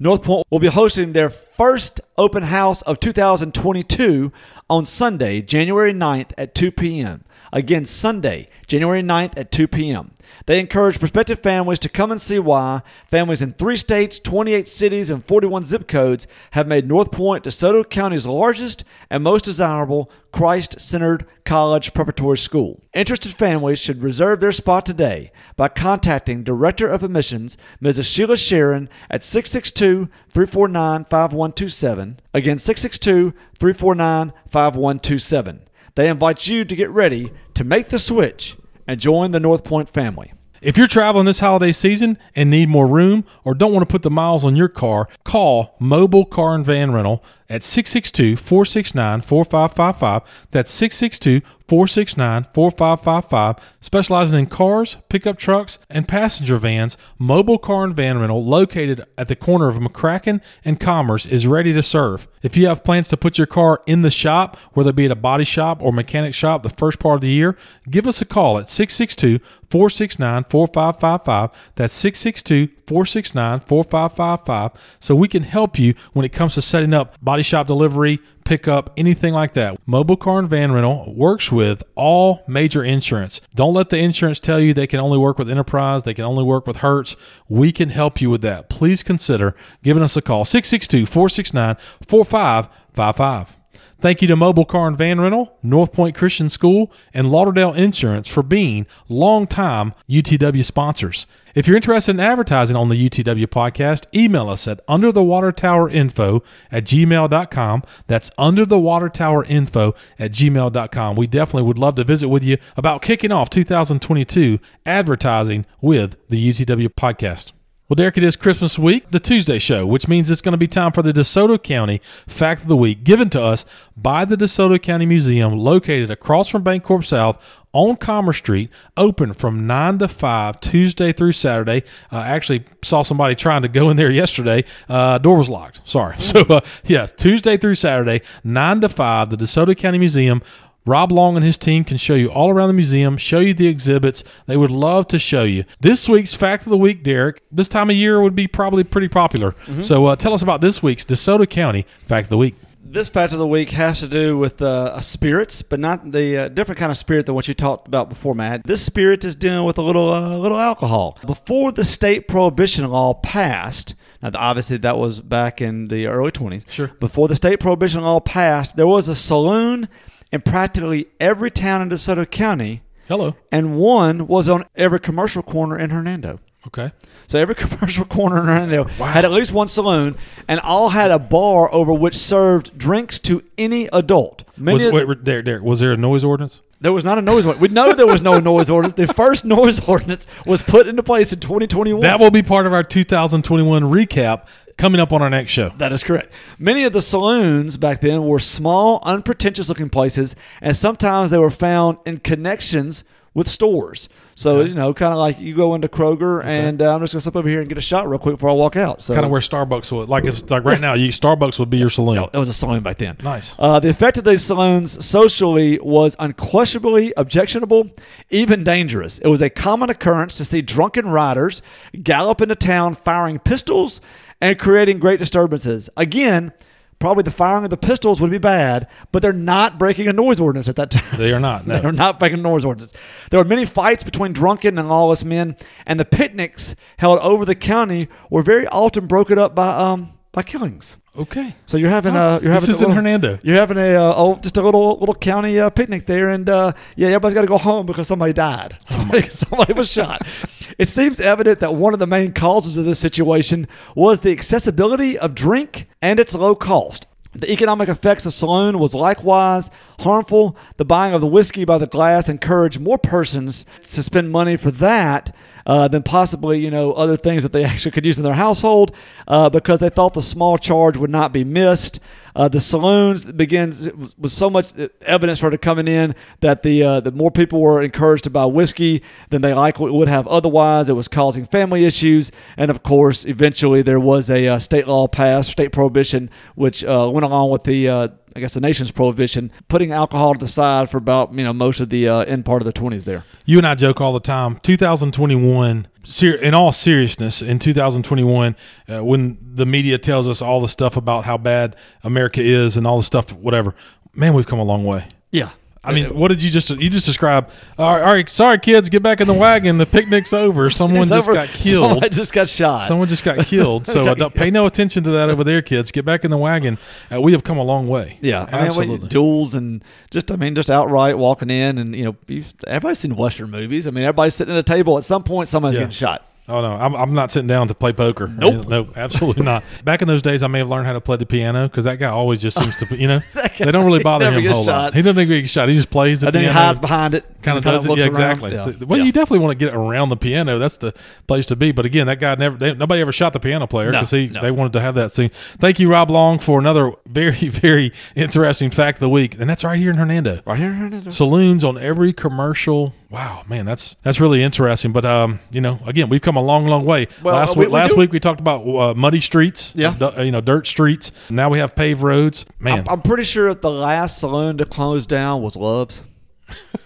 North 0.00 0.24
Point 0.24 0.44
will 0.50 0.58
be 0.58 0.66
hosting 0.66 1.12
their 1.12 1.30
first 1.30 2.00
open 2.18 2.42
house 2.42 2.82
of 2.82 2.98
2022 2.98 4.32
on 4.68 4.84
Sunday, 4.84 5.40
January 5.40 5.92
9th 5.92 6.32
at 6.36 6.56
2 6.56 6.72
p.m. 6.72 7.24
Again, 7.54 7.84
Sunday, 7.84 8.48
January 8.66 9.00
9th 9.00 9.38
at 9.38 9.52
2 9.52 9.68
p.m. 9.68 10.10
They 10.46 10.58
encourage 10.58 10.98
prospective 10.98 11.38
families 11.38 11.78
to 11.78 11.88
come 11.88 12.10
and 12.10 12.20
see 12.20 12.40
why 12.40 12.82
families 13.06 13.40
in 13.40 13.52
three 13.52 13.76
states, 13.76 14.18
28 14.18 14.66
cities, 14.66 15.08
and 15.08 15.24
41 15.24 15.64
zip 15.64 15.86
codes 15.86 16.26
have 16.50 16.66
made 16.66 16.88
North 16.88 17.12
Point 17.12 17.44
DeSoto 17.44 17.88
County's 17.88 18.26
largest 18.26 18.84
and 19.08 19.22
most 19.22 19.44
desirable 19.44 20.10
Christ 20.32 20.80
centered 20.80 21.26
college 21.44 21.94
preparatory 21.94 22.38
school. 22.38 22.80
Interested 22.92 23.32
families 23.32 23.78
should 23.78 24.02
reserve 24.02 24.40
their 24.40 24.50
spot 24.50 24.84
today 24.84 25.30
by 25.54 25.68
contacting 25.68 26.42
Director 26.42 26.88
of 26.88 27.04
Admissions, 27.04 27.56
Mrs. 27.80 28.12
Sheila 28.12 28.36
Sharon, 28.36 28.88
at 29.08 29.22
662 29.22 30.08
349 30.28 31.04
5127. 31.04 32.18
Again, 32.34 32.58
662 32.58 33.30
349 33.60 34.32
5127. 34.48 35.60
They 35.96 36.08
invite 36.08 36.48
you 36.48 36.64
to 36.64 36.76
get 36.76 36.90
ready 36.90 37.30
to 37.54 37.64
make 37.64 37.88
the 37.88 37.98
switch 37.98 38.56
and 38.86 38.98
join 38.98 39.30
the 39.30 39.40
North 39.40 39.62
Point 39.62 39.88
family. 39.88 40.32
If 40.60 40.78
you're 40.78 40.86
traveling 40.86 41.26
this 41.26 41.40
holiday 41.40 41.72
season 41.72 42.16
and 42.34 42.50
need 42.50 42.70
more 42.70 42.86
room 42.86 43.26
or 43.44 43.54
don't 43.54 43.72
want 43.72 43.86
to 43.86 43.92
put 43.92 44.02
the 44.02 44.10
miles 44.10 44.44
on 44.44 44.56
your 44.56 44.68
car, 44.68 45.08
call 45.22 45.76
Mobile 45.78 46.24
Car 46.24 46.54
and 46.54 46.64
Van 46.64 46.90
Rental 46.90 47.22
at 47.50 47.62
662 47.62 48.36
469 48.36 49.20
4555. 49.20 50.48
That's 50.50 50.70
662 50.70 51.46
469 51.68 52.46
4555. 52.52 53.76
Specializing 53.80 54.38
in 54.38 54.46
cars, 54.46 54.96
pickup 55.08 55.38
trucks, 55.38 55.78
and 55.88 56.06
passenger 56.06 56.58
vans, 56.58 56.96
Mobile 57.18 57.58
Car 57.58 57.84
and 57.84 57.96
Van 57.96 58.18
Rental, 58.18 58.44
located 58.44 59.04
at 59.16 59.28
the 59.28 59.36
corner 59.36 59.68
of 59.68 59.76
McCracken 59.76 60.42
and 60.64 60.78
Commerce, 60.78 61.26
is 61.26 61.46
ready 61.46 61.72
to 61.72 61.82
serve. 61.82 62.28
If 62.42 62.58
you 62.58 62.66
have 62.66 62.84
plans 62.84 63.08
to 63.08 63.16
put 63.16 63.38
your 63.38 63.46
car 63.46 63.80
in 63.86 64.02
the 64.02 64.10
shop, 64.10 64.58
whether 64.72 64.90
it 64.90 64.96
be 64.96 65.06
at 65.06 65.10
a 65.10 65.16
body 65.16 65.44
shop 65.44 65.80
or 65.80 65.92
mechanic 65.92 66.34
shop 66.34 66.62
the 66.62 66.68
first 66.68 66.98
part 66.98 67.14
of 67.14 67.20
the 67.22 67.30
year, 67.30 67.56
give 67.88 68.06
us 68.06 68.20
a 68.20 68.26
call 68.26 68.58
at 68.58 68.68
662 68.68 69.38
469 69.70 70.44
4555. 70.50 71.72
That's 71.74 71.94
662 71.94 72.82
469 72.86 73.60
4555 73.60 74.96
so 75.00 75.14
we 75.14 75.26
can 75.26 75.44
help 75.44 75.78
you 75.78 75.94
when 76.12 76.26
it 76.26 76.34
comes 76.34 76.54
to 76.54 76.62
setting 76.62 76.92
up 76.92 77.16
body 77.22 77.42
shop 77.42 77.66
delivery, 77.66 78.20
pickup, 78.44 78.92
anything 78.96 79.34
like 79.34 79.54
that. 79.54 79.78
Mobile 79.86 80.16
Car 80.16 80.38
and 80.38 80.48
Van 80.48 80.72
Rental 80.72 81.12
works 81.14 81.50
with 81.50 81.82
all 81.94 82.42
major 82.46 82.84
insurance. 82.84 83.40
Don't 83.54 83.74
let 83.74 83.90
the 83.90 83.98
insurance 83.98 84.40
tell 84.40 84.60
you 84.60 84.74
they 84.74 84.86
can 84.86 85.00
only 85.00 85.18
work 85.18 85.38
with 85.38 85.50
Enterprise, 85.50 86.02
they 86.02 86.14
can 86.14 86.24
only 86.24 86.44
work 86.44 86.66
with 86.66 86.78
Hertz. 86.78 87.16
We 87.48 87.72
can 87.72 87.90
help 87.90 88.20
you 88.20 88.30
with 88.30 88.42
that. 88.42 88.68
Please 88.68 89.02
consider 89.02 89.54
giving 89.82 90.02
us 90.02 90.16
a 90.16 90.22
call 90.22 90.44
662 90.44 91.06
469 91.06 91.76
4555. 92.06 93.63
Thank 94.04 94.20
you 94.20 94.28
to 94.28 94.36
Mobile 94.36 94.66
Car 94.66 94.86
and 94.86 94.98
Van 94.98 95.18
Rental, 95.18 95.56
North 95.62 95.94
Point 95.94 96.14
Christian 96.14 96.50
School, 96.50 96.92
and 97.14 97.30
Lauderdale 97.30 97.72
Insurance 97.72 98.28
for 98.28 98.42
being 98.42 98.86
longtime 99.08 99.94
UTW 100.10 100.62
sponsors. 100.62 101.26
If 101.54 101.66
you're 101.66 101.78
interested 101.78 102.10
in 102.10 102.20
advertising 102.20 102.76
on 102.76 102.90
the 102.90 103.08
UTW 103.08 103.46
podcast, 103.46 104.04
email 104.14 104.50
us 104.50 104.68
at 104.68 104.86
underthewatertowerinfo 104.88 106.44
at 106.70 106.84
gmail.com. 106.84 107.82
That's 108.06 108.28
underthewatertowerinfo 108.38 109.96
at 110.18 110.32
gmail.com. 110.32 111.16
We 111.16 111.26
definitely 111.26 111.66
would 111.66 111.78
love 111.78 111.94
to 111.94 112.04
visit 112.04 112.28
with 112.28 112.44
you 112.44 112.58
about 112.76 113.00
kicking 113.00 113.32
off 113.32 113.48
2022 113.48 114.58
advertising 114.84 115.64
with 115.80 116.18
the 116.28 116.50
UTW 116.52 116.88
podcast. 116.88 117.52
Well, 117.86 117.96
Derek, 117.96 118.16
it 118.16 118.24
is 118.24 118.34
Christmas 118.34 118.78
week, 118.78 119.10
the 119.10 119.20
Tuesday 119.20 119.58
show, 119.58 119.86
which 119.86 120.08
means 120.08 120.30
it's 120.30 120.40
going 120.40 120.54
to 120.54 120.58
be 120.58 120.66
time 120.66 120.92
for 120.92 121.02
the 121.02 121.12
DeSoto 121.12 121.62
County 121.62 122.00
Fact 122.26 122.62
of 122.62 122.68
the 122.68 122.78
Week, 122.78 123.04
given 123.04 123.28
to 123.28 123.42
us 123.42 123.66
by 123.94 124.24
the 124.24 124.36
DeSoto 124.36 124.80
County 124.80 125.04
Museum, 125.04 125.52
located 125.58 126.10
across 126.10 126.48
from 126.48 126.64
Bancorp 126.64 127.04
South 127.04 127.60
on 127.74 127.96
Commerce 127.96 128.38
Street, 128.38 128.70
open 128.96 129.34
from 129.34 129.66
9 129.66 129.98
to 129.98 130.08
5, 130.08 130.60
Tuesday 130.60 131.12
through 131.12 131.32
Saturday. 131.32 131.82
Uh, 132.10 132.20
I 132.20 132.28
actually 132.28 132.64
saw 132.82 133.02
somebody 133.02 133.34
trying 133.34 133.60
to 133.62 133.68
go 133.68 133.90
in 133.90 133.98
there 133.98 134.10
yesterday. 134.10 134.64
Uh, 134.88 135.18
door 135.18 135.36
was 135.36 135.50
locked. 135.50 135.86
Sorry. 135.86 136.16
So, 136.24 136.40
uh, 136.40 136.60
yes, 136.84 137.12
Tuesday 137.12 137.58
through 137.58 137.74
Saturday, 137.74 138.22
9 138.44 138.80
to 138.80 138.88
5, 138.88 139.28
the 139.28 139.36
DeSoto 139.36 139.76
County 139.76 139.98
Museum. 139.98 140.40
Rob 140.86 141.10
Long 141.12 141.34
and 141.36 141.44
his 141.44 141.56
team 141.56 141.82
can 141.82 141.96
show 141.96 142.14
you 142.14 142.30
all 142.30 142.50
around 142.50 142.68
the 142.68 142.74
museum, 142.74 143.16
show 143.16 143.38
you 143.38 143.54
the 143.54 143.68
exhibits. 143.68 144.22
They 144.44 144.56
would 144.56 144.70
love 144.70 145.06
to 145.08 145.18
show 145.18 145.42
you. 145.42 145.64
This 145.80 146.10
week's 146.10 146.34
Fact 146.34 146.64
of 146.64 146.70
the 146.70 146.76
Week, 146.76 147.02
Derek, 147.02 147.42
this 147.50 147.68
time 147.68 147.88
of 147.88 147.96
year 147.96 148.20
would 148.20 148.34
be 148.34 148.46
probably 148.46 148.84
pretty 148.84 149.08
popular. 149.08 149.54
So 149.80 150.04
uh, 150.04 150.16
tell 150.16 150.34
us 150.34 150.42
about 150.42 150.60
this 150.60 150.82
week's 150.82 151.04
DeSoto 151.04 151.48
County 151.48 151.86
Fact 152.06 152.26
of 152.26 152.30
the 152.30 152.36
Week. 152.36 152.54
This 152.86 153.08
fact 153.08 153.32
of 153.32 153.40
the 153.40 153.46
week 153.46 153.70
has 153.70 153.98
to 154.00 154.06
do 154.06 154.38
with 154.38 154.62
uh, 154.62 155.00
spirits, 155.00 155.62
but 155.62 155.80
not 155.80 156.12
the 156.12 156.36
uh, 156.44 156.48
different 156.48 156.78
kind 156.78 156.92
of 156.92 156.98
spirit 156.98 157.26
than 157.26 157.34
what 157.34 157.48
you 157.48 157.54
talked 157.54 157.88
about 157.88 158.08
before, 158.08 158.36
Matt. 158.36 158.64
This 158.64 158.86
spirit 158.86 159.24
is 159.24 159.34
dealing 159.34 159.64
with 159.64 159.78
a 159.78 159.82
little, 159.82 160.12
uh, 160.12 160.36
little 160.38 160.60
alcohol. 160.60 161.18
Before 161.26 161.72
the 161.72 161.84
state 161.84 162.28
prohibition 162.28 162.88
law 162.88 163.14
passed, 163.14 163.96
now 164.22 164.30
obviously 164.36 164.76
that 164.76 164.96
was 164.96 165.20
back 165.20 165.60
in 165.60 165.88
the 165.88 166.06
early 166.06 166.30
20s. 166.30 166.70
Sure. 166.70 166.88
Before 167.00 167.26
the 167.26 167.34
state 167.34 167.58
prohibition 167.58 168.02
law 168.02 168.20
passed, 168.20 168.76
there 168.76 168.86
was 168.86 169.08
a 169.08 169.16
saloon 169.16 169.88
in 170.32 170.40
practically 170.42 171.08
every 171.20 171.50
town 171.50 171.82
in 171.82 171.90
DeSoto 171.90 172.30
County, 172.30 172.82
Hello. 173.08 173.34
and 173.52 173.76
one 173.76 174.26
was 174.26 174.48
on 174.48 174.64
every 174.76 175.00
commercial 175.00 175.42
corner 175.42 175.78
in 175.78 175.90
Hernando. 175.90 176.40
Okay. 176.66 176.92
So 177.26 177.38
every 177.38 177.54
commercial 177.54 178.04
corner 178.04 178.38
in 178.40 178.46
Hernando 178.46 178.84
had 178.84 179.24
at 179.24 179.30
least 179.30 179.52
one 179.52 179.68
saloon, 179.68 180.16
and 180.48 180.60
all 180.60 180.90
had 180.90 181.10
a 181.10 181.18
bar 181.18 181.72
over 181.72 181.92
which 181.92 182.16
served 182.16 182.76
drinks 182.78 183.18
to 183.20 183.42
any 183.58 183.88
adult. 183.92 184.44
Many 184.56 184.84
Was, 184.84 184.92
wait, 184.92 185.24
Derek, 185.24 185.44
Derek, 185.44 185.62
was 185.62 185.80
there 185.80 185.92
a 185.92 185.96
noise 185.96 186.24
ordinance? 186.24 186.60
there 186.80 186.92
was 186.92 187.04
not 187.04 187.16
a 187.16 187.22
noise 187.22 187.46
ordinance. 187.46 187.60
We 187.70 187.74
know 187.74 187.94
there 187.94 188.06
was 188.06 188.20
no 188.20 188.38
noise 188.52 188.68
ordinance. 188.68 188.94
The 188.94 189.12
first 189.12 189.44
noise 189.46 189.80
ordinance 189.88 190.26
was 190.46 190.62
put 190.62 190.86
into 190.86 191.02
place 191.02 191.32
in 191.32 191.40
2021. 191.40 192.02
That 192.02 192.20
will 192.20 192.30
be 192.30 192.42
part 192.42 192.66
of 192.66 192.72
our 192.74 192.84
2021 192.84 193.82
recap 193.84 194.46
coming 194.76 195.00
up 195.00 195.12
on 195.12 195.22
our 195.22 195.30
next 195.30 195.52
show. 195.52 195.70
That 195.78 195.92
is 195.92 196.04
correct. 196.04 196.32
Many 196.58 196.84
of 196.84 196.92
the 196.92 197.02
saloons 197.02 197.76
back 197.76 198.00
then 198.00 198.26
were 198.26 198.38
small, 198.38 199.00
unpretentious 199.02 199.68
looking 199.68 199.90
places, 199.90 200.36
and 200.60 200.76
sometimes 200.76 201.30
they 201.30 201.38
were 201.38 201.50
found 201.50 201.98
in 202.04 202.18
connections 202.18 203.04
with 203.34 203.48
stores. 203.48 204.08
So 204.36 204.62
you 204.62 204.74
know, 204.74 204.94
kind 204.94 205.12
of 205.12 205.18
like 205.18 205.40
you 205.40 205.54
go 205.54 205.74
into 205.74 205.88
Kroger 205.88 206.44
and 206.44 206.80
uh, 206.80 206.94
I'm 206.94 207.00
just 207.00 207.12
gonna 207.12 207.20
step 207.20 207.36
over 207.36 207.48
here 207.48 207.60
and 207.60 207.68
get 207.68 207.78
a 207.78 207.82
shot 207.82 208.08
real 208.08 208.18
quick 208.18 208.34
before 208.36 208.50
I 208.50 208.52
walk 208.52 208.76
out. 208.76 209.02
So 209.02 209.12
Kind 209.14 209.24
of 209.24 209.30
where 209.30 209.40
Starbucks 209.40 209.92
would 209.92 210.08
like 210.08 210.24
if 210.24 210.50
like 210.50 210.64
right 210.64 210.80
now, 210.80 210.94
you 210.94 211.08
Starbucks 211.08 211.58
would 211.58 211.70
be 211.70 211.78
your 211.78 211.90
saloon. 211.90 212.28
it 212.32 212.38
was 212.38 212.48
a 212.48 212.52
saloon 212.52 212.82
back 212.82 212.98
then. 212.98 213.16
Nice. 213.22 213.54
Uh, 213.58 213.80
the 213.80 213.90
effect 213.90 214.18
of 214.18 214.24
these 214.24 214.42
saloons 214.44 215.04
socially 215.04 215.78
was 215.82 216.16
unquestionably 216.18 217.12
objectionable, 217.16 217.90
even 218.30 218.64
dangerous. 218.64 219.18
It 219.18 219.28
was 219.28 219.42
a 219.42 219.50
common 219.50 219.90
occurrence 219.90 220.36
to 220.38 220.44
see 220.44 220.62
drunken 220.62 221.08
riders 221.08 221.62
gallop 222.02 222.40
into 222.40 222.54
town 222.54 222.94
firing 222.94 223.38
pistols 223.38 224.00
and 224.40 224.58
creating 224.58 224.98
great 224.98 225.18
disturbances. 225.18 225.88
Again, 225.96 226.52
probably 226.98 227.22
the 227.22 227.30
firing 227.30 227.64
of 227.64 227.70
the 227.70 227.76
pistols 227.76 228.20
would 228.20 228.30
be 228.30 228.38
bad, 228.38 228.88
but 229.12 229.22
they're 229.22 229.32
not 229.32 229.78
breaking 229.78 230.08
a 230.08 230.12
noise 230.12 230.40
ordinance 230.40 230.68
at 230.68 230.76
that 230.76 230.90
time. 230.90 231.18
They 231.18 231.32
are 231.32 231.40
not. 231.40 231.66
No. 231.74 231.78
They're 231.78 231.92
not 231.92 232.18
breaking 232.18 232.42
noise 232.42 232.64
ordinance. 232.64 232.92
There 233.30 233.40
were 233.40 233.44
many 233.44 233.64
fights 233.66 234.04
between 234.04 234.32
drunken 234.32 234.78
and 234.78 234.88
lawless 234.88 235.24
men, 235.24 235.56
and 235.86 235.98
the 235.98 236.04
picnics 236.04 236.74
held 236.98 237.18
over 237.20 237.44
the 237.44 237.54
county 237.54 238.08
were 238.30 238.42
very 238.42 238.66
often 238.68 239.06
broken 239.06 239.38
up 239.38 239.54
by 239.54 239.68
um 239.76 240.12
by 240.32 240.42
killings. 240.42 240.98
Okay. 241.16 241.54
So 241.66 241.76
you're 241.76 241.90
having 241.90 242.16
a 242.16 242.40
you're 242.42 242.52
having 242.52 242.66
This 242.66 242.68
is 242.68 242.82
a 242.82 242.86
in 242.86 242.92
Hernando. 242.92 243.38
You're 243.42 243.56
having 243.56 243.78
a 243.78 243.94
uh, 243.94 244.14
oh 244.16 244.36
just 244.42 244.56
a 244.56 244.62
little 244.62 244.98
little 244.98 245.14
county 245.14 245.60
uh, 245.60 245.70
picnic 245.70 246.06
there, 246.06 246.30
and 246.30 246.48
uh, 246.48 246.72
yeah, 246.96 247.08
everybody's 247.08 247.34
got 247.34 247.42
to 247.42 247.46
go 247.46 247.58
home 247.58 247.86
because 247.86 248.08
somebody 248.08 248.32
died. 248.32 248.76
Somebody 248.84 249.28
somebody 249.28 249.72
was 249.72 249.90
shot. 249.90 250.22
It 250.76 250.88
seems 250.88 251.20
evident 251.20 251.60
that 251.60 251.74
one 251.74 251.92
of 251.92 252.00
the 252.00 252.06
main 252.06 252.32
causes 252.32 252.78
of 252.78 252.84
this 252.84 252.98
situation 252.98 253.68
was 253.94 254.20
the 254.20 254.32
accessibility 254.32 255.16
of 255.16 255.34
drink 255.34 255.86
and 256.02 256.18
its 256.18 256.34
low 256.34 256.56
cost. 256.56 257.06
The 257.32 257.52
economic 257.52 257.88
effects 257.88 258.26
of 258.26 258.34
saloon 258.34 258.78
was 258.78 258.94
likewise 258.94 259.70
harmful. 260.00 260.56
The 260.78 260.84
buying 260.84 261.14
of 261.14 261.20
the 261.20 261.28
whiskey 261.28 261.64
by 261.64 261.78
the 261.78 261.86
glass 261.86 262.28
encouraged 262.28 262.80
more 262.80 262.98
persons 262.98 263.66
to 263.82 264.02
spend 264.02 264.32
money 264.32 264.56
for 264.56 264.70
that 264.72 265.36
uh, 265.66 265.88
than 265.88 266.02
possibly 266.02 266.58
you 266.58 266.70
know 266.70 266.92
other 266.92 267.16
things 267.16 267.42
that 267.42 267.52
they 267.52 267.64
actually 267.64 267.90
could 267.90 268.04
use 268.04 268.18
in 268.18 268.24
their 268.24 268.34
household 268.34 268.94
uh, 269.28 269.48
because 269.50 269.80
they 269.80 269.90
thought 269.90 270.14
the 270.14 270.22
small 270.22 270.58
charge 270.58 270.96
would 270.96 271.10
not 271.10 271.32
be 271.32 271.44
missed. 271.44 272.00
Uh, 272.36 272.48
the 272.48 272.60
saloons 272.60 273.24
began 273.24 273.72
was 274.18 274.32
so 274.32 274.50
much 274.50 274.72
evidence 275.02 275.38
started 275.38 275.62
coming 275.62 275.86
in 275.86 276.14
that 276.40 276.64
the 276.64 276.82
uh, 276.82 277.00
the 277.00 277.12
more 277.12 277.30
people 277.30 277.60
were 277.60 277.80
encouraged 277.80 278.24
to 278.24 278.30
buy 278.30 278.44
whiskey 278.44 279.02
than 279.30 279.40
they 279.40 279.54
likely 279.54 279.90
would 279.90 280.08
have 280.08 280.26
otherwise. 280.26 280.88
It 280.88 280.94
was 280.94 281.06
causing 281.06 281.44
family 281.44 281.84
issues, 281.84 282.32
and 282.56 282.72
of 282.72 282.82
course, 282.82 283.24
eventually 283.24 283.82
there 283.82 284.00
was 284.00 284.30
a 284.30 284.48
uh, 284.48 284.58
state 284.58 284.88
law 284.88 285.06
passed, 285.06 285.52
state 285.52 285.70
prohibition, 285.70 286.28
which 286.56 286.82
uh, 286.84 287.08
went 287.12 287.24
along 287.24 287.50
with 287.50 287.62
the 287.62 287.88
uh, 287.88 288.08
I 288.36 288.40
guess 288.40 288.54
the 288.54 288.60
nation's 288.60 288.90
prohibition, 288.90 289.52
putting 289.68 289.92
alcohol 289.92 290.34
to 290.34 290.40
the 290.40 290.48
side 290.48 290.90
for 290.90 290.96
about 290.98 291.34
you 291.34 291.44
know 291.44 291.52
most 291.52 291.80
of 291.80 291.88
the 291.88 292.08
uh, 292.08 292.18
end 292.24 292.44
part 292.44 292.62
of 292.62 292.66
the 292.66 292.72
twenties 292.72 293.04
there. 293.04 293.24
You 293.44 293.58
and 293.58 293.66
I 293.66 293.74
joke 293.74 294.00
all 294.00 294.12
the 294.12 294.20
time. 294.20 294.58
2021, 294.62 295.86
ser- 296.02 296.34
in 296.34 296.54
all 296.54 296.72
seriousness, 296.72 297.42
in 297.42 297.58
2021, 297.58 298.56
uh, 298.88 299.04
when 299.04 299.38
the 299.40 299.66
media 299.66 299.98
tells 299.98 300.28
us 300.28 300.42
all 300.42 300.60
the 300.60 300.68
stuff 300.68 300.96
about 300.96 301.24
how 301.24 301.36
bad 301.36 301.76
America 302.02 302.42
is 302.42 302.76
and 302.76 302.86
all 302.86 302.96
the 302.96 303.02
stuff, 303.04 303.32
whatever, 303.32 303.74
man, 304.14 304.34
we've 304.34 304.46
come 304.46 304.58
a 304.58 304.64
long 304.64 304.84
way. 304.84 305.06
Yeah. 305.30 305.50
I 305.84 305.92
mean, 305.92 306.14
what 306.16 306.28
did 306.28 306.42
you 306.42 306.50
just 306.50 306.70
you 306.70 306.88
just 306.90 307.06
describe? 307.06 307.50
All 307.78 307.92
right, 307.94 308.02
all 308.02 308.12
right, 308.14 308.28
sorry, 308.28 308.58
kids, 308.58 308.88
get 308.88 309.02
back 309.02 309.20
in 309.20 309.26
the 309.26 309.34
wagon. 309.34 309.78
The 309.78 309.86
picnic's 309.86 310.32
over. 310.32 310.70
Someone 310.70 311.02
It's 311.02 311.10
just 311.10 311.28
over. 311.28 311.34
got 311.34 311.48
killed. 311.48 311.90
Someone 311.90 312.10
just 312.12 312.32
got 312.32 312.48
shot. 312.48 312.78
Someone 312.78 313.08
just 313.08 313.24
got 313.24 313.44
killed. 313.46 313.86
So 313.86 314.04
uh, 314.06 314.14
don't, 314.14 314.34
pay 314.34 314.50
no 314.50 314.66
attention 314.66 315.04
to 315.04 315.10
that 315.10 315.30
over 315.30 315.44
there, 315.44 315.62
kids. 315.62 315.90
Get 315.90 316.04
back 316.04 316.24
in 316.24 316.30
the 316.30 316.38
wagon. 316.38 316.78
Uh, 317.12 317.20
we 317.20 317.32
have 317.32 317.44
come 317.44 317.58
a 317.58 317.62
long 317.62 317.86
way. 317.88 318.18
Yeah, 318.22 318.42
I 318.50 318.56
mean, 318.56 318.66
absolutely. 318.66 319.08
duels 319.08 319.54
and 319.54 319.84
just, 320.10 320.32
I 320.32 320.36
mean, 320.36 320.54
just 320.54 320.70
outright 320.70 321.18
walking 321.18 321.50
in 321.50 321.78
and 321.78 321.94
you 321.94 322.04
know, 322.04 322.16
you've, 322.26 322.52
everybody's 322.66 322.98
seen 323.00 323.14
Western 323.16 323.50
movies. 323.50 323.86
I 323.86 323.90
mean, 323.90 324.04
everybody's 324.04 324.34
sitting 324.34 324.54
at 324.54 324.58
a 324.58 324.62
table. 324.62 324.96
At 324.98 325.04
some 325.04 325.22
point, 325.22 325.48
somebody's 325.48 325.76
Yeah. 325.76 325.82
getting 325.82 325.92
shot. 325.94 326.26
Oh 326.46 326.60
no, 326.60 326.74
I'm, 326.74 326.94
I'm 326.94 327.14
not 327.14 327.30
sitting 327.30 327.46
down 327.46 327.68
to 327.68 327.74
play 327.74 327.94
poker. 327.94 328.26
Nope. 328.28 328.68
no, 328.68 328.86
absolutely 328.96 329.44
not. 329.44 329.64
Back 329.84 330.02
in 330.02 330.08
those 330.08 330.20
days, 330.20 330.42
I 330.42 330.46
may 330.46 330.58
have 330.58 330.68
learned 330.68 330.86
how 330.86 330.92
to 330.92 331.00
play 331.00 331.16
the 331.16 331.24
piano 331.24 331.66
because 331.68 331.84
that 331.84 331.98
guy 331.98 332.10
always 332.10 332.42
just 332.42 332.58
seems 332.58 332.76
to, 332.76 332.96
you 332.96 333.08
know, 333.08 333.20
they 333.58 333.72
don't 333.72 333.86
really 333.86 334.02
bother 334.02 334.26
never 334.26 334.36
him 334.36 334.40
a 334.40 334.48
gets 334.48 334.54
whole 334.56 334.66
lot. 334.66 334.92
He 334.92 335.00
doesn't 335.00 335.26
get 335.26 335.48
shot. 335.48 335.70
He 335.70 335.74
just 335.74 335.88
plays 335.88 336.20
the 336.20 336.26
And 336.26 336.34
then 336.34 336.42
he 336.42 336.48
piano. 336.48 336.66
hides 336.66 336.80
behind 336.80 337.14
it. 337.14 337.24
kind 337.40 337.56
of 337.56 337.64
does 337.64 337.86
it. 337.86 337.98
Yeah, 337.98 338.04
exactly. 338.04 338.52
Yeah. 338.52 338.72
Well, 338.86 338.98
Yeah. 338.98 339.06
you 339.06 339.12
definitely 339.12 339.38
want 339.38 339.58
to 339.58 339.64
get 339.64 339.72
around 339.74 340.10
the 340.10 340.18
piano. 340.18 340.58
That's 340.58 340.76
the 340.76 340.92
place 341.26 341.46
to 341.46 341.56
be. 341.56 341.72
But 341.72 341.86
again, 341.86 342.08
that 342.08 342.20
guy 342.20 342.34
never. 342.34 342.58
They, 342.58 342.74
nobody 342.74 343.00
ever 343.00 343.12
shot 343.12 343.32
the 343.32 343.40
piano 343.40 343.66
player 343.66 343.86
No, 343.90 344.00
because 344.00 344.10
he 344.10 344.26
no. 344.26 344.42
they 344.42 344.50
wanted 344.50 344.74
to 344.74 344.80
have 344.82 344.96
that 344.96 345.12
scene. 345.12 345.30
Thank 345.30 345.80
you, 345.80 345.90
Rob 345.90 346.10
Long, 346.10 346.38
for 346.38 346.58
another 346.58 346.92
very 347.06 347.32
very 347.48 347.90
interesting 348.16 348.68
fact 348.68 348.96
of 348.96 349.00
the 349.00 349.08
week, 349.08 349.38
and 349.40 349.48
that's 349.48 349.64
right 349.64 349.80
here 349.80 349.90
in 349.92 349.96
Hernando. 349.96 350.42
Right 350.44 350.58
here. 350.58 350.72
right 350.72 350.92
here. 350.92 351.10
Saloons 351.10 351.64
on 351.64 351.78
every 351.78 352.12
commercial. 352.12 352.92
Wow, 353.14 353.44
man, 353.48 353.64
that's 353.64 353.94
that's 354.02 354.18
really 354.20 354.42
interesting. 354.42 354.90
But 354.90 355.04
um, 355.04 355.38
you 355.52 355.60
know, 355.60 355.78
again, 355.86 356.08
we've 356.08 356.20
come 356.20 356.34
a 356.34 356.42
long, 356.42 356.66
long 356.66 356.84
way. 356.84 357.06
Well, 357.22 357.36
last 357.36 357.50
uh, 357.56 357.60
we- 357.60 357.66
week, 357.66 357.68
we 357.68 357.74
last 357.78 357.90
do- 357.90 357.96
week 357.96 358.10
we 358.12 358.18
talked 358.18 358.40
about 358.40 358.66
uh, 358.66 358.92
muddy 358.94 359.20
streets. 359.20 359.72
Yeah. 359.76 360.20
you 360.20 360.32
know, 360.32 360.40
dirt 360.40 360.66
streets. 360.66 361.12
Now 361.30 361.48
we 361.48 361.60
have 361.60 361.76
paved 361.76 362.02
roads. 362.02 362.44
Man, 362.58 362.80
I'm, 362.80 362.88
I'm 362.88 363.02
pretty 363.02 363.22
sure 363.22 363.54
the 363.54 363.70
last 363.70 364.18
saloon 364.18 364.58
to 364.58 364.64
close 364.64 365.06
down 365.06 365.42
was 365.42 365.54
Love's. 365.56 366.02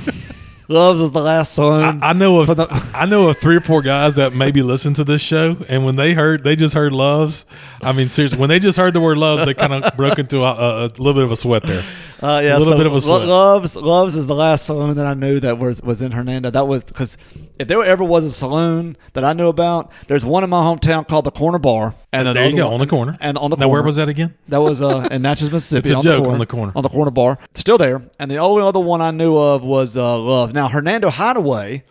Love's 0.68 1.00
was 1.00 1.10
the 1.10 1.20
last 1.20 1.54
saloon. 1.54 1.98
I 2.00 2.12
know 2.12 2.38
of 2.38 2.46
the- 2.46 2.90
I 2.94 3.04
know 3.06 3.28
of 3.28 3.38
three 3.38 3.56
or 3.56 3.60
four 3.60 3.82
guys 3.82 4.14
that 4.14 4.32
maybe 4.32 4.62
listen 4.62 4.94
to 4.94 5.02
this 5.02 5.20
show, 5.20 5.56
and 5.68 5.84
when 5.84 5.96
they 5.96 6.14
heard 6.14 6.44
they 6.44 6.54
just 6.54 6.74
heard 6.74 6.92
loves. 6.92 7.44
I 7.82 7.90
mean, 7.90 8.08
seriously, 8.08 8.38
when 8.38 8.48
they 8.48 8.60
just 8.60 8.78
heard 8.78 8.94
the 8.94 9.00
word 9.00 9.18
loves, 9.18 9.44
they 9.44 9.54
kind 9.54 9.72
of 9.72 9.92
broke 9.96 10.20
into 10.20 10.44
a, 10.44 10.52
a, 10.54 10.84
a 10.84 10.88
little 10.98 11.14
bit 11.14 11.24
of 11.24 11.32
a 11.32 11.36
sweat 11.36 11.64
there. 11.64 11.82
Uh, 12.22 12.40
yeah, 12.44 12.56
A 12.56 12.58
little 12.58 12.74
so 12.74 12.76
bit 12.78 12.86
of 12.86 12.94
a 12.94 13.00
sweat. 13.00 13.22
Love's 13.22 13.76
Love's 13.76 14.14
is 14.14 14.26
the 14.26 14.34
last 14.34 14.66
saloon 14.66 14.96
that 14.96 15.06
I 15.06 15.14
knew 15.14 15.40
that 15.40 15.58
was 15.58 15.80
was 15.82 16.02
in 16.02 16.12
Hernando. 16.12 16.50
That 16.50 16.68
was 16.68 16.84
because 16.84 17.16
if 17.58 17.66
there 17.66 17.82
ever 17.82 18.04
was 18.04 18.26
a 18.26 18.30
saloon 18.30 18.96
that 19.14 19.24
I 19.24 19.32
knew 19.32 19.48
about, 19.48 19.90
there's 20.06 20.24
one 20.24 20.44
in 20.44 20.50
my 20.50 20.60
hometown 20.62 21.08
called 21.08 21.24
the 21.24 21.30
Corner 21.30 21.58
Bar, 21.58 21.94
and 22.12 22.28
There 22.28 22.48
you 22.50 22.56
go 22.56 22.64
one- 22.66 22.74
on 22.74 22.80
the 22.80 22.86
corner. 22.86 23.16
And 23.20 23.38
on 23.38 23.48
the 23.50 23.56
now, 23.56 23.64
corner, 23.66 23.72
where 23.80 23.82
was 23.86 23.96
that 23.96 24.08
again? 24.10 24.34
That 24.48 24.58
was 24.60 24.82
uh, 24.82 25.08
in 25.10 25.22
Natchez, 25.22 25.50
Mississippi. 25.52 25.88
It's 25.88 25.94
a 25.94 25.96
on 25.96 26.02
joke, 26.02 26.16
the 26.16 26.22
corner, 26.22 26.32
on 26.34 26.38
the 26.38 26.46
corner. 26.46 26.72
On 26.76 26.82
the 26.82 26.88
corner 26.90 27.10
bar, 27.10 27.38
still 27.54 27.78
there. 27.78 28.02
And 28.18 28.30
the 28.30 28.36
only 28.36 28.62
other 28.62 28.80
one 28.80 29.00
I 29.00 29.12
knew 29.12 29.36
of 29.38 29.62
was 29.64 29.96
uh, 29.96 30.18
Love. 30.18 30.52
Now 30.52 30.68
Hernando 30.68 31.08
Hideaway 31.08 31.84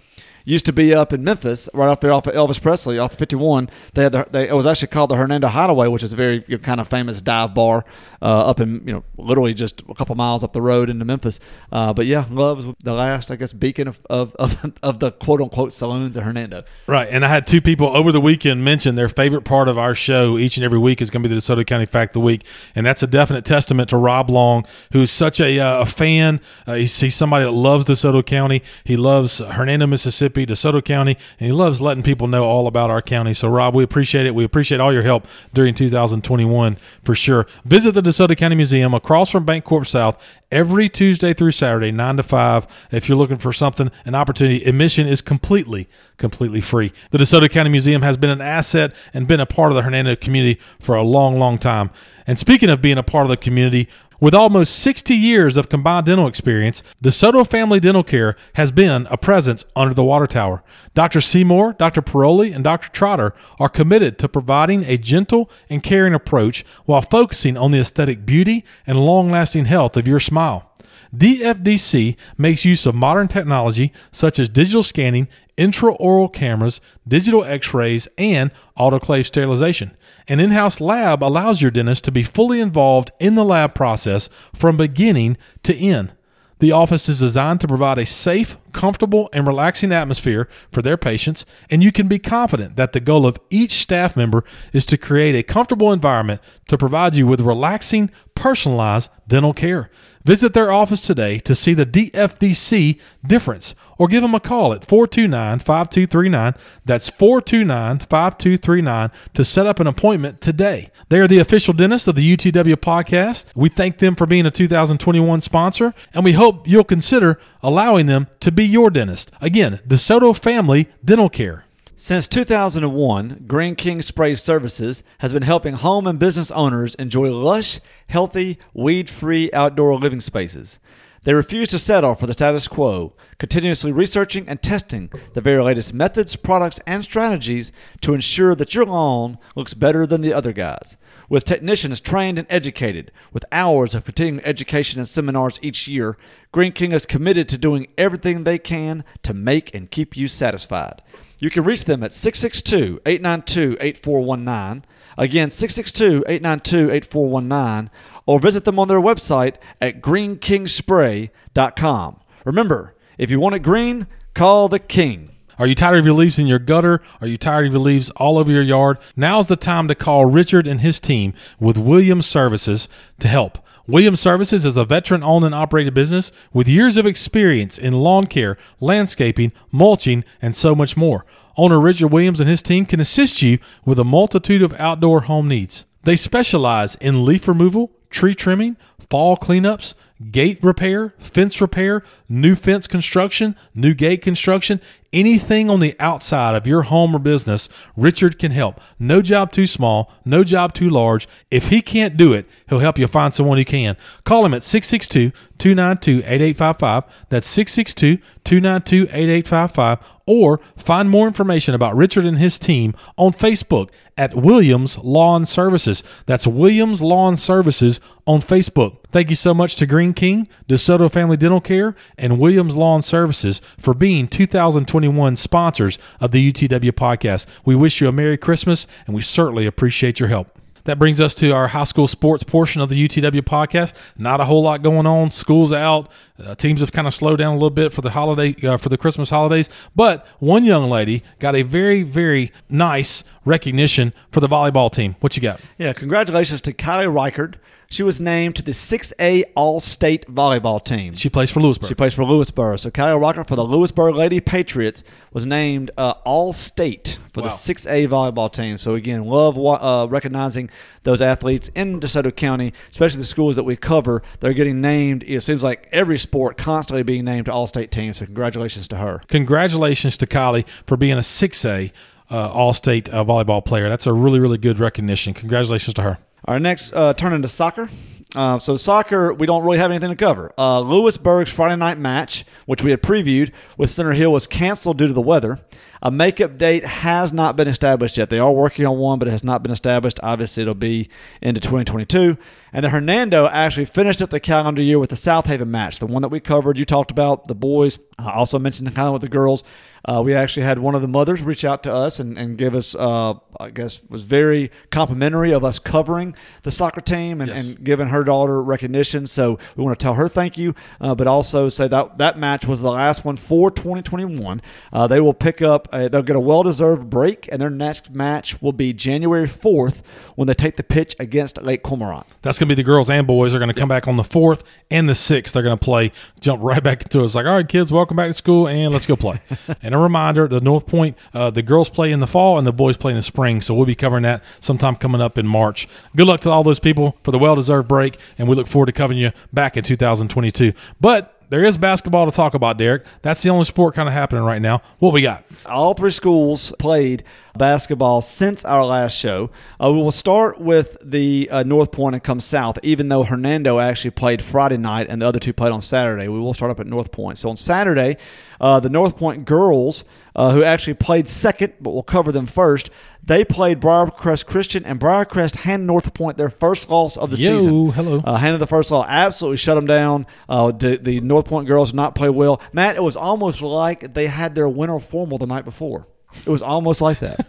used 0.50 0.66
to 0.66 0.74
be 0.74 0.94
up 0.94 1.14
in 1.14 1.24
Memphis, 1.24 1.70
right 1.74 1.88
off 1.88 2.00
there 2.00 2.12
off 2.12 2.28
of 2.28 2.34
Elvis 2.34 2.62
Presley, 2.62 2.98
off 2.98 3.14
of 3.14 3.20
51. 3.20 3.70
They 3.94 4.04
had 4.04 4.12
the, 4.12 4.28
they, 4.32 4.50
it 4.50 4.54
was 4.54 4.66
actually 4.66 4.90
called 4.90 5.12
the 5.12 5.16
Hernando 5.16 5.48
Hideaway, 5.48 5.88
which 5.88 6.04
is 6.04 6.14
a 6.14 6.16
very 6.16 6.44
you 6.48 6.58
know, 6.58 6.64
kind 6.64 6.82
of 6.82 6.88
famous 6.88 7.22
dive 7.22 7.54
bar 7.54 7.86
uh, 8.22 8.50
up 8.50 8.60
in 8.60 8.86
you 8.86 8.94
know 8.94 9.04
literally 9.18 9.54
just 9.54 9.82
a 9.88 9.94
couple 9.94 10.16
miles 10.16 10.44
up 10.44 10.54
the 10.54 10.62
road 10.62 10.90
into 10.90 11.06
Memphis. 11.06 11.40
Uh, 11.72 11.94
but 11.94 12.06
yeah, 12.06 12.26
Love 12.30 12.66
was 12.66 12.76
the 12.84 12.94
last 12.94 13.32
I 13.32 13.36
guess 13.36 13.54
beacon 13.54 13.88
of 13.88 14.06
of, 14.10 14.36
of, 14.36 14.74
of 14.84 15.00
the 15.00 15.12
quote 15.12 15.42
unquote 15.42 15.74
saloons 15.74 16.18
in 16.18 16.24
Hernando. 16.24 16.64
Right, 16.88 17.08
and 17.10 17.24
I 17.24 17.28
had 17.28 17.48
two 17.48 17.62
people 17.62 17.88
over 17.88 18.12
the 18.12 18.22
weekend 18.22 18.64
mention 18.64 18.96
their 18.96 19.10
favorite 19.10 19.44
part 19.44 19.68
of 19.68 19.78
our 19.78 19.96
show 19.96 20.38
each 20.38 20.58
and 20.58 20.64
every 20.64 20.80
week 20.80 21.02
is 21.02 21.10
going 21.10 21.24
to 21.24 21.30
be 21.30 21.36
the 21.36 21.42
DeSoto 21.42 21.66
County 21.66 21.86
Fact 21.86 22.12
of 22.12 22.14
the 22.14 22.20
Week, 22.22 22.44
and 22.76 22.86
that's 22.86 23.04
a 23.04 23.08
definite 23.08 23.46
testament 23.46 23.90
to 23.90 23.98
Rob 23.98 24.30
Long, 24.30 24.66
who's 24.92 25.12
such 25.12 25.40
a, 25.40 25.60
uh, 25.60 25.82
a 25.82 25.86
fan. 25.86 26.42
Uh, 26.66 26.76
he's, 26.76 27.00
he's 27.00 27.16
somebody 27.16 27.46
that 27.46 27.52
loves 27.52 27.86
DeSoto 27.86 28.26
County. 28.26 28.62
He 28.84 28.98
loves 28.98 29.40
Hernando, 29.40 29.88
Mississippi, 29.88 30.39
DeSoto 30.46 30.84
County, 30.84 31.18
and 31.40 31.48
he 31.48 31.52
loves 31.52 31.82
letting 31.82 32.04
people 32.04 32.28
know 32.28 32.46
all 32.46 32.68
about 32.68 32.90
our 32.90 33.02
county. 33.02 33.34
So, 33.34 33.50
Rob, 33.50 33.76
we 33.76 33.84
appreciate 33.84 34.26
it. 34.26 34.36
We 34.36 34.44
appreciate 34.44 34.82
all 34.82 34.94
your 34.94 35.04
help 35.04 35.28
during 35.54 35.74
2021 35.74 36.78
for 37.04 37.16
sure. 37.16 37.48
Visit 37.66 37.94
the 37.94 38.02
DeSoto 38.02 38.38
County 38.38 38.56
Museum 38.56 38.94
across 38.94 39.30
from 39.30 39.46
BancorpSouth 39.46 40.20
every 40.52 40.90
Tuesday 40.90 41.34
through 41.34 41.52
Saturday, 41.52 41.92
9 41.92 42.18
to 42.18 42.24
5. 42.24 42.88
If 42.92 43.08
you're 43.08 43.18
looking 43.18 43.38
for 43.38 43.54
something, 43.54 43.92
an 44.06 44.16
opportunity, 44.16 44.64
admission 44.64 45.08
is 45.08 45.22
completely, 45.22 45.88
completely 46.18 46.62
free. 46.62 46.92
The 47.12 47.18
DeSoto 47.18 47.50
County 47.50 47.70
Museum 47.70 48.02
has 48.02 48.18
been 48.18 48.30
an 48.30 48.42
asset 48.42 48.94
and 49.14 49.28
been 49.28 49.40
a 49.40 49.46
part 49.46 49.72
of 49.72 49.76
the 49.76 49.84
Hernando 49.84 50.16
community 50.16 50.60
for 50.80 50.96
a 50.96 51.04
long, 51.04 51.40
long 51.40 51.58
time. 51.58 51.92
And 52.28 52.38
speaking 52.38 52.70
of 52.70 52.82
being 52.82 52.98
a 52.98 53.04
part 53.04 53.26
of 53.26 53.30
the 53.30 53.38
community, 53.38 53.90
with 54.20 54.34
almost 54.34 54.80
60 54.80 55.16
years 55.16 55.58
of 55.58 55.70
combined 55.70 56.06
dental 56.06 56.28
experience, 56.28 56.84
DeSoto 57.04 57.48
Family 57.48 57.80
Dental 57.80 58.04
Care 58.04 58.36
has 58.56 58.72
been 58.72 59.08
a 59.10 59.18
presence 59.18 59.66
under 59.76 59.94
the 59.94 60.04
water 60.04 60.28
tower. 60.28 60.64
Dr. 60.94 61.22
Seymour, 61.22 61.74
Dr. 61.74 62.02
Paroli, 62.02 62.54
and 62.54 62.64
Dr. 62.64 62.90
Trotter 62.90 63.34
are 63.60 63.70
committed 63.70 64.18
to 64.20 64.30
providing 64.30 64.84
a 64.84 64.98
gentle 64.98 65.50
and 65.70 65.84
caring 65.84 66.14
approach 66.14 66.66
while 66.86 67.02
focusing 67.02 67.58
on 67.58 67.72
the 67.72 67.80
aesthetic 67.80 68.26
beauty 68.26 68.66
and 68.86 69.00
long 69.00 69.32
lasting 69.32 69.66
health 69.66 69.96
of 69.98 70.08
your 70.08 70.20
smile. 70.20 70.70
DFDC 71.16 72.18
makes 72.38 72.66
use 72.66 72.86
of 72.86 72.94
modern 72.94 73.28
technology 73.28 73.92
such 74.12 74.38
as 74.38 74.50
digital 74.50 74.84
scanning, 74.84 75.28
intraoral 75.60 76.32
cameras, 76.32 76.80
digital 77.06 77.44
x 77.44 77.74
rays, 77.74 78.08
and 78.18 78.50
autoclave 78.78 79.26
sterilization. 79.26 79.96
An 80.30 80.40
in 80.40 80.52
house 80.52 80.80
lab 80.80 81.22
allows 81.22 81.62
your 81.62 81.70
dentist 81.70 82.06
to 82.06 82.12
be 82.12 82.24
fully 82.24 82.62
involved 82.62 83.12
in 83.20 83.36
the 83.36 83.44
lab 83.44 83.76
process 83.76 84.30
from 84.56 84.78
beginning 84.78 85.38
to 85.64 85.76
end. 85.76 86.14
The 86.60 86.72
office 86.74 87.08
is 87.08 87.20
designed 87.20 87.62
to 87.62 87.68
provide 87.70 87.98
a 87.98 88.06
safe, 88.06 88.58
comfortable, 88.74 89.30
and 89.32 89.48
relaxing 89.48 89.94
atmosphere 89.94 90.48
for 90.72 90.82
their 90.82 90.98
patients, 90.98 91.46
and 91.70 91.82
you 91.82 91.92
can 91.92 92.10
be 92.10 92.20
confident 92.20 92.76
that 92.76 92.92
the 92.92 93.00
goal 93.00 93.26
of 93.26 93.40
each 93.50 93.72
staff 93.72 94.18
member 94.18 94.44
is 94.74 94.86
to 94.88 94.98
create 94.98 95.36
a 95.36 95.44
comfortable 95.44 95.94
environment 95.94 96.42
to 96.68 96.78
provide 96.78 97.16
you 97.16 97.26
with 97.26 97.40
relaxing 97.40 98.12
personalized 98.40 99.12
dental 99.28 99.54
care. 99.54 99.92
Visit 100.24 100.54
their 100.54 100.72
office 100.72 101.06
today 101.06 101.40
to 101.40 101.56
see 101.56 101.74
the 101.74 101.86
DFDC 101.86 103.00
difference 103.26 103.76
or 103.98 104.08
give 104.08 104.22
them 104.22 104.36
a 104.36 104.40
call 104.40 104.74
at 104.74 104.86
429 104.86 105.60
5239. 105.60 106.54
That's 106.86 107.10
429 107.10 108.00
5239 108.00 109.12
to 109.34 109.46
set 109.46 109.66
up 109.66 109.80
an 109.80 109.88
appointment 109.88 110.42
today. 110.42 110.90
They 111.10 111.20
are 111.20 111.28
the 111.28 111.40
official 111.40 111.74
dentist 111.74 112.08
of 112.08 112.16
the 112.16 112.36
UTW 112.36 112.76
podcast. 112.76 113.46
We 113.56 113.70
thank 113.70 113.98
them 113.98 114.16
for 114.16 114.26
being 114.26 114.46
a 114.46 114.52
2021 114.52 115.42
sponsor 115.42 115.94
and 116.14 116.24
we 116.24 116.34
hope 116.34 116.68
you'll 116.68 116.84
consider 116.84 117.40
allowing 117.62 118.06
them 118.06 118.28
to 118.40 118.52
be 118.52 118.66
your 118.66 118.90
dentist. 118.90 119.32
Again, 119.42 119.80
DeSoto 119.88 120.38
Family 120.38 120.90
Dental 121.04 121.30
Care. 121.30 121.66
Since 122.02 122.30
2001, 122.30 123.44
Green 123.46 123.76
King 123.76 124.02
Spray 124.02 124.34
Services 124.36 125.04
has 125.18 125.34
been 125.34 125.42
helping 125.42 125.74
home 125.74 126.08
and 126.08 126.18
business 126.18 126.50
owners 126.50 126.96
enjoy 126.96 127.30
lush, 127.30 127.82
healthy, 128.08 128.58
weed 128.74 129.10
free 129.10 129.52
outdoor 129.52 130.00
living 130.00 130.22
spaces. 130.22 130.80
They 131.24 131.34
refuse 131.34 131.68
to 131.72 131.78
settle 131.78 132.16
for 132.16 132.26
the 132.26 132.32
status 132.32 132.70
quo, 132.70 133.18
continuously 133.38 133.92
researching 133.92 134.48
and 134.48 134.62
testing 134.62 135.12
the 135.34 135.42
very 135.42 135.62
latest 135.62 135.94
methods, 135.94 136.38
products, 136.38 136.80
and 136.88 137.04
strategies 137.04 137.74
to 138.00 138.14
ensure 138.14 138.56
that 138.56 138.74
your 138.74 138.86
lawn 138.86 139.38
looks 139.58 139.74
better 139.74 140.08
than 140.08 140.22
the 140.22 140.34
other 140.34 140.54
guys. 140.54 140.96
With 141.28 141.44
technicians 141.44 142.00
trained 142.00 142.40
and 142.40 142.48
educated, 142.50 143.12
with 143.34 143.44
hours 143.52 143.94
of 143.94 144.06
continuing 144.06 144.42
education 144.46 145.02
and 145.02 145.08
seminars 145.08 145.60
each 145.62 145.90
year, 145.90 146.18
Green 146.54 146.72
King 146.72 146.94
is 146.94 147.06
committed 147.06 147.50
to 147.50 147.58
doing 147.58 147.88
everything 147.98 148.46
they 148.46 148.58
can 148.58 149.04
to 149.24 149.34
make 149.34 149.76
and 149.76 149.92
keep 149.92 150.16
you 150.16 150.30
satisfied. 150.30 151.02
You 151.40 151.50
can 151.50 151.64
reach 151.64 151.86
them 151.86 152.04
at 152.04 152.14
662 152.14 153.02
892 153.06 153.78
8419. 153.80 154.86
Again, 155.18 155.52
662 155.52 156.26
892 156.28 156.92
8419. 156.92 157.90
Or 158.26 158.40
visit 158.40 158.66
them 158.66 158.78
on 158.78 158.88
their 158.88 159.00
website 159.00 159.56
at 159.82 160.02
greenkingspray.com. 160.02 162.20
Remember, 162.46 162.96
if 163.18 163.32
you 163.32 163.40
want 163.40 163.56
it 163.56 163.60
green, 163.60 164.08
call 164.34 164.70
the 164.70 164.80
king. 164.80 165.32
Are 165.58 165.68
you 165.68 165.76
tired 165.76 166.00
of 166.00 166.06
your 166.06 166.14
leaves 166.14 166.40
in 166.40 166.48
your 166.48 166.60
gutter? 166.60 167.02
Are 167.20 167.28
you 167.28 167.38
tired 167.38 167.68
of 167.68 167.74
your 167.74 167.82
leaves 167.82 168.10
all 168.12 168.38
over 168.38 168.50
your 168.52 168.64
yard? 168.64 168.98
Now's 169.16 169.48
the 169.48 169.58
time 169.58 169.90
to 169.90 169.96
call 169.96 170.26
Richard 170.26 170.68
and 170.68 170.80
his 170.80 171.02
team 171.02 171.34
with 171.60 171.78
Williams 171.78 172.28
Services 172.28 172.88
to 173.20 173.28
help. 173.28 173.58
Williams 173.90 174.20
Services 174.20 174.66
is 174.66 174.78
a 174.78 174.86
veteran 174.86 175.24
owned 175.24 175.44
and 175.44 175.56
operated 175.56 175.96
business 175.96 176.32
with 176.54 176.68
years 176.68 176.96
of 176.96 177.08
experience 177.08 177.76
in 177.76 177.94
lawn 177.94 178.28
care, 178.28 178.56
landscaping, 178.80 179.52
mulching, 179.72 180.24
and 180.40 180.56
so 180.56 180.76
much 180.76 180.96
more. 180.96 181.26
Owner 181.58 181.80
Richard 181.80 182.10
Williams 182.10 182.40
and 182.40 182.48
his 182.48 182.62
team 182.62 182.86
can 182.86 183.00
assist 183.00 183.42
you 183.42 183.58
with 183.86 183.98
a 183.98 184.04
multitude 184.04 184.62
of 184.62 184.76
outdoor 184.76 185.22
home 185.22 185.48
needs. 185.48 185.86
They 186.04 186.16
specialize 186.16 186.98
in 186.98 187.26
leaf 187.26 187.48
removal, 187.48 187.92
tree 188.12 188.36
trimming, 188.36 188.78
fall 189.10 189.36
cleanups, 189.36 189.96
gate 190.32 190.60
repair, 190.62 191.14
fence 191.18 191.62
repair, 191.62 192.04
new 192.28 192.56
fence 192.56 192.88
construction, 192.88 193.56
new 193.74 193.94
gate 193.94 194.22
construction, 194.22 194.82
anything 195.14 195.70
on 195.70 195.80
the 195.80 195.96
outside 196.00 196.56
of 196.56 196.68
your 196.68 196.84
home 196.84 197.16
or 197.16 197.20
business, 197.20 197.70
Richard 197.96 198.38
can 198.38 198.52
help. 198.52 198.80
No 199.00 199.22
job 199.22 199.52
too 199.52 199.66
small, 199.66 200.12
no 200.26 200.44
job 200.44 200.74
too 200.74 200.90
large. 200.90 201.28
If 201.50 201.70
he 201.70 201.82
can't 201.82 202.18
do 202.18 202.34
it, 202.34 202.46
he'll 202.68 202.80
help 202.80 203.00
you 203.00 203.08
find 203.08 203.34
someone 203.34 203.58
who 203.58 203.66
can. 203.66 203.96
Call 204.26 204.46
him 204.46 204.54
at 204.54 204.64
662 204.64 205.32
292 205.58 206.20
8855. 206.26 207.26
That's 207.30 207.48
662 207.48 208.22
292 208.44 209.04
8855. 209.12 210.00
Or 210.32 210.60
find 210.76 211.10
more 211.10 211.26
information 211.26 211.74
about 211.74 211.96
Richard 211.96 212.24
and 212.24 212.38
his 212.38 212.60
team 212.60 212.94
on 213.18 213.32
Facebook 213.32 213.90
at 214.16 214.36
Williams 214.36 215.00
Lawn 215.00 215.48
Services. 215.48 216.04
That's 216.28 216.46
Williams 216.46 217.02
Lawn 217.02 217.36
Services 217.36 218.00
on 218.28 218.40
Facebook. 218.40 218.98
Thank 219.06 219.32
you 219.32 219.36
so 219.36 219.56
much 219.56 219.76
to 219.78 219.88
Green 219.88 220.14
King, 220.14 220.48
DeSoto 220.68 221.12
Family 221.12 221.36
Dental 221.36 221.60
Care, 221.60 221.96
and 222.16 222.38
Williams 222.38 222.76
Lawn 222.76 223.02
Services 223.02 223.60
for 223.80 223.96
being 223.96 224.28
2021 224.28 225.36
sponsors 225.36 225.98
of 226.22 226.30
the 226.30 226.52
UTW 226.52 226.92
podcast. 226.92 227.48
We 227.66 227.74
wish 227.74 228.00
you 228.00 228.08
a 228.08 228.12
Merry 228.12 228.38
Christmas 228.38 228.86
and 229.08 229.16
we 229.16 229.24
certainly 229.24 229.66
appreciate 229.66 230.20
your 230.20 230.30
help. 230.30 230.59
That 230.90 230.98
brings 230.98 231.22
us 231.22 231.36
to 231.36 231.52
our 231.52 231.68
high 231.68 231.84
school 231.84 232.08
sports 232.08 232.44
portion 232.44 232.82
of 232.82 232.90
the 232.90 233.08
UTW 233.08 233.42
podcast. 233.42 233.94
Not 234.18 234.42
a 234.42 234.46
whole 234.46 234.64
lot 234.64 234.82
going 234.82 235.06
on. 235.06 235.30
School's 235.30 235.72
out. 235.72 236.10
Uh, 236.44 236.56
teams 236.56 236.80
have 236.80 236.92
kind 236.92 237.06
of 237.06 237.14
slowed 237.14 237.38
down 237.38 237.52
a 237.52 237.58
little 237.58 237.70
bit 237.70 237.94
for 237.94 238.02
the 238.02 238.10
holiday 238.10 238.56
uh, 238.68 238.76
for 238.76 238.90
the 238.90 238.98
Christmas 238.98 239.30
holidays. 239.30 239.70
But 239.96 240.26
one 240.40 240.66
young 240.66 240.90
lady 240.90 241.22
got 241.38 241.56
a 241.56 241.62
very 241.62 242.02
very 242.02 242.52
nice 242.72 243.24
recognition 243.46 244.14
for 244.32 244.40
the 244.40 244.48
volleyball 244.48 244.92
team. 244.92 245.16
What 245.20 245.36
you 245.38 245.44
got? 245.44 245.62
Yeah, 245.78 245.94
congratulations 245.94 246.60
to 246.62 246.74
Kylie 246.74 247.06
Reichard. 247.06 247.58
She 247.92 248.04
was 248.04 248.22
named 248.22 248.56
to 248.56 248.62
the 248.62 248.70
6A 248.72 249.46
All 249.56 249.80
State 249.80 250.28
volleyball 250.28 250.84
team. 250.84 251.16
She 251.16 251.28
plays 251.28 251.50
for 251.50 251.60
Lewisburg. 251.60 251.88
She 251.90 251.96
plays 251.96 252.14
for 252.14 252.24
Lewisburg. 252.24 252.78
So 252.78 252.92
Kylie 252.92 253.20
Reichard 253.20 253.48
for 253.48 253.56
the 253.56 253.66
Lewisburg 253.66 254.14
Lady 254.14 254.40
Patriots 254.40 255.04
was 255.34 255.44
named 255.44 255.90
uh, 255.98 256.14
All 256.24 256.54
State 256.54 257.18
for 257.34 257.42
Wow. 257.42 257.48
the 257.48 257.54
6A 257.56 258.08
volleyball 258.08 258.54
team. 258.54 258.78
So 258.78 258.94
again, 258.94 259.26
love 259.26 259.58
uh, 259.58 260.08
recognizing 260.08 260.70
those 261.02 261.20
athletes 261.20 261.70
in 261.70 262.00
DeSoto 262.00 262.36
County, 262.36 262.74
especially 262.92 263.22
the 263.22 263.26
schools 263.26 263.56
that 263.56 263.64
we 263.64 263.76
cover. 263.76 264.22
They're 264.40 264.54
getting 264.54 264.82
named. 264.82 265.24
It 265.26 265.42
seems 265.42 265.64
like 265.64 265.90
every 265.92 266.20
sport 266.20 266.58
constantly 266.58 267.02
being 267.02 267.26
named 267.26 267.46
to 267.48 267.54
All 267.54 267.66
State 267.66 267.90
teams. 267.90 268.18
So 268.18 268.26
congratulations 268.26 268.88
to 268.90 268.98
her. 268.98 269.22
Congratulations 269.30 270.16
to 270.18 270.28
Kylie 270.28 270.68
for 270.86 270.96
being 270.96 271.14
a 271.18 271.22
6A 271.22 271.92
uh, 272.30 272.52
All 272.52 272.74
State 272.74 273.10
uh, 273.10 273.24
volleyball 273.26 273.66
player. 273.66 273.90
That's 273.90 274.06
a 274.06 274.14
really 274.14 274.40
really 274.40 274.60
good 274.60 274.78
recognition. 274.78 275.34
Congratulations 275.34 275.96
to 275.96 276.04
her. 276.04 276.20
Our 276.46 276.60
next 276.60 276.94
uh, 276.94 277.14
turn 277.14 277.34
into 277.34 277.48
soccer. 277.48 277.90
Uh, 278.36 278.60
so 278.60 278.78
soccer, 278.78 279.34
we 279.34 279.48
don't 279.48 279.64
really 279.64 279.80
have 279.80 279.90
anything 279.90 280.10
to 280.10 280.16
cover. 280.16 280.52
Uh, 280.58 280.80
Lewisburg's 280.82 281.52
Friday 281.52 281.76
night 281.76 281.98
match, 281.98 282.46
which 282.68 282.84
we 282.84 282.92
had 282.92 283.02
previewed 283.02 283.52
with 283.78 283.90
Center 283.90 284.12
Hill, 284.12 284.32
was 284.32 284.46
canceled 284.46 284.98
due 285.00 285.08
to 285.08 285.14
the 285.14 285.22
weather. 285.22 285.60
A 286.02 286.10
makeup 286.12 286.58
date 286.58 286.86
has 286.86 287.34
not 287.34 287.58
been 287.58 287.68
established 287.68 288.18
yet. 288.18 288.30
They 288.30 288.40
are 288.40 288.52
working 288.54 288.86
on 288.86 288.98
one, 288.98 289.20
but 289.20 289.28
it 289.28 289.32
has 289.32 289.44
not 289.44 289.64
been 289.64 289.72
established. 289.72 290.20
Obviously, 290.24 290.62
it'll 290.62 290.74
be 290.76 291.10
into 291.42 291.60
2022. 291.60 292.38
And 292.72 292.86
then 292.86 292.92
Hernando 292.92 293.48
actually 293.48 293.86
finished 293.86 294.22
up 294.22 294.30
the 294.30 294.40
calendar 294.40 294.82
year 294.82 295.00
with 295.00 295.10
the 295.10 295.16
South 295.16 295.48
Haven 295.48 295.72
match, 295.72 296.00
the 296.00 296.06
one 296.06 296.22
that 296.22 296.30
we 296.30 296.40
covered. 296.40 296.78
You 296.78 296.86
talked 296.86 297.12
about 297.12 297.48
the 297.48 297.56
boys. 297.56 298.00
I 298.18 298.32
also 298.34 298.60
mentioned 298.60 298.94
kind 298.96 299.08
of 299.08 299.14
with 299.14 299.24
the 299.24 299.30
girls. 299.30 299.64
Uh, 300.06 300.22
we 300.24 300.34
actually 300.34 300.64
had 300.64 300.80
one 300.80 300.96
of 300.96 301.02
the 301.02 301.08
mothers 301.10 301.42
reach 301.42 301.66
out 301.66 301.84
to 301.84 301.94
us 301.94 302.20
and, 302.20 302.38
and 302.38 302.58
give 302.58 302.74
us, 302.74 302.96
uh, 302.96 303.34
I 303.60 303.70
guess, 303.72 304.02
was 304.10 304.22
very 304.22 304.72
complimentary 304.92 305.52
of 305.52 305.66
us 305.66 305.78
covering 305.78 306.36
the 306.64 306.72
soccer 306.72 307.02
team 307.02 307.42
and, 307.42 307.50
Yes. 307.50 307.66
and 307.66 307.84
giving 307.84 308.08
her 308.08 308.24
daughter 308.24 308.64
recognition. 308.64 309.28
So 309.28 309.60
we 309.76 309.84
want 309.84 310.00
to 310.00 310.04
tell 310.04 310.14
her 310.14 310.30
thank 310.30 310.58
you, 310.58 310.74
uh, 311.02 311.16
but 311.16 311.28
also 311.28 311.68
say 311.68 311.88
that 311.90 312.18
that 312.20 312.38
match 312.38 312.66
was 312.66 312.82
the 312.82 312.92
last 312.92 313.26
one 313.26 313.36
for 313.36 313.70
2021. 313.72 314.62
Uh, 314.94 315.08
they 315.08 315.20
will 315.20 315.34
pick 315.34 315.62
up, 315.62 315.89
a, 315.92 316.10
they'll 316.10 316.24
get 316.24 316.36
a 316.36 316.40
well 316.40 316.64
deserved 316.64 317.10
break, 317.10 317.48
and 317.52 317.62
their 317.62 317.70
next 317.70 318.12
match 318.12 318.62
will 318.62 318.74
be 318.74 318.94
January 318.94 319.48
4th 319.48 320.02
when 320.36 320.48
they 320.48 320.54
take 320.54 320.78
the 320.78 320.84
pitch 320.84 321.16
against 321.20 321.62
Lake 321.62 321.84
Cormorant. 321.84 322.26
That's 322.42 322.58
going 322.58 322.68
to 322.70 322.76
be 322.76 322.82
the 322.82 322.86
girls 322.86 323.10
and 323.10 323.28
boys 323.28 323.54
are 323.54 323.60
going 323.60 323.74
to 323.74 323.80
come 323.80 323.90
back 323.90 324.08
on 324.08 324.18
the 324.18 324.24
fourth 324.24 324.64
and 324.90 325.10
the 325.10 325.16
sixth. 325.16 325.54
They're 325.54 325.64
going 325.64 325.78
to 325.78 325.84
play, 325.84 326.12
jump 326.40 326.62
right 326.64 326.82
back 326.82 327.02
into 327.02 327.20
it. 327.20 327.26
It's 327.26 327.36
like, 327.36 327.46
all 327.46 327.56
right, 327.56 327.68
kids, 327.68 327.92
welcome 327.92 328.18
back 328.18 328.30
to 328.30 328.34
school 328.34 328.68
and 328.68 328.94
let's 328.94 329.06
go 329.06 329.16
play. 329.16 329.40
and 329.82 329.94
a 329.94 329.98
reminder: 329.98 330.48
the 330.48 330.62
North 330.62 330.88
Point, 330.88 331.18
uh, 331.34 331.50
the 331.50 331.62
girls 331.62 331.90
play 331.90 332.12
in 332.12 332.20
the 332.20 332.28
fall 332.28 332.58
and 332.58 332.66
the 332.66 332.74
boys 332.74 332.98
play 332.98 333.12
in 333.12 333.18
the 333.18 333.22
spring. 333.22 333.62
So 333.62 333.74
we'll 333.74 333.86
be 333.86 333.96
covering 333.96 334.24
that 334.24 334.44
sometime 334.60 334.96
coming 334.96 335.22
up 335.22 335.38
in 335.38 335.48
March. 335.48 335.88
Good 336.16 336.28
luck 336.28 336.42
to 336.42 336.50
all 336.50 336.64
those 336.64 336.80
people 336.80 337.18
for 337.24 337.32
the 337.32 337.40
well-deserved 337.40 337.88
break, 337.88 338.18
and 338.38 338.48
we 338.48 338.56
look 338.56 338.68
forward 338.68 338.88
to 338.88 338.92
covering 338.92 339.20
you 339.20 339.32
back 339.54 339.78
in 339.78 339.84
2022. 339.84 340.74
But 341.00 341.39
there 341.50 341.64
is 341.64 341.78
basketball 341.78 342.26
to 342.26 342.32
talk 342.32 342.54
about, 342.54 342.78
Derek. 342.78 343.06
That's 343.22 343.42
the 343.44 343.50
only 343.50 343.66
sport 343.66 343.96
kind 343.96 344.08
of 344.08 344.14
happening 344.14 344.44
right 344.44 344.62
now. 344.62 344.82
What 345.00 345.14
we 345.14 345.22
got? 345.22 345.44
all 345.66 345.94
three 345.94 346.12
schools 346.12 346.74
played 346.80 347.24
basketball 347.60 348.22
since 348.22 348.66
our 348.66 348.84
last 348.84 349.16
show. 349.16 349.52
Uh, 349.80 349.92
we 349.92 350.00
will 350.00 350.12
start 350.12 350.60
with 350.60 350.98
the 351.04 351.48
uh, 351.52 351.62
North 351.62 351.92
Point 351.92 352.16
and 352.16 352.24
come 352.24 352.40
south, 352.40 352.80
even 352.82 353.10
though 353.10 353.24
Hernando 353.24 353.78
actually 353.78 354.12
played 354.12 354.42
Friday 354.42 354.78
night 354.78 355.06
and 355.08 355.22
the 355.22 355.28
other 355.28 355.38
two 355.40 355.54
played 355.54 355.72
on 355.72 355.84
Saturday. 355.84 356.28
We 356.28 356.40
will 356.40 356.56
start 356.56 356.72
up 356.72 356.80
at 356.80 356.88
North 356.88 357.12
Point. 357.12 357.38
So 357.38 357.50
on 357.50 357.58
Saturday, 357.58 358.18
uh, 358.60 358.80
the 358.80 358.90
North 358.90 359.16
Point 359.16 359.46
girls, 359.46 360.04
uh, 360.36 360.52
who 360.52 360.64
actually 360.64 360.96
played 360.96 361.28
second, 361.30 361.74
but 361.80 361.92
we'll 361.92 362.02
cover 362.02 362.32
them 362.32 362.48
first, 362.48 362.90
they 363.22 363.46
played 363.46 363.80
Briarcrest 363.80 364.46
Christian, 364.48 364.84
and 364.86 365.00
Briarcrest 365.00 365.58
handed 365.58 365.86
North 365.86 366.14
Point 366.14 366.38
their 366.38 366.50
first 366.50 366.90
loss 366.90 367.16
of 367.18 367.30
the 367.30 367.38
Yo, 367.38 367.58
season. 367.58 367.90
hello. 367.92 368.22
Uh, 368.24 368.38
handed 368.38 368.60
the 368.60 368.68
first 368.68 368.90
loss, 368.90 369.06
absolutely 369.08 369.58
shut 369.58 369.76
them 369.76 369.86
down. 369.86 370.26
Uh, 370.48 370.72
the, 370.72 370.98
the 370.98 371.20
North 371.20 371.46
Point 371.46 371.68
girls 371.68 371.92
did 371.92 371.98
not 371.98 372.16
play 372.16 372.30
well. 372.30 372.62
Matt, 372.74 372.96
it 372.96 373.04
was 373.04 373.16
almost 373.16 373.62
like 373.62 374.14
they 374.14 374.28
had 374.28 374.56
their 374.56 374.70
winter 374.70 375.00
formal 375.00 375.38
the 375.38 375.46
night 375.46 375.66
before. 375.66 376.08
It 376.46 376.50
was 376.50 376.62
almost 376.62 377.02
like 377.02 377.20
that. 377.20 377.48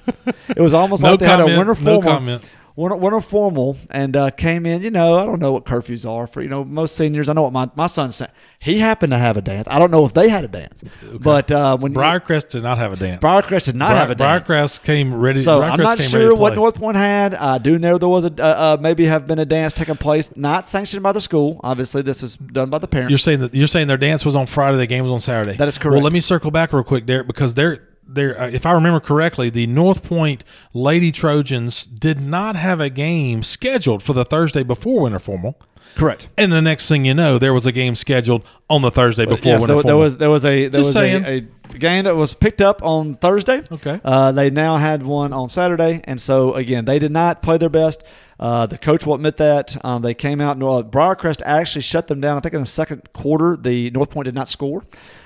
It 0.48 0.60
was 0.60 0.74
almost 0.74 1.02
No 1.04 1.10
like 1.10 1.20
they 1.20 1.26
had 1.26 1.40
a 1.40 1.42
comment, 1.42 1.58
winter 1.58 1.82
no 1.84 2.00
formal. 2.00 2.02
comment. 2.02 2.50
winter, 2.76 2.96
winter 2.96 3.20
formal 3.20 3.76
and 3.90 4.16
uh, 4.16 4.30
came 4.30 4.64
in. 4.66 4.82
You 4.82 4.90
know, 4.90 5.18
I 5.18 5.26
don't 5.26 5.38
know 5.40 5.52
what 5.52 5.64
curfews 5.64 6.08
are 6.08 6.26
for 6.26 6.40
you 6.42 6.48
know 6.48 6.64
most 6.64 6.96
seniors. 6.96 7.28
I 7.28 7.34
know 7.34 7.42
what 7.42 7.52
my 7.52 7.70
my 7.76 7.86
son 7.86 8.10
said. 8.10 8.32
He 8.58 8.78
happened 8.78 9.12
to 9.12 9.18
have 9.18 9.36
a 9.38 9.42
dance. 9.42 9.66
I 9.70 9.78
don't 9.78 9.90
know 9.90 10.04
if 10.04 10.12
they 10.12 10.28
had 10.28 10.44
a 10.44 10.48
dance, 10.48 10.84
but 11.18 11.50
uh, 11.50 11.76
when 11.78 11.94
Briarcrest 11.94 12.50
did 12.50 12.62
not 12.62 12.76
have 12.78 12.92
a 12.92 12.96
dance. 12.96 13.22
Briarcrest 13.22 13.64
did 13.66 13.74
not 13.76 13.92
have 13.92 14.10
a 14.10 14.14
dance. 14.14 14.48
Briarcrest 14.48 14.82
came 14.82 15.14
ready. 15.14 15.40
So 15.40 15.60
Briarcrest 15.60 15.70
I'm 15.72 15.80
not 15.80 15.98
sure 15.98 16.34
what. 16.34 16.54
North 16.54 16.74
Point 16.74 16.96
had. 16.96 17.34
I 17.34 17.58
do 17.58 17.78
know 17.78 17.96
there 17.98 18.08
was 18.08 18.24
a 18.24 18.32
uh, 18.38 18.76
uh, 18.76 18.76
maybe 18.80 19.04
have 19.06 19.26
been 19.26 19.38
a 19.38 19.46
dance 19.46 19.72
taking 19.72 19.96
place, 19.96 20.34
not 20.36 20.66
sanctioned 20.66 21.02
by 21.02 21.12
the 21.12 21.20
school. 21.20 21.60
Obviously, 21.62 22.02
this 22.02 22.22
was 22.22 22.36
done 22.36 22.70
by 22.70 22.78
the 22.78 22.88
parents. 22.88 23.10
You're 23.10 23.18
saying 23.18 23.40
that 23.40 23.54
you're 23.54 23.66
saying 23.66 23.88
their 23.88 23.96
dance 23.96 24.24
was 24.26 24.36
on 24.36 24.46
Friday, 24.46 24.76
the 24.78 24.86
game 24.86 25.02
was 25.02 25.12
on 25.12 25.20
Saturday. 25.20 25.56
That 25.56 25.68
is 25.68 25.78
correct. 25.78 25.94
Well, 25.94 26.02
let 26.02 26.12
me 26.12 26.20
circle 26.20 26.50
back 26.50 26.72
real 26.72 26.82
quick, 26.84 27.06
Derek, 27.06 27.26
because 27.26 27.54
they're 27.54 27.86
they're 28.14 28.40
uh, 28.40 28.48
if 28.48 28.66
I 28.66 28.72
remember 28.72 29.00
correctly, 29.00 29.50
the 29.50 29.66
North 29.66 30.02
Point 30.02 30.44
Lady 30.72 31.12
Trojans 31.12 31.84
did 31.84 32.20
not 32.20 32.56
have 32.56 32.80
a 32.80 32.90
game 32.90 33.42
scheduled 33.42 34.02
for 34.02 34.12
the 34.12 34.24
Thursday 34.24 34.62
before 34.62 35.02
winter 35.02 35.18
formal. 35.18 35.58
Correct. 35.96 36.28
And 36.38 36.52
the 36.52 36.62
next 36.62 36.88
thing 36.88 37.04
you 37.04 37.14
know, 37.14 37.38
there 37.38 37.52
was 37.52 37.66
a 37.66 37.72
game 37.72 37.94
scheduled 37.94 38.42
on 38.68 38.82
the 38.82 38.90
Thursday 38.90 39.26
before 39.26 39.52
yes, 39.52 39.66
there, 39.66 39.82
there 39.82 39.96
was 39.96 40.16
there 40.16 40.30
was 40.30 40.44
a 40.44 40.68
there 40.68 40.80
Just 40.80 40.88
was 40.88 40.92
saying. 40.92 41.24
a, 41.24 41.46
a 41.74 41.78
game 41.78 42.04
that 42.04 42.16
was 42.16 42.32
picked 42.34 42.60
up 42.62 42.82
on 42.82 43.16
Thursday. 43.16 43.62
Okay. 43.70 44.00
Uh, 44.04 44.32
they 44.32 44.50
now 44.50 44.76
had 44.76 45.02
one 45.02 45.32
on 45.32 45.48
Saturday, 45.48 46.00
and 46.04 46.20
so 46.20 46.54
again, 46.54 46.84
they 46.84 46.98
did 46.98 47.10
not 47.12 47.42
play 47.42 47.58
their 47.58 47.68
best. 47.68 48.02
Uh, 48.38 48.66
the 48.66 48.78
coach 48.78 49.04
will 49.04 49.14
admit 49.14 49.36
that 49.36 49.76
um, 49.84 50.00
they 50.00 50.14
came 50.14 50.40
out. 50.40 50.52
and 50.56 50.62
uh, 50.62 50.82
Briarcrest 50.82 51.42
actually 51.44 51.82
shut 51.82 52.06
them 52.06 52.20
down. 52.20 52.38
I 52.38 52.40
think 52.40 52.54
in 52.54 52.60
the 52.60 52.66
second 52.66 53.12
quarter, 53.12 53.56
the 53.56 53.90
North 53.90 54.10
Point 54.10 54.24
did 54.24 54.34
not 54.34 54.48
score. 54.48 54.84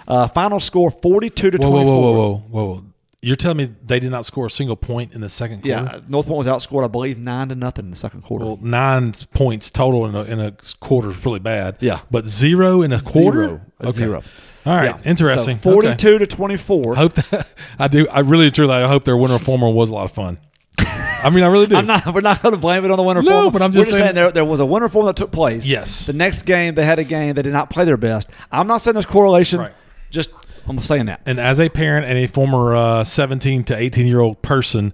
Uh, 0.09 0.27
final 0.29 0.59
score 0.59 0.91
forty-two 0.91 1.51
to 1.53 1.59
whoa, 1.59 1.71
whoa, 1.71 1.75
twenty-four. 1.77 2.03
whoa, 2.03 2.13
whoa, 2.13 2.43
whoa, 2.49 2.75
whoa! 2.75 2.85
You're 3.25 3.37
telling 3.37 3.57
me 3.57 3.75
they 3.85 4.01
did 4.01 4.11
not 4.11 4.25
score 4.25 4.47
a 4.47 4.51
single 4.51 4.77
point 4.77 5.13
in 5.13 5.21
the 5.21 5.29
second 5.29 5.63
quarter? 5.63 5.69
Yeah, 5.95 6.01
North 6.09 6.27
Point 6.27 6.39
was 6.39 6.47
outscored, 6.47 6.85
I 6.85 6.89
believe, 6.89 7.19
nine 7.19 7.49
to 7.49 7.55
nothing 7.55 7.87
in 7.87 7.91
the 7.91 7.97
second 7.97 8.23
quarter. 8.23 8.45
Well, 8.45 8.59
nine 8.61 9.13
points 9.33 9.71
total 9.71 10.07
in 10.07 10.15
a, 10.15 10.23
in 10.25 10.41
a 10.41 10.53
quarter 10.81 11.11
is 11.11 11.25
really 11.25 11.39
bad. 11.39 11.79
Yeah. 11.81 12.01
But 12.11 12.27
zero 12.27 12.83
in 12.83 12.93
a 12.93 13.01
quarter? 13.01 13.41
Zero. 13.49 13.61
A 13.81 13.93
zero. 13.93 14.23
All 14.67 14.75
right. 14.77 14.85
Yeah. 14.87 15.01
Interesting. 15.11 15.59
So 15.59 15.71
Okay. 15.71 15.75
Forty-two 15.89 16.19
to 16.19 16.27
twenty-four. 16.27 16.95
I 16.95 16.99
hope 16.99 17.15
that 17.15 17.49
I 17.79 17.89
do. 17.89 18.09
I 18.09 18.21
really 18.21 18.51
truly 18.51 18.73
I 18.75 18.87
hope 18.89 19.05
their 19.05 19.17
winter 19.17 19.39
formal 19.39 19.73
was 19.75 19.91
a 19.91 19.95
lot 19.95 20.05
of 20.05 20.13
fun. 20.13 20.39
I 20.79 21.31
mean, 21.31 21.43
I 21.45 21.47
really 21.47 21.67
do. 21.67 21.77
I'm 21.77 21.87
not. 21.87 22.07
We're 22.13 22.21
not 22.21 22.43
going 22.43 22.55
to 22.55 22.61
blame 22.61 22.85
it 22.85 22.91
on 22.91 22.97
the 22.99 23.03
winter 23.03 23.23
No, 23.23 23.31
formal. 23.31 23.51
but 23.53 23.63
I'm 23.63 23.71
We're 23.71 23.77
just 23.85 23.91
saying- 23.91 24.15
there, 24.15 24.31
there 24.33 24.45
was 24.45 24.61
a 24.61 24.67
winter 24.67 24.89
formal 24.91 25.07
that 25.07 25.17
took 25.17 25.33
place. 25.33 25.67
Yes. 25.67 26.07
The 26.07 26.13
next 26.13 26.43
game 26.43 26.75
they 26.75 26.85
had 26.85 26.99
a 26.99 27.05
game 27.05 27.35
they 27.35 27.43
did 27.43 27.53
not 27.55 27.71
play 27.71 27.85
their 27.87 27.97
best. 27.97 28.29
I'm 28.53 28.67
not 28.67 28.79
saying 28.83 28.93
there's 28.95 29.07
correlation. 29.07 29.61
Right. 29.61 29.73
Just 30.11 30.31
I'm 30.67 30.79
saying 30.81 31.07
that. 31.07 31.21
and 31.27 31.39
as 31.39 31.61
a 31.61 31.69
parent 31.69 32.07
and 32.07 32.19
a 32.19 32.27
former 32.27 32.75
uh, 32.75 33.05
17 33.05 33.65
to 33.65 33.77
18 33.77 34.07
year 34.07 34.21
old 34.21 34.41
person, 34.43 34.93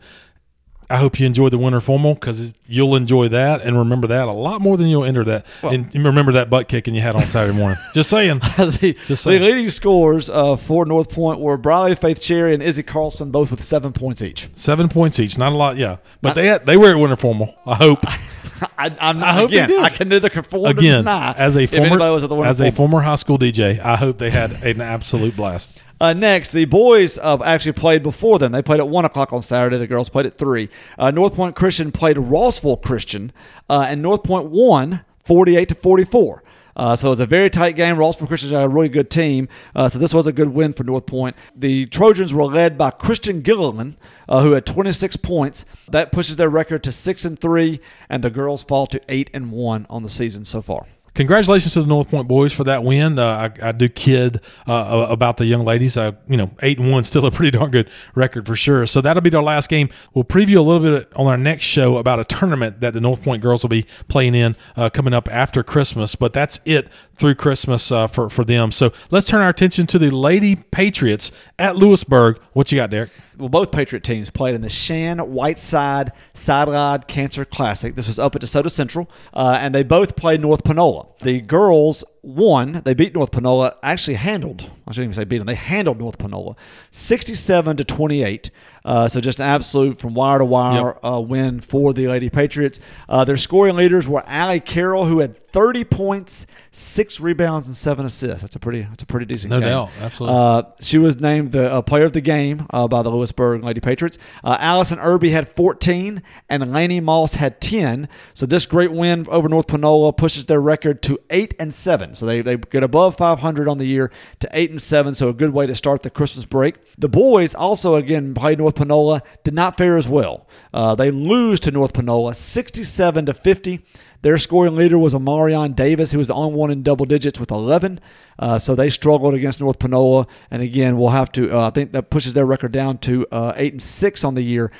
I 0.90 0.96
hope 0.96 1.20
you 1.20 1.26
enjoy 1.26 1.48
the 1.50 1.58
winter 1.58 1.80
formal 1.80 2.14
because 2.14 2.52
you'll 2.66 2.96
enjoy 2.96 3.28
that 3.28 3.62
and 3.62 3.78
remember 3.78 4.08
that 4.08 4.26
a 4.26 4.32
lot 4.32 4.60
more 4.60 4.76
than 4.76 4.88
you'll 4.88 5.04
enter 5.04 5.22
that 5.24 5.46
and 5.62 5.94
remember 5.94 6.32
that 6.32 6.50
butt 6.50 6.66
kicking 6.68 6.94
you 6.94 7.00
had 7.00 7.14
on 7.14 7.22
Saturday 7.22 7.56
morning. 7.56 7.78
Just 7.94 8.10
saying. 8.10 8.38
the, 8.58 8.96
Just 9.06 9.24
the 9.24 9.38
leading 9.38 9.70
scores 9.70 10.28
uh, 10.28 10.56
for 10.56 10.84
North 10.84 11.10
Point 11.10 11.38
were 11.38 11.56
Briley 11.56 11.94
Faith 11.94 12.20
Cherry 12.20 12.54
and 12.54 12.62
Izzy 12.62 12.82
Carlson, 12.82 13.30
both 13.30 13.50
with 13.52 13.62
seven 13.62 13.92
points 13.92 14.20
each. 14.20 14.48
Seven 14.54 14.88
points 14.88 15.20
each, 15.20 15.38
not 15.38 15.52
a 15.52 15.56
lot, 15.56 15.76
yeah. 15.76 15.98
But 16.22 16.34
they 16.34 16.48
had, 16.48 16.66
they 16.66 16.76
were 16.76 16.90
at 16.90 16.96
winter 16.98 17.16
formal. 17.16 17.54
I 17.64 17.76
hope. 17.76 18.00
I, 18.78 18.94
I'm, 19.00 19.22
I 19.22 19.32
hope 19.32 19.50
they 19.50 19.66
did. 19.66 19.82
I 19.82 19.88
can 19.88 20.08
neither 20.08 20.28
conform 20.28 20.66
or 20.66 20.70
Again, 20.70 20.98
deny. 20.98 21.32
as 21.32 21.56
a 21.56 21.66
former 21.66 21.98
was 22.12 22.24
at 22.24 22.28
the 22.28 22.34
winter 22.34 22.50
as 22.50 22.60
a 22.60 22.70
former 22.70 23.00
high 23.00 23.14
school 23.14 23.38
DJ, 23.38 23.78
I 23.78 23.96
hope 23.96 24.18
they 24.18 24.30
had 24.30 24.50
an 24.64 24.80
absolute 24.80 25.36
blast. 25.36 25.80
Uh, 26.00 26.14
next, 26.14 26.52
the 26.52 26.64
boys 26.64 27.18
uh, 27.18 27.36
actually 27.44 27.72
played 27.72 28.02
before 28.02 28.38
them. 28.38 28.52
They 28.52 28.62
played 28.62 28.80
at 28.80 28.88
1 28.88 29.04
o'clock 29.04 29.32
on 29.32 29.42
Saturday. 29.42 29.76
The 29.76 29.86
girls 29.86 30.08
played 30.08 30.26
at 30.26 30.36
3. 30.36 30.68
Uh, 30.98 31.10
North 31.10 31.34
Point 31.34 31.54
Christian 31.54 31.92
played 31.92 32.16
Rossville 32.16 32.78
Christian, 32.78 33.32
uh, 33.68 33.86
and 33.88 34.00
North 34.00 34.24
Point 34.24 34.46
won 34.46 35.04
48 35.24 35.68
to 35.68 35.74
44. 35.74 36.42
Uh, 36.76 36.96
so 36.96 37.08
it 37.08 37.10
was 37.10 37.20
a 37.20 37.26
very 37.26 37.50
tight 37.50 37.76
game. 37.76 37.98
Rossville 37.98 38.28
Christian 38.28 38.50
had 38.50 38.64
a 38.64 38.68
really 38.68 38.88
good 38.88 39.10
team. 39.10 39.48
Uh, 39.74 39.88
so 39.88 39.98
this 39.98 40.14
was 40.14 40.26
a 40.26 40.32
good 40.32 40.48
win 40.48 40.72
for 40.72 40.84
North 40.84 41.04
Point. 41.04 41.36
The 41.54 41.84
Trojans 41.86 42.32
were 42.32 42.44
led 42.44 42.78
by 42.78 42.90
Christian 42.90 43.42
Gilliland, 43.42 43.96
uh, 44.28 44.42
who 44.42 44.52
had 44.52 44.64
26 44.64 45.16
points. 45.16 45.66
That 45.88 46.12
pushes 46.12 46.36
their 46.36 46.48
record 46.48 46.82
to 46.84 46.92
6 46.92 47.24
and 47.26 47.38
3, 47.38 47.80
and 48.08 48.24
the 48.24 48.30
girls 48.30 48.64
fall 48.64 48.86
to 48.86 49.00
8 49.08 49.28
and 49.34 49.52
1 49.52 49.86
on 49.90 50.02
the 50.02 50.08
season 50.08 50.46
so 50.46 50.62
far. 50.62 50.86
Congratulations 51.20 51.74
to 51.74 51.82
the 51.82 51.86
North 51.86 52.08
Point 52.08 52.26
boys 52.28 52.50
for 52.50 52.64
that 52.64 52.82
win. 52.82 53.18
Uh, 53.18 53.50
I, 53.62 53.68
I 53.68 53.72
do 53.72 53.90
kid 53.90 54.40
uh, 54.66 55.06
about 55.10 55.36
the 55.36 55.44
young 55.44 55.66
ladies. 55.66 55.98
Uh, 55.98 56.12
you 56.26 56.38
know, 56.38 56.50
eight 56.62 56.78
and 56.78 56.90
one, 56.90 57.04
still 57.10 57.26
a 57.26 57.30
pretty 57.30 57.50
darn 57.50 57.70
good 57.70 57.90
record 58.14 58.46
for 58.46 58.56
sure. 58.56 58.86
So 58.86 59.02
that'll 59.02 59.20
be 59.20 59.28
their 59.28 59.42
last 59.42 59.68
game. 59.68 59.90
We'll 60.14 60.24
preview 60.24 60.56
a 60.56 60.62
little 60.62 60.80
bit 60.80 61.12
on 61.14 61.26
our 61.26 61.36
next 61.36 61.64
show 61.64 61.98
about 61.98 62.20
a 62.20 62.24
tournament 62.24 62.80
that 62.80 62.94
the 62.94 63.02
North 63.02 63.22
Point 63.22 63.42
girls 63.42 63.62
will 63.62 63.68
be 63.68 63.84
playing 64.08 64.34
in 64.34 64.56
uh, 64.76 64.88
coming 64.88 65.12
up 65.12 65.28
after 65.30 65.62
Christmas. 65.62 66.14
But 66.14 66.32
that's 66.32 66.58
it 66.64 66.88
through 67.16 67.34
Christmas 67.34 67.92
uh, 67.92 68.06
for 68.06 68.30
for 68.30 68.42
them. 68.42 68.72
So 68.72 68.90
let's 69.10 69.26
turn 69.26 69.42
our 69.42 69.50
attention 69.50 69.86
to 69.88 69.98
the 69.98 70.08
Lady 70.08 70.56
Patriots 70.56 71.32
at 71.58 71.76
Lewisburg. 71.76 72.40
What 72.54 72.72
you 72.72 72.78
got, 72.78 72.88
Derek? 72.88 73.10
Well, 73.40 73.48
both 73.48 73.72
Patriot 73.72 74.04
teams 74.04 74.30
played 74.30 74.54
in 74.54 74.60
the 74.60 74.70
Shan 74.70 75.18
Whiteside 75.18 76.12
Sideline 76.34 77.02
Cancer 77.02 77.44
Classic. 77.44 77.94
This 77.94 78.06
was 78.06 78.18
up 78.18 78.36
at 78.36 78.42
DeSoto 78.42 78.70
Central, 78.70 79.10
uh, 79.32 79.58
and 79.60 79.74
they 79.74 79.82
both 79.82 80.14
played 80.14 80.40
North 80.40 80.62
Panola. 80.62 81.08
The 81.22 81.40
girls 81.40 82.04
won. 82.22 82.82
They 82.84 82.94
beat 82.94 83.14
North 83.14 83.30
Panola. 83.30 83.76
Actually 83.82 84.14
handled. 84.14 84.62
I 84.86 84.92
shouldn't 84.92 85.12
even 85.12 85.14
say 85.14 85.24
beat 85.24 85.38
them. 85.38 85.46
They 85.46 85.54
handled 85.54 85.98
North 85.98 86.18
Panola, 86.18 86.56
sixty-seven 86.90 87.76
to 87.76 87.84
twenty-eight. 87.84 88.50
Uh, 88.82 89.06
so 89.08 89.20
just 89.20 89.40
an 89.40 89.46
absolute 89.46 89.98
from 89.98 90.14
wire 90.14 90.38
to 90.38 90.44
wire 90.44 90.86
Yep. 90.94 91.00
uh, 91.04 91.20
win 91.20 91.60
for 91.60 91.92
the 91.92 92.08
Lady 92.08 92.30
Patriots. 92.30 92.80
Uh, 93.10 93.24
their 93.24 93.36
scoring 93.36 93.76
leaders 93.76 94.08
were 94.08 94.22
Allie 94.26 94.58
Carroll, 94.58 95.04
who 95.04 95.18
had 95.20 95.38
thirty 95.50 95.84
points, 95.84 96.46
six 96.70 97.20
rebounds, 97.20 97.66
and 97.66 97.76
seven 97.76 98.06
assists. 98.06 98.40
That's 98.42 98.56
a 98.56 98.58
pretty. 98.58 98.82
That's 98.82 99.02
a 99.02 99.06
pretty 99.06 99.26
decent. 99.26 99.50
No 99.50 99.60
game. 99.60 99.68
doubt. 99.68 99.90
Absolutely. 100.00 100.36
Uh, 100.38 100.62
she 100.80 100.98
was 100.98 101.20
named 101.20 101.52
the 101.52 101.70
uh, 101.70 101.82
player 101.82 102.04
of 102.04 102.12
the 102.12 102.20
game 102.20 102.66
uh, 102.70 102.88
by 102.88 103.02
the 103.02 103.10
Lewisburg 103.10 103.62
Lady 103.62 103.80
Patriots. 103.80 104.18
Uh, 104.42 104.56
Allison 104.58 104.98
Irby 104.98 105.30
had 105.30 105.48
14, 105.50 106.22
and 106.48 106.72
Laney 106.72 107.00
Moss 107.00 107.34
had 107.34 107.60
10. 107.60 108.08
So 108.34 108.46
this 108.46 108.66
great 108.66 108.92
win 108.92 109.26
over 109.28 109.48
North 109.48 109.66
Panola 109.68 110.12
pushes 110.12 110.46
their 110.46 110.60
record 110.60 111.02
to 111.02 111.18
eight 111.30 111.54
and 111.60 111.72
seven. 111.72 112.09
So 112.16 112.26
they, 112.26 112.40
they 112.40 112.56
get 112.56 112.82
above 112.82 113.16
500 113.16 113.68
on 113.68 113.78
the 113.78 113.86
year 113.86 114.10
to 114.40 114.48
eight 114.52 114.70
and 114.70 114.80
seven. 114.80 115.14
So 115.14 115.28
a 115.28 115.32
good 115.32 115.52
way 115.52 115.66
to 115.66 115.74
start 115.74 116.02
the 116.02 116.10
Christmas 116.10 116.44
break. 116.44 116.76
The 116.96 117.08
boys 117.08 117.54
also 117.54 117.94
again 117.94 118.34
played 118.34 118.58
North 118.58 118.74
Panola. 118.76 119.22
Did 119.44 119.54
not 119.54 119.76
fare 119.76 119.96
as 119.96 120.08
well. 120.08 120.46
Uh, 120.72 120.94
they 120.94 121.10
lose 121.10 121.60
to 121.60 121.70
North 121.70 121.92
Panola 121.92 122.34
67 122.34 123.26
to 123.26 123.34
50. 123.34 123.80
Their 124.22 124.36
scoring 124.38 124.76
leader 124.76 124.98
was 124.98 125.14
Amarion 125.14 125.74
Davis, 125.74 126.12
who 126.12 126.18
was 126.18 126.28
the 126.28 126.34
only 126.34 126.54
one 126.54 126.70
in 126.70 126.82
double 126.82 127.06
digits 127.06 127.40
with 127.40 127.50
11. 127.50 128.00
Uh, 128.38 128.58
so 128.58 128.74
they 128.74 128.90
struggled 128.90 129.32
against 129.34 129.60
North 129.60 129.78
Panola, 129.78 130.26
and 130.50 130.62
again, 130.62 130.98
we'll 130.98 131.08
have 131.08 131.32
to. 131.32 131.56
Uh, 131.56 131.68
I 131.68 131.70
think 131.70 131.92
that 131.92 132.10
pushes 132.10 132.34
their 132.34 132.44
record 132.44 132.72
down 132.72 132.98
to 132.98 133.26
uh, 133.32 133.54
eight 133.56 133.72
and 133.72 133.82
six 133.82 134.22
on 134.22 134.34
the 134.34 134.42
year, 134.42 134.70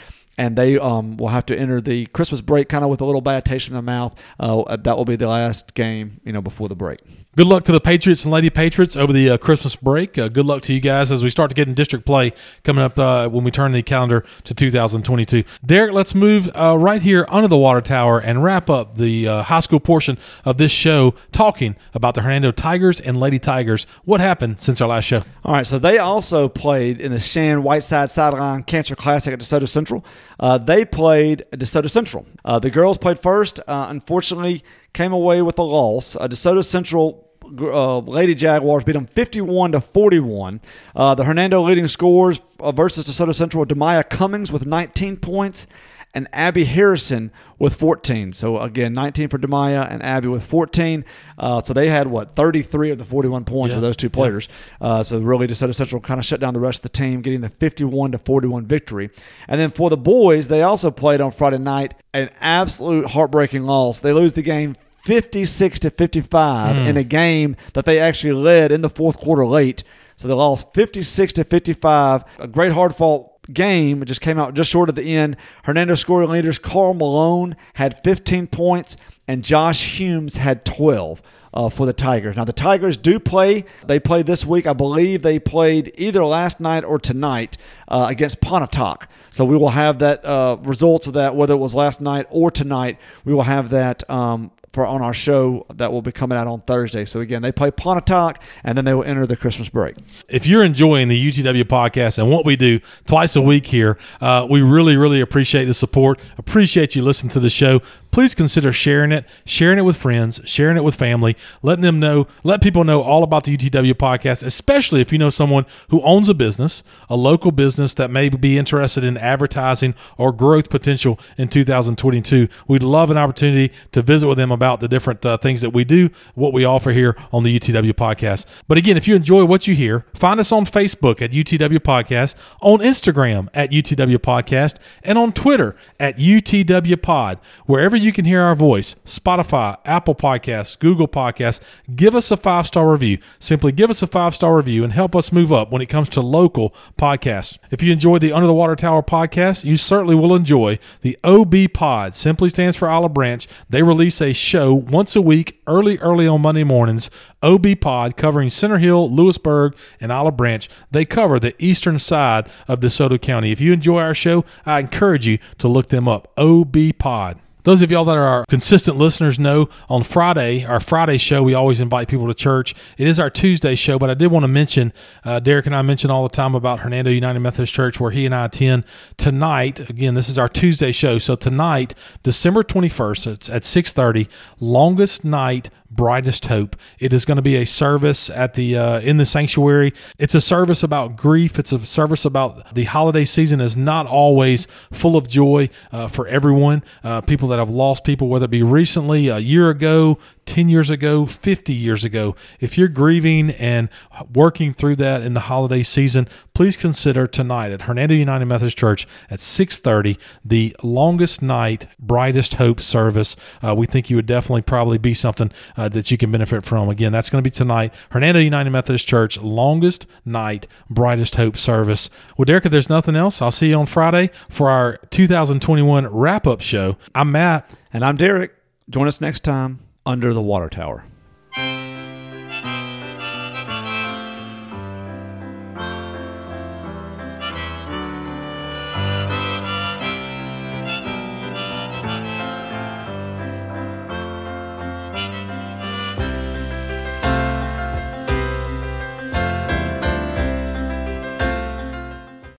and 0.41 0.57
they 0.57 0.78
um, 0.78 1.18
will 1.18 1.28
have 1.28 1.45
to 1.45 1.57
enter 1.57 1.82
the 1.82 2.07
Christmas 2.07 2.41
break 2.41 2.70
kind 2.70 2.82
of 2.82 2.88
with 2.88 3.03
a 3.03 3.05
little 3.05 3.20
bad 3.20 3.45
taste 3.45 3.68
in 3.68 3.74
their 3.74 3.82
mouth. 3.82 4.18
Uh, 4.41 4.74
that 4.74 4.97
will 4.97 5.05
be 5.05 5.14
the 5.14 5.28
last 5.28 5.74
game, 5.74 6.18
you 6.24 6.32
know, 6.32 6.41
before 6.41 6.66
the 6.66 6.74
break. 6.74 6.99
Good 7.37 7.47
luck 7.47 7.62
to 7.64 7.72
the 7.72 7.81
Patriots 7.81 8.24
and 8.24 8.33
Lady 8.33 8.51
Patriots 8.51 8.97
over 8.97 9.12
the 9.12 9.31
uh, 9.31 9.39
Christmas 9.39 9.76
break. 9.76 10.18
Uh, 10.18 10.26
good 10.26 10.47
luck 10.47 10.62
to 10.62 10.72
you 10.72 10.81
guys 10.81 11.12
as 11.12 11.22
we 11.22 11.31
start 11.31 11.49
to 11.51 11.55
get 11.55 11.68
in 11.68 11.74
district 11.74 12.05
play 12.05 12.33
coming 12.64 12.83
up 12.83 12.99
uh, 12.99 13.28
when 13.28 13.45
we 13.45 13.53
turn 13.53 13.70
the 13.70 13.85
calendar 13.85 14.24
to 14.43 14.53
2022. 14.53 15.45
Derek, 15.64 15.93
let's 15.93 16.12
move 16.12 16.51
uh, 16.57 16.76
right 16.76 17.01
here 17.01 17.24
under 17.28 17.47
the 17.47 17.57
water 17.57 17.81
tower 17.81 18.18
and 18.18 18.43
wrap 18.43 18.68
up 18.68 18.97
the 18.97 19.28
uh, 19.28 19.43
high 19.45 19.61
school 19.61 19.78
portion 19.78 20.18
of 20.45 20.59
this 20.59 20.72
show 20.72 21.14
talking 21.31 21.76
about 21.95 22.16
the 22.16 22.22
Hernando 22.22 22.51
Tigers 22.51 23.01
and 23.01 23.20
Lady 23.20 23.39
Tigers. 23.39 23.87
What 24.03 24.20
happened 24.20 24.59
since 24.59 24.81
our 24.81 24.89
last 24.89 25.05
show? 25.05 25.18
All 25.45 25.53
right, 25.55 25.64
so 25.64 25.78
they 25.78 25.99
also 25.99 26.49
played 26.49 27.01
in 27.01 27.12
the 27.12 27.20
Shan 27.20 27.62
Whiteside 27.62 28.11
Sideline 28.11 28.64
Cancer 28.64 28.97
Classic 28.97 29.33
at 29.33 29.39
DeSoto 29.39 29.68
Central. 29.68 30.05
Uh, 30.41 30.59
they 30.59 30.85
played 30.85 31.43
at 31.53 31.61
DeSoto 31.61 31.89
Central. 31.89 32.26
The 32.61 32.70
girls 32.72 32.99
played 32.99 33.20
first. 33.20 33.61
Unfortunately, 33.68 34.64
came 34.93 35.12
away 35.12 35.43
with 35.43 35.59
a 35.59 35.62
loss. 35.62 36.16
Uh, 36.16 36.28
DeSoto 36.28 36.64
Central 36.64 37.30
uh, 37.59 37.99
Lady 37.99 38.34
Jaguars 38.34 38.84
beat 38.84 38.93
them 38.93 39.07
51 39.07 39.72
to 39.72 39.80
41. 39.80 40.61
Uh, 40.95 41.14
the 41.14 41.24
Hernando 41.24 41.62
leading 41.62 41.88
scores 41.88 42.41
uh, 42.61 42.72
versus 42.72 43.05
DeSoto 43.05 43.34
Central: 43.34 43.64
Demaya 43.64 44.09
Cummings 44.09 44.53
with 44.53 44.66
19 44.66 45.16
points 45.16 45.66
and 46.14 46.26
Abby 46.32 46.64
Harrison 46.64 47.30
with 47.58 47.74
14. 47.74 48.32
So 48.32 48.58
again, 48.58 48.92
19 48.94 49.28
for 49.28 49.38
Demaya 49.38 49.88
and 49.90 50.02
Abby 50.02 50.28
with 50.28 50.42
14. 50.44 51.04
Uh, 51.38 51.61
so 51.62 51.72
they 51.72 51.88
had 51.88 52.08
what 52.08 52.32
33 52.32 52.90
of 52.90 52.98
the 52.98 53.04
41 53.04 53.44
points 53.44 53.70
Yeah. 53.72 53.76
for 53.76 53.80
those 53.80 53.96
two 53.96 54.11
players. 54.11 54.48
Uh, 54.80 55.02
so 55.02 55.18
really, 55.20 55.46
DeSoto 55.46 55.74
Central 55.74 56.00
kind 56.00 56.18
of 56.18 56.26
shut 56.26 56.40
down 56.40 56.54
the 56.54 56.61
rest 56.61 56.80
of 56.80 56.82
the 56.82 56.88
team, 56.98 57.20
getting 57.20 57.40
the 57.42 57.48
51 57.48 58.12
to 58.12 58.18
41 58.18 58.66
victory. 58.66 59.11
And 59.46 59.61
then 59.61 59.70
for 59.70 59.88
the 59.90 59.96
boys, 59.96 60.48
they 60.48 60.62
also 60.62 60.90
played 60.90 61.20
on 61.20 61.30
Friday 61.30 61.58
night 61.58 61.94
an 62.12 62.30
absolute 62.40 63.06
heartbreaking 63.11 63.62
loss. 63.62 64.00
They 64.00 64.12
lose 64.12 64.32
the 64.32 64.42
game. 64.42 64.76
56 65.04 65.78
to 65.80 65.90
55 65.90 66.86
in 66.86 66.96
a 66.98 67.02
game 67.02 67.56
that 67.72 67.86
they 67.86 67.98
actually 67.98 68.34
led 68.34 68.70
in 68.70 68.82
the 68.82 68.90
fourth 68.90 69.18
quarter 69.18 69.46
late. 69.46 69.82
So 70.16 70.28
they 70.28 70.34
lost 70.34 70.74
56 70.74 71.32
to 71.34 71.44
55. 71.44 72.24
A 72.38 72.46
great 72.46 72.72
hard 72.72 72.94
fought 72.94 73.30
game. 73.53 74.03
It 74.03 74.07
just 74.07 74.20
came 74.20 74.38
out 74.38 74.55
just 74.55 74.70
short 74.70 74.88
of 74.88 74.95
the 74.95 75.16
end. 75.16 75.36
Hernando 75.64 75.95
scoring 75.95 76.30
leaders 76.30 76.59
Carl 76.59 76.95
Malone 76.95 77.57
had 77.74 78.03
15 78.05 78.47
points 78.47 78.97
and 79.26 79.45
Josh 79.45 79.99
Humes 79.99 80.36
had 80.36 80.64
12 80.64 81.22
uh, 81.53 81.68
for 81.68 81.86
the 81.86 81.93
Tigers. 81.93 82.36
Now 82.36 82.45
the 82.45 82.53
Tigers 82.53 82.97
do 82.97 83.18
play. 83.18 83.64
They 83.84 83.99
played 83.99 84.26
this 84.26 84.45
week. 84.47 84.66
I 84.66 84.72
believe 84.72 85.22
they 85.22 85.38
played 85.38 85.93
either 85.97 86.24
last 86.24 86.61
night 86.61 86.84
or 86.84 86.99
tonight 86.99 87.57
uh, 87.88 88.07
against 88.09 88.41
Pontotoc. 88.41 89.09
So 89.30 89.45
we 89.45 89.57
will 89.57 89.70
have 89.70 89.99
that 90.01 90.24
uh, 90.24 90.59
results 90.62 91.07
of 91.07 91.14
that, 91.14 91.34
whether 91.34 91.55
it 91.55 91.59
was 91.59 91.74
last 91.74 92.01
night 92.01 92.26
or 92.30 92.51
tonight. 92.51 92.99
We 93.24 93.34
will 93.34 93.43
have 93.43 93.70
that 93.70 94.09
um, 94.09 94.53
for 94.72 94.86
on 94.86 95.02
our 95.02 95.14
show 95.14 95.66
that 95.74 95.92
will 95.92 96.02
be 96.02 96.12
coming 96.12 96.38
out 96.38 96.46
on 96.46 96.60
Thursday. 96.60 97.04
So 97.04 97.20
again, 97.20 97.42
they 97.42 97.50
play 97.50 97.70
Pontotoc 97.70 98.40
and 98.62 98.78
then 98.78 98.84
they 98.84 98.94
will 98.94 99.04
enter 99.04 99.26
the 99.26 99.36
Christmas 99.36 99.68
break. 99.68 99.96
If 100.28 100.46
you're 100.46 100.62
enjoying 100.62 101.08
the 101.08 101.30
UTW 101.30 101.64
podcast 101.64 102.18
and 102.18 102.30
what 102.30 102.44
we 102.44 102.54
do 102.54 102.80
twice 103.06 103.34
a 103.34 103.42
week 103.42 103.66
here, 103.66 103.98
uh, 104.20 104.46
we 104.48 104.62
really, 104.62 104.96
really 104.96 105.20
appreciate 105.20 105.64
the 105.64 105.74
support. 105.74 106.20
Appreciate 106.38 106.94
you 106.94 107.02
listening 107.02 107.30
to 107.30 107.40
the 107.40 107.50
show. 107.50 107.80
Please 108.12 108.34
consider 108.34 108.72
sharing 108.72 109.12
it, 109.12 109.24
sharing 109.44 109.78
it 109.78 109.82
with 109.82 109.96
friends, 109.96 110.40
sharing 110.44 110.76
it 110.76 110.82
with 110.82 110.96
family, 110.96 111.36
letting 111.62 111.82
them 111.82 112.00
know, 112.00 112.26
let 112.42 112.60
people 112.60 112.82
know 112.82 113.02
all 113.02 113.22
about 113.22 113.44
the 113.44 113.56
UTW 113.56 113.94
podcast, 113.94 114.44
especially 114.44 115.00
if 115.00 115.12
you 115.12 115.18
know 115.18 115.30
someone 115.30 115.64
who 115.90 116.02
owns 116.02 116.28
a 116.28 116.34
business, 116.34 116.82
a 117.08 117.16
local 117.16 117.52
business 117.52 117.94
that 117.94 118.10
may 118.10 118.28
be 118.28 118.58
interested 118.58 119.04
in 119.04 119.16
advertising 119.16 119.94
or 120.18 120.32
growth 120.32 120.70
potential 120.70 121.20
in 121.38 121.46
2022. 121.48 122.48
We'd 122.66 122.82
love 122.82 123.10
an 123.10 123.16
opportunity 123.16 123.72
to 123.92 124.02
visit 124.02 124.26
with 124.26 124.38
them 124.38 124.50
about 124.61 124.80
the 124.80 124.88
different 124.88 125.24
uh, 125.24 125.38
things 125.38 125.62
that 125.62 125.70
we 125.70 125.84
do, 125.84 126.11
what 126.34 126.52
we 126.52 126.66
offer 126.66 126.90
here 126.90 127.16
on 127.32 127.44
the 127.44 127.58
UTW 127.58 127.94
podcast. 127.94 128.44
But 128.68 128.76
again, 128.76 128.98
if 128.98 129.08
you 129.08 129.14
enjoy 129.14 129.46
what 129.46 129.66
you 129.66 129.74
hear, 129.74 130.04
find 130.12 130.38
us 130.38 130.52
on 130.52 130.66
Facebook 130.66 131.22
at 131.22 131.30
UTW 131.30 131.78
Podcast, 131.78 132.34
on 132.61 132.80
Instagram 132.80 133.48
at 133.54 133.70
UTW 133.70 134.18
Podcast, 134.18 134.74
and 135.02 135.16
on 135.16 135.32
Twitter 135.32 135.74
at 135.98 136.18
UTW 136.18 137.00
Pod. 137.00 137.38
Wherever 137.64 137.96
you 137.96 138.12
can 138.12 138.26
hear 138.26 138.42
our 138.42 138.54
voice, 138.54 138.96
Spotify, 139.06 139.78
Apple 139.86 140.14
Podcasts, 140.14 140.78
Google 140.78 141.08
Podcasts, 141.08 141.61
give 141.96 142.14
us 142.14 142.30
a 142.30 142.36
five 142.36 142.66
star 142.66 142.92
review. 142.92 143.16
Simply 143.38 143.72
give 143.72 143.88
us 143.88 144.02
a 144.02 144.06
five 144.06 144.34
star 144.34 144.58
review 144.58 144.84
and 144.84 144.92
help 144.92 145.16
us 145.16 145.32
move 145.32 145.54
up 145.54 145.72
when 145.72 145.80
it 145.80 145.86
comes 145.86 146.11
to 146.11 146.20
local 146.20 146.74
podcasts. 146.98 147.56
If 147.70 147.82
you 147.82 147.94
enjoy 147.94 148.18
the 148.18 148.34
Under 148.34 148.46
the 148.46 148.52
Water 148.52 148.76
Tower 148.76 149.02
podcast, 149.02 149.64
you 149.64 149.78
certainly 149.78 150.14
will 150.14 150.34
enjoy 150.34 150.78
the 151.00 151.16
OB 151.24 151.72
Pod. 151.72 152.14
Simply 152.14 152.50
stands 152.50 152.76
for 152.76 152.90
Olive 152.90 153.14
Branch. 153.14 153.48
They 153.70 153.82
release 153.82 154.20
a 154.20 154.34
show 154.51 154.74
once 154.74 155.14
a 155.14 155.22
week, 155.22 155.61
early, 155.68 155.96
early 155.98 156.26
on 156.26 156.42
Monday 156.42 156.64
mornings. 156.64 157.09
OB 157.40 157.66
Pod 157.80 158.16
covering 158.16 158.51
Center 158.51 158.78
Hill, 158.78 159.09
Lewisburg, 159.09 159.76
and 160.01 160.11
Olive 160.11 160.36
Branch. 160.36 160.68
They 160.90 161.05
cover 161.05 161.38
the 161.38 161.55
eastern 161.62 162.01
side 162.01 162.51
of 162.66 162.80
DeSoto 162.80 163.20
County. 163.20 163.53
If 163.53 163.61
you 163.61 163.72
enjoy 163.72 164.01
our 164.01 164.14
show, 164.14 164.44
I 164.66 164.80
encourage 164.80 165.24
you 165.24 165.38
to 165.59 165.68
look 165.68 165.90
them 165.90 166.09
up. 166.09 166.32
OB 166.36 166.76
Pod. 166.98 167.38
Those 167.64 167.82
of 167.82 167.90
y'all 167.90 168.04
that 168.06 168.16
are 168.16 168.26
our 168.26 168.44
consistent 168.46 168.96
listeners 168.96 169.38
know 169.38 169.68
on 169.88 170.02
Friday, 170.02 170.64
our 170.64 170.80
Friday 170.80 171.18
show, 171.18 171.42
we 171.42 171.52
always 171.52 171.80
invite 171.80 172.08
people 172.08 172.26
to 172.26 172.34
church. 172.34 172.74
It 172.96 173.06
is 173.06 173.20
our 173.20 173.28
Tuesday 173.28 173.74
show, 173.74 173.98
but 173.98 174.08
I 174.08 174.14
did 174.14 174.28
want 174.28 174.44
to 174.44 174.48
mention, 174.48 174.92
uh, 175.24 175.40
Derek 175.40 175.66
and 175.66 175.76
I 175.76 175.82
mention 175.82 176.11
all 176.11 176.22
the 176.22 176.30
time 176.30 176.54
about 176.54 176.80
Hernando 176.80 177.11
United 177.11 177.40
Methodist 177.40 177.74
Church, 177.74 178.00
where 178.00 178.11
he 178.11 178.24
and 178.24 178.34
I 178.34 178.46
attend 178.46 178.84
tonight. 179.18 179.80
Again, 179.90 180.14
this 180.14 180.28
is 180.28 180.38
our 180.38 180.48
Tuesday 180.48 180.92
show. 180.92 181.18
So 181.18 181.36
tonight, 181.36 181.94
December 182.22 182.62
21st, 182.62 183.26
it's 183.26 183.48
at 183.50 183.62
6.30, 183.62 184.28
longest 184.58 185.24
night 185.24 185.68
brightest 186.01 186.46
hope. 186.46 186.76
It 186.98 187.12
is 187.12 187.26
going 187.26 187.36
to 187.36 187.42
be 187.42 187.57
a 187.57 187.66
service 187.66 188.30
at 188.30 188.55
the 188.55 188.74
uh, 188.74 189.01
in 189.01 189.18
the 189.18 189.26
sanctuary. 189.26 189.92
It's 190.18 190.34
a 190.34 190.40
service 190.40 190.82
about 190.82 191.14
grief. 191.14 191.59
It's 191.59 191.72
a 191.72 191.84
service 191.84 192.24
about 192.24 192.74
the 192.74 192.84
holiday 192.84 193.26
season 193.26 193.61
is 193.61 193.76
not 193.76 194.07
always 194.07 194.66
full 194.90 195.14
of 195.14 195.28
joy 195.28 195.68
uh, 195.92 196.09
for 196.09 196.26
everyone. 196.26 196.82
Uh, 197.05 197.20
people 197.20 197.48
that 197.48 197.59
have 197.59 197.68
lost 197.68 198.03
people 198.05 198.28
whether 198.28 198.46
it 198.46 198.51
be 198.51 198.62
recently 198.62 199.28
a 199.28 199.40
year 199.40 199.68
ago 199.68 200.16
10 200.51 200.68
years 200.68 200.90
ago, 200.90 201.26
50 201.26 201.72
years 201.72 202.03
ago. 202.03 202.34
If 202.59 202.76
you're 202.76 202.88
grieving 202.88 203.51
and 203.51 203.88
working 204.34 204.72
through 204.72 204.96
that 204.96 205.22
in 205.22 205.34
the 205.34 205.40
holiday 205.40 205.84
season, 205.84 206.26
please 206.55 206.76
consider 206.76 207.28
tonight 207.28 207.70
at 207.70 207.82
Hernando 207.82 208.16
United 208.16 208.46
Methodist 208.46 208.76
Church 208.76 209.07
at 209.30 209.38
6:30 209.38 210.18
the 210.44 210.74
longest 210.82 211.40
night 211.40 211.86
brightest 212.01 212.55
hope 212.55 212.80
service. 212.80 213.36
Uh, 213.62 213.76
we 213.76 213.86
think 213.86 214.11
you 214.11 214.16
would 214.16 214.26
definitely 214.26 214.62
probably 214.62 214.98
be 214.98 215.14
something 215.14 215.53
uh, 215.76 215.88
that 215.88 216.11
you 216.11 216.18
can 216.18 216.32
benefit 216.32 216.64
from. 216.64 216.88
Again, 216.88 217.12
that's 217.12 217.30
going 217.30 217.44
to 217.44 217.48
be 217.48 217.55
tonight, 217.55 217.94
Hernando 218.11 218.40
United 218.40 218.70
Methodist 218.70 219.07
Church 219.07 219.38
longest 219.38 220.09
night 220.24 220.66
brightest 220.90 221.36
hope 221.36 221.59
service. 221.59 222.11
Well, 222.36 222.44
Derek, 222.44 222.66
if 222.66 222.72
there's 222.72 222.90
nothing 222.90 223.14
else, 223.14 223.40
I'll 223.40 223.53
see 223.53 223.68
you 223.68 223.76
on 223.76 223.86
Friday 223.86 224.30
for 224.48 224.68
our 224.68 224.96
2021 225.11 226.09
wrap 226.09 226.48
up 226.48 226.61
show. 226.61 226.96
I'm 227.14 227.30
Matt. 227.30 227.70
And 227.92 228.05
I'm 228.05 228.16
Derek. 228.16 228.53
Join 228.88 229.07
us 229.07 229.20
next 229.20 229.44
time 229.44 229.89
under 230.11 230.34
the 230.34 230.42
water 230.42 230.68
tower. 230.68 231.04